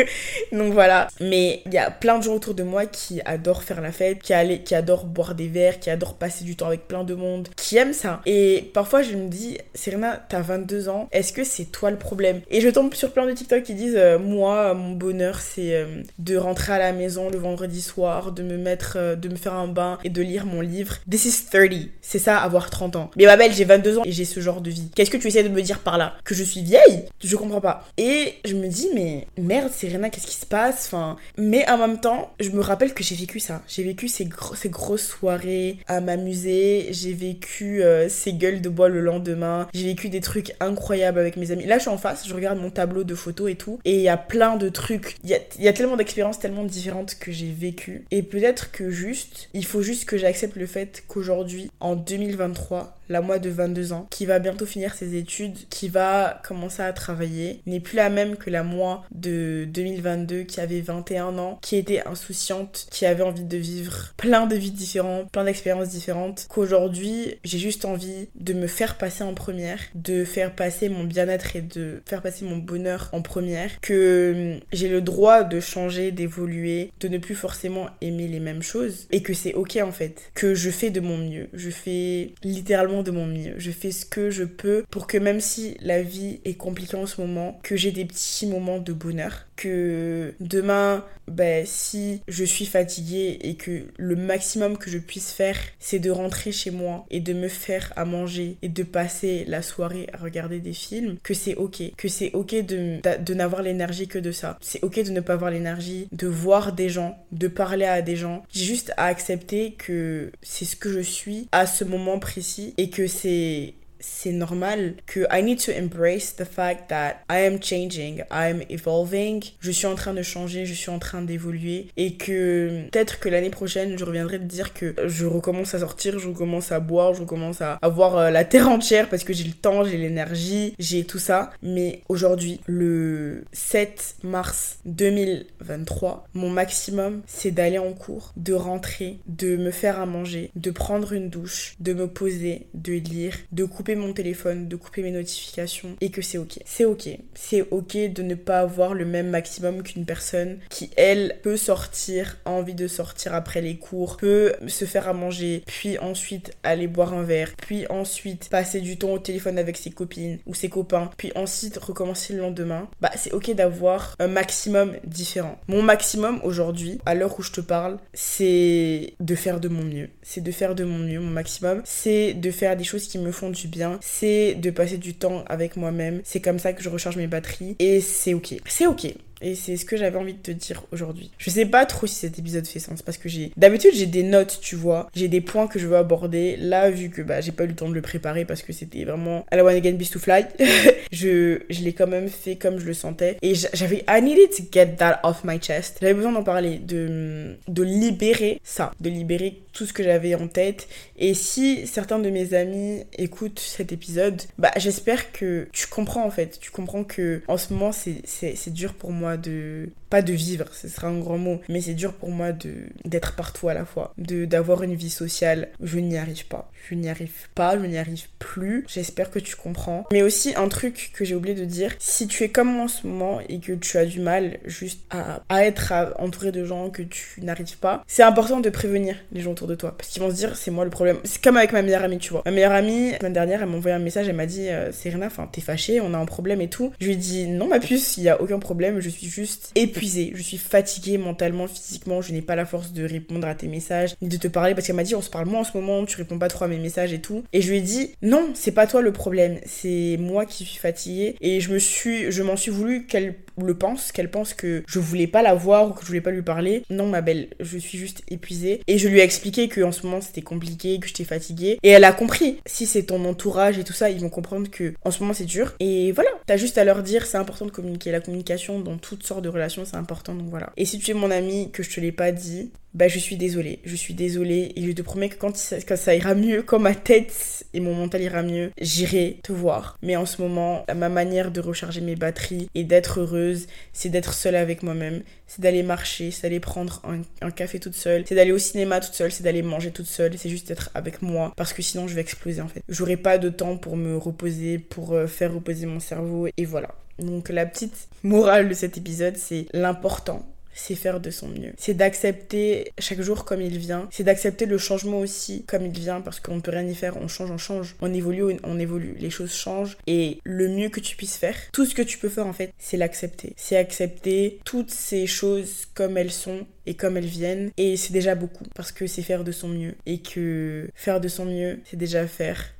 donc 0.52 0.72
voilà. 0.72 1.08
Mais 1.20 1.62
il 1.66 1.74
y 1.74 1.78
a 1.78 1.90
plein 1.90 2.18
de 2.18 2.22
gens 2.22 2.34
autour 2.34 2.54
de 2.54 2.62
moi 2.62 2.86
qui 2.86 3.20
adorent 3.24 3.64
faire 3.64 3.80
la 3.80 3.92
fête, 3.92 4.20
qui, 4.22 4.34
qui 4.64 4.74
adorent 4.74 5.06
boire 5.06 5.34
des 5.34 5.48
verres, 5.48 5.80
qui 5.80 5.90
adorent 5.90 6.14
passer 6.14 6.44
du 6.44 6.54
temps 6.56 6.66
avec 6.66 6.86
plein 6.86 7.04
de 7.04 7.14
monde, 7.14 7.48
qui 7.56 7.76
aiment 7.76 7.92
ça 7.92 8.03
et 8.26 8.70
parfois, 8.72 9.02
je 9.02 9.14
me 9.14 9.28
dis, 9.28 9.58
Serena, 9.74 10.24
t'as 10.28 10.40
22 10.40 10.88
ans, 10.88 11.08
est-ce 11.12 11.32
que 11.32 11.44
c'est 11.44 11.66
toi 11.66 11.90
le 11.90 11.98
problème? 11.98 12.40
Et 12.50 12.60
je 12.60 12.68
tombe 12.68 12.94
sur 12.94 13.12
plein 13.12 13.26
de 13.26 13.32
TikTok 13.32 13.62
qui 13.62 13.74
disent, 13.74 13.96
euh, 13.96 14.18
moi, 14.18 14.74
mon 14.74 14.92
bonheur, 14.92 15.40
c'est 15.40 15.74
euh, 15.74 16.02
de 16.18 16.36
rentrer 16.36 16.72
à 16.72 16.78
la 16.78 16.92
maison 16.92 17.30
le 17.30 17.38
vendredi 17.38 17.80
soir, 17.80 18.32
de 18.32 18.42
me 18.42 18.56
mettre, 18.56 18.94
euh, 18.96 19.16
de 19.16 19.28
me 19.28 19.36
faire 19.36 19.54
un 19.54 19.68
bain 19.68 19.98
et 20.04 20.10
de 20.10 20.22
lire 20.22 20.46
mon 20.46 20.60
livre. 20.60 20.96
This 21.10 21.24
is 21.24 21.46
30. 21.50 21.90
C'est 22.00 22.18
ça, 22.18 22.38
avoir 22.38 22.70
30 22.70 22.96
ans. 22.96 23.10
Mais 23.16 23.26
ma 23.26 23.36
belle, 23.36 23.52
j'ai 23.52 23.64
22 23.64 23.98
ans 23.98 24.02
et 24.04 24.12
j'ai 24.12 24.24
ce 24.24 24.40
genre 24.40 24.60
de 24.60 24.70
vie. 24.70 24.90
Qu'est-ce 24.94 25.10
que 25.10 25.16
tu 25.16 25.28
essaies 25.28 25.42
de 25.42 25.48
me 25.48 25.62
dire 25.62 25.80
par 25.80 25.98
là? 25.98 26.14
Que 26.24 26.34
je 26.34 26.44
suis 26.44 26.62
vieille? 26.62 27.04
Je 27.22 27.36
comprends 27.36 27.60
pas. 27.60 27.84
Et 27.96 28.34
je 28.44 28.54
me 28.54 28.68
dis, 28.68 28.88
mais 28.94 29.26
merde, 29.38 29.70
Serena, 29.72 30.10
qu'est-ce 30.10 30.26
qui 30.26 30.36
se 30.36 30.46
passe? 30.46 30.86
Enfin, 30.86 31.16
mais 31.38 31.68
en 31.68 31.78
même 31.78 32.00
temps, 32.00 32.32
je 32.40 32.50
me 32.50 32.60
rappelle 32.60 32.94
que 32.94 33.02
j'ai 33.02 33.14
vécu 33.14 33.40
ça. 33.40 33.62
J'ai 33.68 33.82
vécu 33.82 34.08
ces, 34.08 34.28
ces 34.54 34.68
grosses 34.68 35.06
soirées 35.06 35.78
à 35.86 36.00
m'amuser. 36.00 36.88
J'ai 36.90 37.12
vécu 37.12 37.82
euh, 37.94 38.08
ces 38.08 38.32
gueules 38.32 38.60
de 38.60 38.68
bois 38.68 38.88
le 38.88 39.00
lendemain. 39.00 39.68
J'ai 39.74 39.86
vécu 39.86 40.08
des 40.08 40.20
trucs 40.20 40.54
incroyables 40.60 41.18
avec 41.18 41.36
mes 41.36 41.50
amis. 41.50 41.64
Là, 41.64 41.76
je 41.76 41.82
suis 41.82 41.90
en 41.90 41.98
face, 41.98 42.26
je 42.26 42.34
regarde 42.34 42.58
mon 42.58 42.70
tableau 42.70 43.04
de 43.04 43.14
photos 43.14 43.50
et 43.50 43.56
tout. 43.56 43.78
Et 43.84 43.96
il 43.96 44.02
y 44.02 44.08
a 44.08 44.16
plein 44.16 44.56
de 44.56 44.68
trucs. 44.68 45.16
Il 45.24 45.30
y 45.30 45.62
y 45.62 45.68
a, 45.68 45.72
tellement 45.72 45.96
d'expériences 45.96 46.38
tellement 46.38 46.64
différentes 46.64 47.16
que 47.18 47.32
j'ai 47.32 47.52
vécues. 47.52 48.04
Et 48.10 48.22
peut-être 48.22 48.70
que 48.70 48.90
juste, 48.90 49.48
il 49.54 49.64
faut 49.64 49.82
juste 49.82 50.04
que 50.04 50.16
j'accepte 50.16 50.56
le 50.56 50.66
fait 50.66 51.04
qu'aujourd'hui, 51.08 51.70
en 51.80 51.96
2023, 51.96 52.98
la 53.08 53.20
moi 53.20 53.38
de 53.38 53.50
22 53.50 53.92
ans, 53.92 54.06
qui 54.10 54.26
va 54.26 54.38
bientôt 54.38 54.66
finir 54.66 54.94
ses 54.94 55.16
études, 55.16 55.56
qui 55.68 55.88
va 55.88 56.40
commencer 56.46 56.82
à 56.82 56.92
travailler, 56.92 57.60
n'est 57.66 57.80
plus 57.80 57.96
la 57.96 58.10
même 58.10 58.36
que 58.36 58.50
la 58.50 58.62
moi 58.62 59.04
de 59.14 59.66
2022 59.68 60.42
qui 60.42 60.60
avait 60.60 60.80
21 60.80 61.38
ans, 61.38 61.58
qui 61.62 61.76
était 61.76 62.06
insouciante, 62.06 62.86
qui 62.90 63.06
avait 63.06 63.22
envie 63.22 63.44
de 63.44 63.56
vivre 63.56 64.14
plein 64.16 64.46
de 64.46 64.56
vies 64.56 64.70
différentes, 64.70 65.30
plein 65.30 65.44
d'expériences 65.44 65.88
différentes, 65.88 66.46
qu'aujourd'hui 66.48 67.36
j'ai 67.44 67.58
juste 67.58 67.83
envie 67.84 68.28
de 68.34 68.52
me 68.52 68.66
faire 68.66 68.96
passer 68.96 69.24
en 69.24 69.34
première, 69.34 69.78
de 69.94 70.24
faire 70.24 70.54
passer 70.54 70.88
mon 70.88 71.04
bien-être 71.04 71.56
et 71.56 71.62
de 71.62 72.02
faire 72.06 72.22
passer 72.22 72.44
mon 72.44 72.56
bonheur 72.56 73.08
en 73.12 73.22
première, 73.22 73.80
que 73.80 74.54
hum, 74.54 74.60
j'ai 74.72 74.88
le 74.88 75.00
droit 75.00 75.44
de 75.44 75.60
changer, 75.60 76.12
d'évoluer, 76.12 76.90
de 77.00 77.08
ne 77.08 77.18
plus 77.18 77.34
forcément 77.34 77.88
aimer 78.00 78.28
les 78.28 78.40
mêmes 78.40 78.62
choses 78.62 79.06
et 79.10 79.22
que 79.22 79.34
c'est 79.34 79.54
ok 79.54 79.78
en 79.82 79.92
fait, 79.92 80.30
que 80.34 80.54
je 80.54 80.70
fais 80.70 80.90
de 80.90 81.00
mon 81.00 81.18
mieux, 81.18 81.48
je 81.52 81.70
fais 81.70 82.32
littéralement 82.42 83.02
de 83.02 83.10
mon 83.10 83.26
mieux. 83.26 83.54
Je 83.58 83.70
fais 83.70 83.90
ce 83.90 84.04
que 84.04 84.30
je 84.30 84.44
peux 84.44 84.84
pour 84.90 85.06
que 85.06 85.18
même 85.18 85.40
si 85.40 85.76
la 85.80 86.02
vie 86.02 86.40
est 86.44 86.54
compliquée 86.54 86.96
en 86.96 87.06
ce 87.06 87.20
moment, 87.20 87.60
que 87.62 87.76
j'ai 87.76 87.92
des 87.92 88.04
petits 88.04 88.46
moments 88.46 88.78
de 88.78 88.92
bonheur. 88.92 89.46
Que 89.56 90.34
demain, 90.40 91.04
ben, 91.28 91.64
si 91.66 92.22
je 92.28 92.44
suis 92.44 92.66
fatiguée 92.66 93.38
et 93.42 93.54
que 93.54 93.84
le 93.96 94.16
maximum 94.16 94.76
que 94.76 94.90
je 94.90 94.98
puisse 94.98 95.32
faire, 95.32 95.58
c'est 95.78 95.98
de 95.98 96.10
rentrer 96.10 96.52
chez 96.52 96.70
moi 96.70 97.06
et 97.10 97.20
de 97.20 97.32
me 97.32 97.48
faire 97.48 97.92
à 97.96 98.04
manger 98.04 98.56
et 98.62 98.68
de 98.68 98.82
passer 98.82 99.44
la 99.46 99.62
soirée 99.62 100.08
à 100.12 100.18
regarder 100.18 100.58
des 100.58 100.72
films, 100.72 101.16
que 101.22 101.34
c'est 101.34 101.54
ok. 101.54 101.82
Que 101.96 102.08
c'est 102.08 102.32
ok 102.32 102.54
de, 102.66 103.00
de 103.22 103.34
n'avoir 103.34 103.62
l'énergie 103.62 104.08
que 104.08 104.18
de 104.18 104.32
ça. 104.32 104.58
C'est 104.60 104.82
ok 104.82 105.02
de 105.02 105.10
ne 105.10 105.20
pas 105.20 105.34
avoir 105.34 105.50
l'énergie 105.50 106.08
de 106.12 106.26
voir 106.26 106.72
des 106.72 106.88
gens, 106.88 107.18
de 107.32 107.48
parler 107.48 107.84
à 107.84 108.02
des 108.02 108.16
gens. 108.16 108.44
J'ai 108.52 108.64
juste 108.64 108.92
à 108.96 109.06
accepter 109.06 109.72
que 109.72 110.30
c'est 110.42 110.64
ce 110.64 110.76
que 110.76 110.92
je 110.92 111.00
suis 111.00 111.48
à 111.52 111.66
ce 111.66 111.84
moment 111.84 112.18
précis 112.18 112.74
et 112.76 112.90
que 112.90 113.06
c'est 113.06 113.74
c'est 114.04 114.32
normal 114.32 114.94
que 115.06 115.20
I 115.30 115.42
need 115.42 115.60
to 115.64 115.72
embrace 115.72 116.36
the 116.36 116.44
fact 116.44 116.88
that 116.88 117.16
I 117.30 117.46
am 117.46 117.60
changing, 117.60 118.18
I 118.30 118.50
am 118.50 118.62
evolving, 118.68 119.42
je 119.60 119.70
suis 119.70 119.86
en 119.86 119.94
train 119.94 120.12
de 120.12 120.22
changer, 120.22 120.66
je 120.66 120.74
suis 120.74 120.90
en 120.90 120.98
train 120.98 121.22
d'évoluer 121.22 121.88
et 121.96 122.14
que 122.14 122.84
peut-être 122.90 123.18
que 123.18 123.28
l'année 123.28 123.50
prochaine 123.50 123.98
je 123.98 124.04
reviendrai 124.04 124.38
te 124.38 124.44
dire 124.44 124.74
que 124.74 124.94
je 125.06 125.26
recommence 125.26 125.74
à 125.74 125.78
sortir, 125.78 126.18
je 126.18 126.28
recommence 126.28 126.72
à 126.72 126.80
boire, 126.80 127.14
je 127.14 127.22
recommence 127.22 127.60
à 127.62 127.78
avoir 127.82 128.16
euh, 128.16 128.30
la 128.30 128.44
terre 128.44 128.68
entière 128.68 129.08
parce 129.08 129.24
que 129.24 129.32
j'ai 129.32 129.44
le 129.44 129.52
temps, 129.52 129.84
j'ai 129.84 129.96
l'énergie, 129.96 130.74
j'ai 130.78 131.04
tout 131.04 131.18
ça. 131.18 131.50
Mais 131.62 132.02
aujourd'hui, 132.08 132.60
le 132.66 133.44
7 133.52 134.16
mars 134.22 134.78
2023, 134.84 136.28
mon 136.34 136.50
maximum 136.50 137.22
c'est 137.26 137.50
d'aller 137.50 137.78
en 137.78 137.92
cours, 137.92 138.32
de 138.36 138.52
rentrer, 138.52 139.18
de 139.26 139.56
me 139.56 139.70
faire 139.70 140.00
à 140.00 140.06
manger, 140.06 140.50
de 140.56 140.70
prendre 140.70 141.12
une 141.12 141.30
douche, 141.30 141.74
de 141.80 141.92
me 141.92 142.06
poser, 142.06 142.66
de 142.74 142.92
lire, 142.92 143.34
de 143.52 143.64
couper 143.64 143.93
mon 143.96 144.12
téléphone, 144.12 144.68
de 144.68 144.76
couper 144.76 145.02
mes 145.02 145.10
notifications 145.10 145.96
et 146.00 146.10
que 146.10 146.22
c'est 146.22 146.38
ok. 146.38 146.58
C'est 146.64 146.84
ok. 146.84 147.08
C'est 147.34 147.66
ok 147.70 147.96
de 148.12 148.22
ne 148.22 148.34
pas 148.34 148.60
avoir 148.60 148.94
le 148.94 149.04
même 149.04 149.30
maximum 149.30 149.82
qu'une 149.82 150.04
personne 150.04 150.58
qui, 150.70 150.90
elle, 150.96 151.38
peut 151.42 151.56
sortir, 151.56 152.38
a 152.44 152.50
envie 152.50 152.74
de 152.74 152.88
sortir 152.88 153.34
après 153.34 153.60
les 153.60 153.76
cours, 153.76 154.16
peut 154.16 154.54
se 154.66 154.84
faire 154.84 155.08
à 155.08 155.12
manger, 155.12 155.62
puis 155.66 155.98
ensuite 155.98 156.52
aller 156.62 156.86
boire 156.86 157.14
un 157.14 157.22
verre, 157.22 157.52
puis 157.56 157.86
ensuite 157.88 158.48
passer 158.48 158.80
du 158.80 158.96
temps 158.96 159.12
au 159.12 159.18
téléphone 159.18 159.58
avec 159.58 159.76
ses 159.76 159.90
copines 159.90 160.38
ou 160.46 160.54
ses 160.54 160.68
copains, 160.68 161.10
puis 161.16 161.32
ensuite 161.34 161.76
recommencer 161.78 162.32
le 162.32 162.40
lendemain. 162.40 162.88
Bah, 163.00 163.10
c'est 163.16 163.32
ok 163.32 163.54
d'avoir 163.54 164.16
un 164.18 164.28
maximum 164.28 164.96
différent. 165.04 165.58
Mon 165.68 165.82
maximum 165.82 166.40
aujourd'hui, 166.44 166.98
à 167.06 167.14
l'heure 167.14 167.38
où 167.38 167.42
je 167.42 167.52
te 167.52 167.60
parle, 167.60 167.98
c'est 168.12 169.14
de 169.20 169.34
faire 169.34 169.60
de 169.60 169.68
mon 169.68 169.82
mieux. 169.82 170.08
C'est 170.22 170.42
de 170.42 170.50
faire 170.50 170.74
de 170.74 170.84
mon 170.84 170.98
mieux. 170.98 171.20
Mon 171.20 171.30
maximum, 171.30 171.82
c'est 171.84 172.34
de 172.34 172.50
faire 172.50 172.76
des 172.76 172.84
choses 172.84 173.06
qui 173.06 173.18
me 173.18 173.32
font 173.32 173.50
du 173.50 173.68
bien 173.68 173.83
c'est 174.00 174.54
de 174.54 174.70
passer 174.70 174.98
du 174.98 175.14
temps 175.14 175.44
avec 175.46 175.76
moi-même. 175.76 176.20
C'est 176.24 176.40
comme 176.40 176.58
ça 176.58 176.72
que 176.72 176.82
je 176.82 176.88
recharge 176.88 177.16
mes 177.16 177.26
batteries 177.26 177.76
et 177.78 178.00
c'est 178.00 178.34
ok. 178.34 178.54
C'est 178.66 178.86
ok. 178.86 179.14
Et 179.44 179.54
c'est 179.54 179.76
ce 179.76 179.84
que 179.84 179.98
j'avais 179.98 180.16
envie 180.16 180.32
de 180.32 180.38
te 180.38 180.50
dire 180.50 180.84
aujourd'hui. 180.90 181.30
Je 181.36 181.50
sais 181.50 181.66
pas 181.66 181.84
trop 181.84 182.06
si 182.06 182.14
cet 182.14 182.38
épisode 182.38 182.66
fait 182.66 182.78
sens 182.78 183.02
parce 183.02 183.18
que 183.18 183.28
j'ai. 183.28 183.52
D'habitude, 183.58 183.90
j'ai 183.94 184.06
des 184.06 184.22
notes, 184.22 184.58
tu 184.62 184.74
vois. 184.74 185.10
J'ai 185.14 185.28
des 185.28 185.42
points 185.42 185.66
que 185.66 185.78
je 185.78 185.86
veux 185.86 185.96
aborder. 185.96 186.56
Là, 186.56 186.90
vu 186.90 187.10
que 187.10 187.20
bah, 187.20 187.42
j'ai 187.42 187.52
pas 187.52 187.64
eu 187.64 187.68
le 187.68 187.74
temps 187.74 187.88
de 187.88 187.94
le 187.94 188.00
préparer 188.00 188.46
parce 188.46 188.62
que 188.62 188.72
c'était 188.72 189.04
vraiment 189.04 189.44
à 189.50 189.56
la 189.56 189.64
One 189.64 189.76
Again 189.76 189.92
Beast 189.92 190.14
to 190.14 190.18
Fly, 190.18 190.46
je, 191.12 191.58
l'ai 191.68 191.92
quand 191.92 192.06
même 192.06 192.28
fait 192.28 192.56
comme 192.56 192.78
je 192.78 192.86
le 192.86 192.94
sentais. 192.94 193.36
Et 193.42 193.54
j'avais. 193.54 194.02
I 194.08 194.22
needed 194.22 194.50
to 194.56 194.62
get 194.72 194.96
that 194.96 195.20
off 195.24 195.44
my 195.44 195.60
chest. 195.60 195.98
J'avais 196.00 196.14
besoin 196.14 196.32
d'en 196.32 196.42
parler, 196.44 196.78
de 196.78 197.82
libérer 197.82 198.60
ça, 198.64 198.92
de 199.00 199.10
libérer 199.10 199.63
tout 199.74 199.84
ce 199.84 199.92
que 199.92 200.02
j'avais 200.02 200.34
en 200.34 200.48
tête. 200.48 200.88
Et 201.18 201.34
si 201.34 201.86
certains 201.86 202.18
de 202.18 202.30
mes 202.30 202.54
amis 202.54 203.04
écoutent 203.18 203.58
cet 203.58 203.92
épisode, 203.92 204.40
bah 204.58 204.70
j'espère 204.76 205.32
que 205.32 205.68
tu 205.72 205.86
comprends 205.86 206.24
en 206.24 206.30
fait. 206.30 206.58
Tu 206.60 206.70
comprends 206.70 207.04
que 207.04 207.42
en 207.48 207.58
ce 207.58 207.72
moment 207.72 207.92
c'est 207.92 208.72
dur 208.72 208.94
pour 208.94 209.10
moi 209.10 209.36
de 209.36 209.90
pas 210.14 210.22
de 210.22 210.32
vivre, 210.32 210.66
ce 210.70 210.86
sera 210.86 211.08
un 211.08 211.18
grand 211.18 211.38
mot, 211.38 211.60
mais 211.68 211.80
c'est 211.80 211.94
dur 211.94 212.12
pour 212.12 212.30
moi 212.30 212.52
de 212.52 212.72
d'être 213.04 213.34
partout 213.34 213.68
à 213.68 213.74
la 213.74 213.84
fois, 213.84 214.14
de 214.16 214.44
d'avoir 214.44 214.84
une 214.84 214.94
vie 214.94 215.10
sociale. 215.10 215.70
Je 215.82 215.98
n'y 215.98 216.16
arrive 216.16 216.46
pas. 216.46 216.70
Je 216.88 216.94
n'y 216.94 217.08
arrive 217.08 217.48
pas, 217.56 217.76
je 217.76 217.84
n'y 217.84 217.98
arrive 217.98 218.28
plus. 218.38 218.84
J'espère 218.86 219.32
que 219.32 219.40
tu 219.40 219.56
comprends. 219.56 220.04
Mais 220.12 220.22
aussi 220.22 220.54
un 220.54 220.68
truc 220.68 221.10
que 221.14 221.24
j'ai 221.24 221.34
oublié 221.34 221.56
de 221.56 221.64
dire, 221.64 221.96
si 221.98 222.28
tu 222.28 222.44
es 222.44 222.48
comme 222.48 222.68
moi 222.68 222.84
en 222.84 222.88
ce 222.88 223.08
moment 223.08 223.40
et 223.48 223.58
que 223.58 223.72
tu 223.72 223.98
as 223.98 224.06
du 224.06 224.20
mal 224.20 224.58
juste 224.66 225.00
à, 225.10 225.42
à 225.48 225.64
être 225.64 225.92
entouré 226.20 226.52
de 226.52 226.64
gens 226.64 226.90
que 226.90 227.02
tu 227.02 227.40
n'arrives 227.40 227.78
pas, 227.78 228.04
c'est 228.06 228.22
important 228.22 228.60
de 228.60 228.70
prévenir 228.70 229.16
les 229.32 229.40
gens 229.40 229.50
autour 229.50 229.66
de 229.66 229.74
toi 229.74 229.96
parce 229.98 230.10
qu'ils 230.10 230.22
vont 230.22 230.30
se 230.30 230.36
dire 230.36 230.54
c'est 230.54 230.70
moi 230.70 230.84
le 230.84 230.90
problème. 230.90 231.18
C'est 231.24 231.42
comme 231.42 231.56
avec 231.56 231.72
ma 231.72 231.82
meilleure 231.82 232.04
amie, 232.04 232.18
tu 232.18 232.30
vois. 232.30 232.42
Ma 232.44 232.52
meilleure 232.52 232.70
amie, 232.70 233.10
la 233.10 233.18
semaine 233.18 233.32
dernière, 233.32 233.62
elle 233.62 233.68
m'a 233.68 233.78
envoyé 233.78 233.96
un 233.96 233.98
message, 233.98 234.28
elle 234.28 234.36
m'a 234.36 234.46
dit 234.46 234.68
euh, 234.68 234.92
Serena, 234.92 235.26
enfin 235.26 235.48
t'es 235.50 235.60
fâchée, 235.60 236.00
on 236.00 236.14
a 236.14 236.18
un 236.18 236.26
problème 236.26 236.60
et 236.60 236.70
tout. 236.70 236.92
Je 237.00 237.06
lui 237.06 237.14
ai 237.14 237.16
dit 237.16 237.48
non 237.48 237.66
ma 237.66 237.80
puce, 237.80 238.16
il 238.16 238.22
y 238.22 238.28
a 238.28 238.40
aucun 238.40 238.60
problème, 238.60 239.00
je 239.00 239.08
suis 239.08 239.26
juste 239.26 239.72
épuisée, 239.74 240.03
je 240.08 240.42
suis 240.42 240.58
fatiguée 240.58 241.18
mentalement, 241.18 241.66
physiquement, 241.66 242.22
je 242.22 242.32
n'ai 242.32 242.42
pas 242.42 242.56
la 242.56 242.66
force 242.66 242.92
de 242.92 243.04
répondre 243.04 243.46
à 243.46 243.54
tes 243.54 243.66
messages 243.66 244.14
ni 244.22 244.28
de 244.28 244.36
te 244.36 244.48
parler 244.48 244.74
parce 244.74 244.86
qu'elle 244.86 244.96
m'a 244.96 245.04
dit 245.04 245.14
on 245.14 245.22
se 245.22 245.30
parle 245.30 245.46
moins 245.46 245.60
en 245.60 245.64
ce 245.64 245.76
moment, 245.76 246.04
tu 246.04 246.16
réponds 246.16 246.38
pas 246.38 246.48
trop 246.48 246.64
à 246.64 246.68
mes 246.68 246.78
messages 246.78 247.12
et 247.12 247.20
tout. 247.20 247.44
Et 247.52 247.60
je 247.60 247.70
lui 247.70 247.78
ai 247.78 247.80
dit 247.80 248.12
non, 248.22 248.50
c'est 248.54 248.72
pas 248.72 248.86
toi 248.86 249.02
le 249.02 249.12
problème, 249.12 249.58
c'est 249.66 250.16
moi 250.18 250.46
qui 250.46 250.64
suis 250.64 250.78
fatiguée 250.78 251.36
et 251.40 251.60
je 251.60 251.72
me 251.72 251.78
suis 251.78 252.30
je 252.30 252.42
m'en 252.42 252.56
suis 252.56 252.70
voulu 252.70 253.06
qu'elle 253.06 253.34
le 253.62 253.74
pense, 253.74 254.12
qu'elle 254.12 254.30
pense 254.30 254.54
que 254.54 254.82
je 254.86 254.98
voulais 254.98 255.26
pas 255.26 255.42
la 255.42 255.54
voir 255.54 255.88
ou 255.88 255.92
que 255.92 256.02
je 256.02 256.06
voulais 256.06 256.20
pas 256.20 256.30
lui 256.30 256.42
parler. 256.42 256.82
Non, 256.90 257.06
ma 257.06 257.20
belle, 257.20 257.48
je 257.60 257.78
suis 257.78 257.98
juste 257.98 258.22
épuisée. 258.28 258.80
Et 258.86 258.98
je 258.98 259.08
lui 259.08 259.20
ai 259.20 259.22
expliqué 259.22 259.68
que 259.68 259.80
en 259.82 259.92
ce 259.92 260.04
moment 260.04 260.20
c'était 260.20 260.42
compliqué, 260.42 260.98
que 260.98 261.06
j'étais 261.06 261.24
fatiguée. 261.24 261.78
Et 261.82 261.90
elle 261.90 262.04
a 262.04 262.12
compris. 262.12 262.58
Si 262.66 262.86
c'est 262.86 263.04
ton 263.04 263.24
entourage 263.24 263.78
et 263.78 263.84
tout 263.84 263.92
ça, 263.92 264.10
ils 264.10 264.20
vont 264.20 264.30
comprendre 264.30 264.70
que 264.70 264.94
en 265.04 265.10
ce 265.10 265.20
moment 265.20 265.34
c'est 265.34 265.44
dur. 265.44 265.74
Et 265.80 266.12
voilà, 266.12 266.30
t'as 266.46 266.56
juste 266.56 266.78
à 266.78 266.84
leur 266.84 267.02
dire, 267.02 267.26
c'est 267.26 267.38
important 267.38 267.66
de 267.66 267.70
communiquer. 267.70 268.10
La 268.10 268.20
communication 268.20 268.80
dans 268.80 268.96
toutes 268.96 269.24
sortes 269.24 269.42
de 269.42 269.48
relations, 269.48 269.84
important. 269.96 270.34
Donc 270.34 270.48
voilà. 270.48 270.72
Et 270.76 270.84
si 270.84 270.98
tu 270.98 271.10
es 271.10 271.14
mon 271.14 271.30
ami, 271.30 271.70
que 271.70 271.82
je 271.82 271.90
te 271.90 272.00
l'ai 272.00 272.12
pas 272.12 272.32
dit, 272.32 272.72
bah 272.94 273.08
je 273.08 273.18
suis 273.18 273.36
désolée, 273.36 273.80
je 273.84 273.96
suis 273.96 274.14
désolée 274.14 274.72
et 274.76 274.86
je 274.86 274.92
te 274.92 275.02
promets 275.02 275.28
que 275.28 275.36
quand 275.36 275.56
ça, 275.56 276.14
ira 276.14 276.34
mieux, 276.34 276.62
quand 276.62 276.78
ma 276.78 276.94
tête 276.94 277.64
et 277.74 277.80
mon 277.80 277.94
mental 277.94 278.22
ira 278.22 278.42
mieux, 278.42 278.70
j'irai 278.80 279.38
te 279.42 279.52
voir. 279.52 279.98
Mais 280.02 280.14
en 280.16 280.26
ce 280.26 280.40
moment, 280.40 280.84
ma 280.94 281.08
manière 281.08 281.50
de 281.50 281.60
recharger 281.60 282.00
mes 282.00 282.14
batteries 282.14 282.68
et 282.74 282.84
d'être 282.84 283.20
heureuse, 283.20 283.66
c'est 283.92 284.08
d'être 284.08 284.32
seule 284.32 284.54
avec 284.54 284.82
moi-même, 284.82 285.22
c'est 285.48 285.60
d'aller 285.60 285.82
marcher, 285.82 286.30
c'est 286.30 286.42
d'aller 286.42 286.60
prendre 286.60 287.02
un, 287.40 287.50
café 287.50 287.80
toute 287.80 287.94
seule, 287.94 288.24
c'est 288.26 288.34
d'aller 288.34 288.52
au 288.52 288.58
cinéma 288.58 289.00
toute 289.00 289.14
seule, 289.14 289.32
c'est 289.32 289.42
d'aller 289.42 289.62
manger 289.62 289.90
toute 289.90 290.06
seule, 290.06 290.38
c'est 290.38 290.48
juste 290.48 290.68
d'être 290.68 290.90
avec 290.94 291.20
moi 291.20 291.52
parce 291.56 291.72
que 291.72 291.82
sinon 291.82 292.06
je 292.06 292.14
vais 292.14 292.20
exploser 292.20 292.60
en 292.60 292.68
fait. 292.68 292.82
J'aurai 292.88 293.16
pas 293.16 293.38
de 293.38 293.48
temps 293.48 293.76
pour 293.76 293.96
me 293.96 294.16
reposer, 294.16 294.78
pour 294.78 295.12
euh, 295.14 295.26
faire 295.26 295.52
reposer 295.52 295.86
mon 295.86 296.00
cerveau 296.00 296.46
et 296.56 296.64
voilà. 296.64 296.94
Donc 297.18 297.48
la 297.48 297.66
petite 297.66 298.08
morale 298.22 298.68
de 298.68 298.74
cet 298.74 298.98
épisode, 298.98 299.36
c'est 299.36 299.66
l'important 299.72 300.44
c'est 300.74 300.94
faire 300.94 301.20
de 301.20 301.30
son 301.30 301.48
mieux. 301.48 301.72
C'est 301.76 301.94
d'accepter 301.94 302.92
chaque 302.98 303.20
jour 303.20 303.44
comme 303.44 303.62
il 303.62 303.78
vient. 303.78 304.08
C'est 304.10 304.24
d'accepter 304.24 304.66
le 304.66 304.78
changement 304.78 305.20
aussi 305.20 305.64
comme 305.64 305.86
il 305.86 305.92
vient 305.92 306.20
parce 306.20 306.40
qu'on 306.40 306.56
ne 306.56 306.60
peut 306.60 306.72
rien 306.72 306.86
y 306.86 306.94
faire. 306.94 307.16
On 307.16 307.28
change, 307.28 307.50
on 307.50 307.58
change. 307.58 307.96
On 308.00 308.12
évolue, 308.12 308.56
on 308.62 308.78
évolue. 308.78 309.14
Les 309.18 309.30
choses 309.30 309.52
changent. 309.52 309.96
Et 310.06 310.40
le 310.44 310.68
mieux 310.68 310.88
que 310.88 311.00
tu 311.00 311.16
puisses 311.16 311.36
faire, 311.36 311.56
tout 311.72 311.86
ce 311.86 311.94
que 311.94 312.02
tu 312.02 312.18
peux 312.18 312.28
faire 312.28 312.46
en 312.46 312.52
fait, 312.52 312.72
c'est 312.78 312.96
l'accepter. 312.96 313.54
C'est 313.56 313.76
accepter 313.76 314.58
toutes 314.64 314.90
ces 314.90 315.26
choses 315.26 315.86
comme 315.94 316.16
elles 316.16 316.32
sont 316.32 316.66
et 316.86 316.94
comme 316.94 317.16
elles 317.16 317.24
viennent. 317.24 317.70
Et 317.76 317.96
c'est 317.96 318.12
déjà 318.12 318.34
beaucoup 318.34 318.64
parce 318.74 318.92
que 318.92 319.06
c'est 319.06 319.22
faire 319.22 319.44
de 319.44 319.52
son 319.52 319.68
mieux. 319.68 319.94
Et 320.06 320.18
que 320.18 320.90
faire 320.94 321.20
de 321.20 321.28
son 321.28 321.46
mieux, 321.46 321.80
c'est 321.84 321.96
déjà 321.96 322.26
faire 322.26 322.73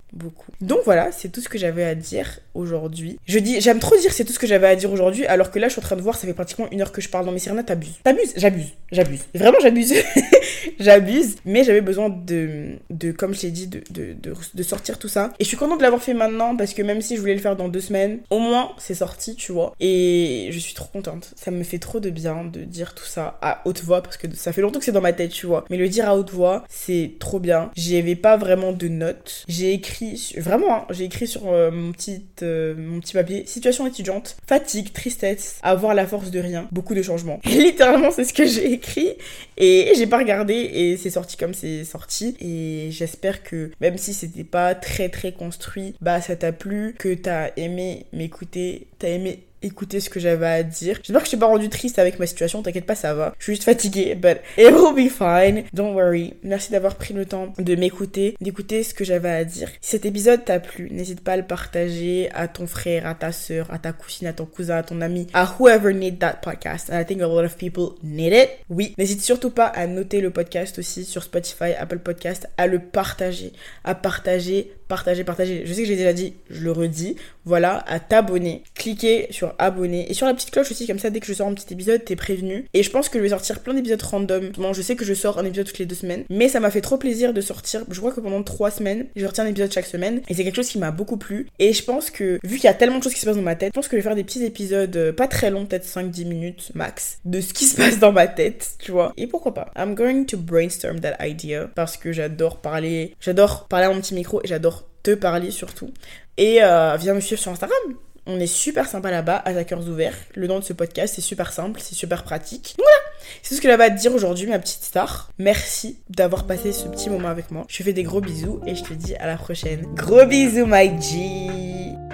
Donc 0.61 0.81
voilà, 0.85 1.13
c'est 1.13 1.29
tout 1.29 1.41
ce 1.41 1.49
que 1.49 1.59
j'avais 1.59 1.85
à 1.85 1.95
dire 1.95 2.41
aujourd'hui. 2.55 3.19
Je 3.27 3.39
dis, 3.39 3.61
j'aime 3.61 3.79
trop 3.79 3.97
dire 3.97 4.13
c'est 4.13 4.25
tout 4.25 4.33
ce 4.33 4.39
que 4.39 4.47
j'avais 4.47 4.67
à 4.67 4.77
dire 4.77 4.91
aujourd'hui, 4.93 5.27
alors 5.27 5.51
que 5.51 5.59
là 5.59 5.69
je 5.69 5.73
suis 5.73 5.81
en 5.81 5.83
train 5.83 5.97
de 5.97 6.03
voir, 6.03 6.17
ça 6.17 6.27
fait 6.27 6.35
pratiquement 6.35 6.69
une 6.71 6.81
heure 6.81 6.93
que 6.93 7.01
je 7.01 7.09
parle 7.09 7.27
dans 7.27 7.33
mes 7.33 7.39
Serena, 7.39 7.63
t'abuses. 7.63 7.99
T'abuses, 8.03 8.33
j'abuse, 8.37 8.73
j'abuse. 8.93 9.25
Vraiment 9.35 9.59
j'abuse. 9.61 9.95
j'abuse, 10.81 11.37
mais 11.45 11.65
j'avais 11.65 11.81
besoin 11.81 12.09
de, 12.09 12.79
comme 13.17 13.35
je 13.35 13.41
t'ai 13.41 13.51
dit, 13.51 13.67
de, 13.67 14.63
sortir 14.63 14.99
tout 14.99 15.09
ça. 15.09 15.33
Et 15.39 15.45
je 15.45 15.49
suis 15.49 15.57
contente 15.57 15.79
de 15.79 15.83
l'avoir 15.83 16.03
fait 16.03 16.15
maintenant, 16.15 16.57
parce 16.57 16.73
que 16.73 16.83
même 16.83 17.03
si 17.03 17.17
je 17.17 17.21
voulais 17.21 17.35
le 17.35 17.41
faire 17.41 17.57
dans 17.57 17.69
deux 17.69 17.81
semaines, 17.81 18.21
au 18.31 18.39
moins 18.39 18.73
c'est 18.79 18.95
sorti, 18.95 19.37
tu 19.37 19.53
vois. 19.53 19.75
Et 19.81 20.49
je 20.51 20.59
suis 20.59 20.75
trop 20.75 20.89
contente. 20.93 21.33
Ça 21.37 21.51
me 21.51 21.63
fait 21.65 21.79
trop 21.79 22.01
de 22.01 22.11
bien 22.11 22.45
de 22.45 22.61
dire 22.61 22.95
tout 22.95 23.05
ça 23.05 23.39
à 23.43 23.61
haute 23.67 23.83
voix, 23.83 24.03
parce 24.03 24.17
que 24.17 24.27
ça 24.35 24.53
fait 24.53 24.63
longtemps 24.63 24.79
que 24.79 24.85
c'est 24.85 24.93
dans 24.93 25.01
ma 25.01 25.13
tête, 25.13 25.31
tu 25.31 25.47
vois. 25.47 25.65
Mais 25.71 25.77
le 25.77 25.89
dire 25.89 26.09
à 26.09 26.17
haute 26.17 26.31
voix, 26.31 26.65
c'est 26.69 27.13
trop 27.19 27.41
bien. 27.41 27.71
J'y 27.77 27.97
avais 27.97 28.17
pas 28.17 28.37
vraiment 28.37 28.73
de 28.73 28.89
notes. 28.89 29.45
J'ai 29.49 29.73
écrit 29.73 30.04
vraiment, 30.39 30.75
hein, 30.75 30.87
j'ai 30.91 31.05
écrit 31.05 31.27
sur 31.27 31.49
euh, 31.49 31.71
mon, 31.71 31.93
petit, 31.93 32.25
euh, 32.43 32.75
mon 32.77 33.01
petit 33.01 33.13
papier, 33.13 33.47
situation 33.47 33.87
étudiante, 33.87 34.37
fatigue, 34.47 34.93
tristesse, 34.93 35.59
avoir 35.63 35.95
la 35.95 36.07
force 36.07 36.31
de 36.31 36.41
rien, 36.41 36.69
beaucoup 36.73 36.95
de 36.95 37.03
changements. 37.03 37.41
littéralement, 37.45 38.11
c'est 38.11 38.25
ce 38.25 38.33
que 38.33 38.47
j'ai 38.47 38.73
écrit 38.73 39.13
et 39.57 39.93
j'ai 39.97 40.07
pas 40.07 40.19
regardé 40.19 40.55
et 40.55 40.97
c'est 40.97 41.11
sorti 41.11 41.37
comme 41.37 41.55
c'est 41.55 41.85
sorti. 41.85 42.37
Et 42.41 42.91
j'espère 42.91 43.43
que 43.43 43.71
même 43.81 43.99
si 43.99 44.15
c'était 44.15 44.45
pas 44.45 44.75
très 44.75 45.09
très 45.09 45.33
construit, 45.33 45.95
bah 46.01 46.21
ça 46.21 46.37
t'a 46.37 46.53
plu, 46.53 46.95
que 46.99 47.15
t'as 47.15 47.51
aimé 47.57 48.07
m'écouter, 48.13 48.87
t'as 48.99 49.09
aimé 49.09 49.45
écouter 49.65 50.01
ce 50.01 50.11
que 50.11 50.21
j'avais 50.21 50.47
à 50.47 50.63
dire. 50.63 50.99
J'espère 51.03 51.23
que 51.23 51.27
je 51.27 51.33
t'ai 51.33 51.37
pas 51.39 51.47
rendu 51.47 51.69
triste 51.69 51.99
avec 51.99 52.19
ma 52.19 52.27
situation, 52.27 52.63
t'inquiète 52.63 52.87
pas, 52.87 52.95
ça 52.95 53.15
va. 53.15 53.35
Je 53.39 53.45
suis 53.45 53.53
juste 53.55 53.65
fatiguée, 53.65 54.15
but 54.15 54.39
it 54.59 54.73
will 54.73 54.95
be 54.95 55.11
fine. 55.11 55.65
Don't 55.73 55.95
worry. 55.95 56.35
Merci 56.43 56.73
d'avoir 56.73 56.97
pris 56.97 57.15
le 57.15 57.27
temps 57.27 57.53
de 57.59 57.75
m'écouter, 57.75 58.37
d'écouter 58.41 58.83
ce 58.83 58.95
que 58.95 59.05
j'avais 59.05 59.31
à 59.31 59.45
dire. 59.45 59.69
Si 59.81 59.91
cet 59.91 60.07
épisode 60.07 60.45
t'a 60.45 60.61
plu, 60.61 60.91
n'hésite 60.91 61.21
pas 61.21 61.33
à 61.33 61.37
le 61.37 61.45
partager 61.45 62.29
à 62.35 62.49
ton 62.49 62.67
frère, 62.67 63.07
à 63.07 63.15
ta 63.15 63.33
soeur, 63.33 63.73
à 63.73 63.79
ta 63.79 63.93
cousine, 63.93 64.29
à 64.29 64.33
ton 64.33 64.47
cousin, 64.47 64.77
à 64.77 64.83
ton 64.83 65.01
ami, 65.01 65.27
à 65.33 65.57
whoever 65.59 65.95
need 65.95 66.19
that 66.19 66.41
podcast. 66.43 66.91
And 66.91 67.01
I 67.01 67.05
think 67.05 67.23
a 67.23 67.27
lot 67.27 67.45
of 67.45 67.57
people 67.57 67.97
need 68.03 68.33
it. 68.33 68.51
Oui, 68.69 68.95
n'hésite 68.99 69.23
surtout 69.23 69.51
pas 69.51 69.67
à 69.67 69.87
noter 69.87 70.21
le 70.21 70.31
podcast 70.31 70.79
aussi 70.79 71.05
sur 71.05 71.23
Spotify, 71.23 71.73
Apple 71.79 71.99
Podcast, 71.99 72.49
à 72.57 72.67
le 72.67 72.79
partager, 72.79 73.53
à 73.85 73.95
partager 73.95 74.73
partager, 74.95 75.25
partager. 75.25 75.63
Je 75.67 75.73
sais 75.73 75.83
que 75.83 75.89
j'ai 75.89 75.97
déjà 75.97 76.13
dit, 76.13 76.35
je 76.51 76.63
le 76.63 76.71
redis. 76.71 77.17
Voilà, 77.45 77.85
à 77.89 77.99
t'abonner. 77.99 78.63
Cliquez 78.75 79.27
sur 79.31 79.55
abonner 79.59 80.11
et 80.11 80.15
sur 80.15 80.27
la 80.27 80.35
petite 80.35 80.51
cloche 80.51 80.71
aussi, 80.71 80.87
comme 80.87 81.01
ça, 81.01 81.11
dès 81.11 81.21
que 81.21 81.27
je 81.27 81.35
sors 81.35 81.49
un 81.49 81.55
petit 81.55 81.73
épisode, 81.73 82.05
t'es 82.05 82.17
prévenu. 82.17 82.67
Et 82.73 82.83
je 82.83 82.91
pense 82.91 83.09
que 83.09 83.19
je 83.19 83.25
vais 83.25 83.31
sortir 83.31 83.61
plein 83.61 83.75
d'épisodes 83.75 84.01
random. 84.01 84.51
Bon, 84.57 84.73
je 84.73 84.83
sais 84.83 84.95
que 84.95 85.05
je 85.05 85.15
sors 85.15 85.39
un 85.39 85.45
épisode 85.45 85.67
toutes 85.67 85.79
les 85.79 85.87
deux 85.87 85.95
semaines, 85.97 86.25
mais 86.31 86.49
ça 86.49 86.61
m'a 86.61 86.71
fait 86.71 86.81
trop 86.81 86.97
plaisir 86.97 87.35
de 87.35 87.41
sortir. 87.41 87.85
Je 87.91 87.99
crois 87.99 88.13
que 88.13 88.21
pendant 88.21 88.43
trois 88.43 88.71
semaines, 88.71 89.07
je 89.17 89.27
retiens 89.27 89.45
un 89.45 89.49
épisode 89.49 89.73
chaque 89.73 89.87
semaine 89.87 90.23
et 90.29 90.35
c'est 90.35 90.45
quelque 90.45 90.57
chose 90.57 90.69
qui 90.69 90.79
m'a 90.79 90.91
beaucoup 90.91 91.17
plu. 91.17 91.49
Et 91.59 91.73
je 91.73 91.83
pense 91.83 92.11
que, 92.11 92.39
vu 92.45 92.57
qu'il 92.57 92.65
y 92.65 92.69
a 92.69 92.75
tellement 92.75 92.99
de 92.99 93.03
choses 93.03 93.15
qui 93.15 93.21
se 93.21 93.27
passent 93.27 93.37
dans 93.37 93.43
ma 93.43 93.57
tête, 93.57 93.73
je 93.75 93.79
pense 93.79 93.89
que 93.89 93.97
je 93.97 93.99
vais 93.99 94.09
faire 94.09 94.15
des 94.15 94.25
petits 94.25 94.45
épisodes 94.45 94.97
euh, 94.97 95.13
pas 95.13 95.27
très 95.27 95.51
longs, 95.51 95.67
peut-être 95.67 95.87
5-10 95.87 96.25
minutes 96.27 96.71
max, 96.75 97.19
de 97.25 97.41
ce 97.41 97.53
qui 97.53 97.65
se 97.65 97.77
passe 97.77 97.99
dans 97.99 98.13
ma 98.13 98.27
tête, 98.27 98.73
tu 98.79 98.93
vois. 98.93 99.13
Et 99.17 99.27
pourquoi 99.27 99.53
pas 99.53 99.71
I'm 99.77 99.95
going 99.95 100.25
to 100.27 100.39
brainstorm 100.39 101.01
that 101.01 101.17
idea 101.21 101.69
parce 101.75 101.97
que 101.97 102.13
j'adore 102.13 102.59
parler, 102.59 103.15
j'adore 103.21 103.67
parler 103.69 103.87
à 103.87 103.91
mon 103.91 104.01
petit 104.01 104.15
micro 104.15 104.41
et 104.43 104.49
j'adore 104.49 104.84
te 105.05 105.15
parler 105.15 105.53
surtout. 105.53 105.93
Et 106.37 106.59
euh, 106.65 106.97
viens 106.97 107.15
me 107.15 107.21
suivre 107.21 107.41
sur 107.41 107.53
Instagram. 107.53 107.79
On 108.27 108.41
est 108.41 108.47
super 108.47 108.89
sympa 108.89 109.11
là-bas, 109.11 109.43
à 109.45 109.65
cœurs 109.65 109.87
ouverts. 109.87 110.17
Le 110.35 110.47
nom 110.47 110.59
de 110.59 110.65
ce 110.65 110.73
podcast, 110.73 111.15
c'est 111.15 111.21
super 111.21 111.53
simple, 111.53 111.81
c'est 111.83 111.95
super 111.95 112.25
pratique. 112.25 112.75
voilà, 112.79 112.97
c'est 113.43 113.55
ce 113.55 113.61
que 113.61 113.69
j'avais 113.69 113.85
à 113.85 113.91
te 113.91 114.01
dire 114.01 114.15
aujourd'hui, 114.15 114.47
ma 114.47 114.59
petite 114.59 114.83
star. 114.83 115.31
Merci 115.39 115.99
d'avoir 116.09 116.47
passé 116.47 116.73
ce 116.73 116.89
petit 116.89 117.11
moment 117.11 117.29
avec 117.29 117.51
moi. 117.51 117.67
Je 117.69 117.77
te 117.79 117.83
fais 117.83 117.93
des 117.93 118.03
gros 118.03 118.23
bisous 118.23 118.61
et 118.67 118.75
je 118.75 118.83
te 118.83 118.95
dis 118.95 119.15
à 119.17 119.27
la 119.27 119.37
prochaine. 119.37 119.87
Gros 119.95 120.25
bisous, 120.25 120.67
my 120.67 120.91
G. 121.01 122.14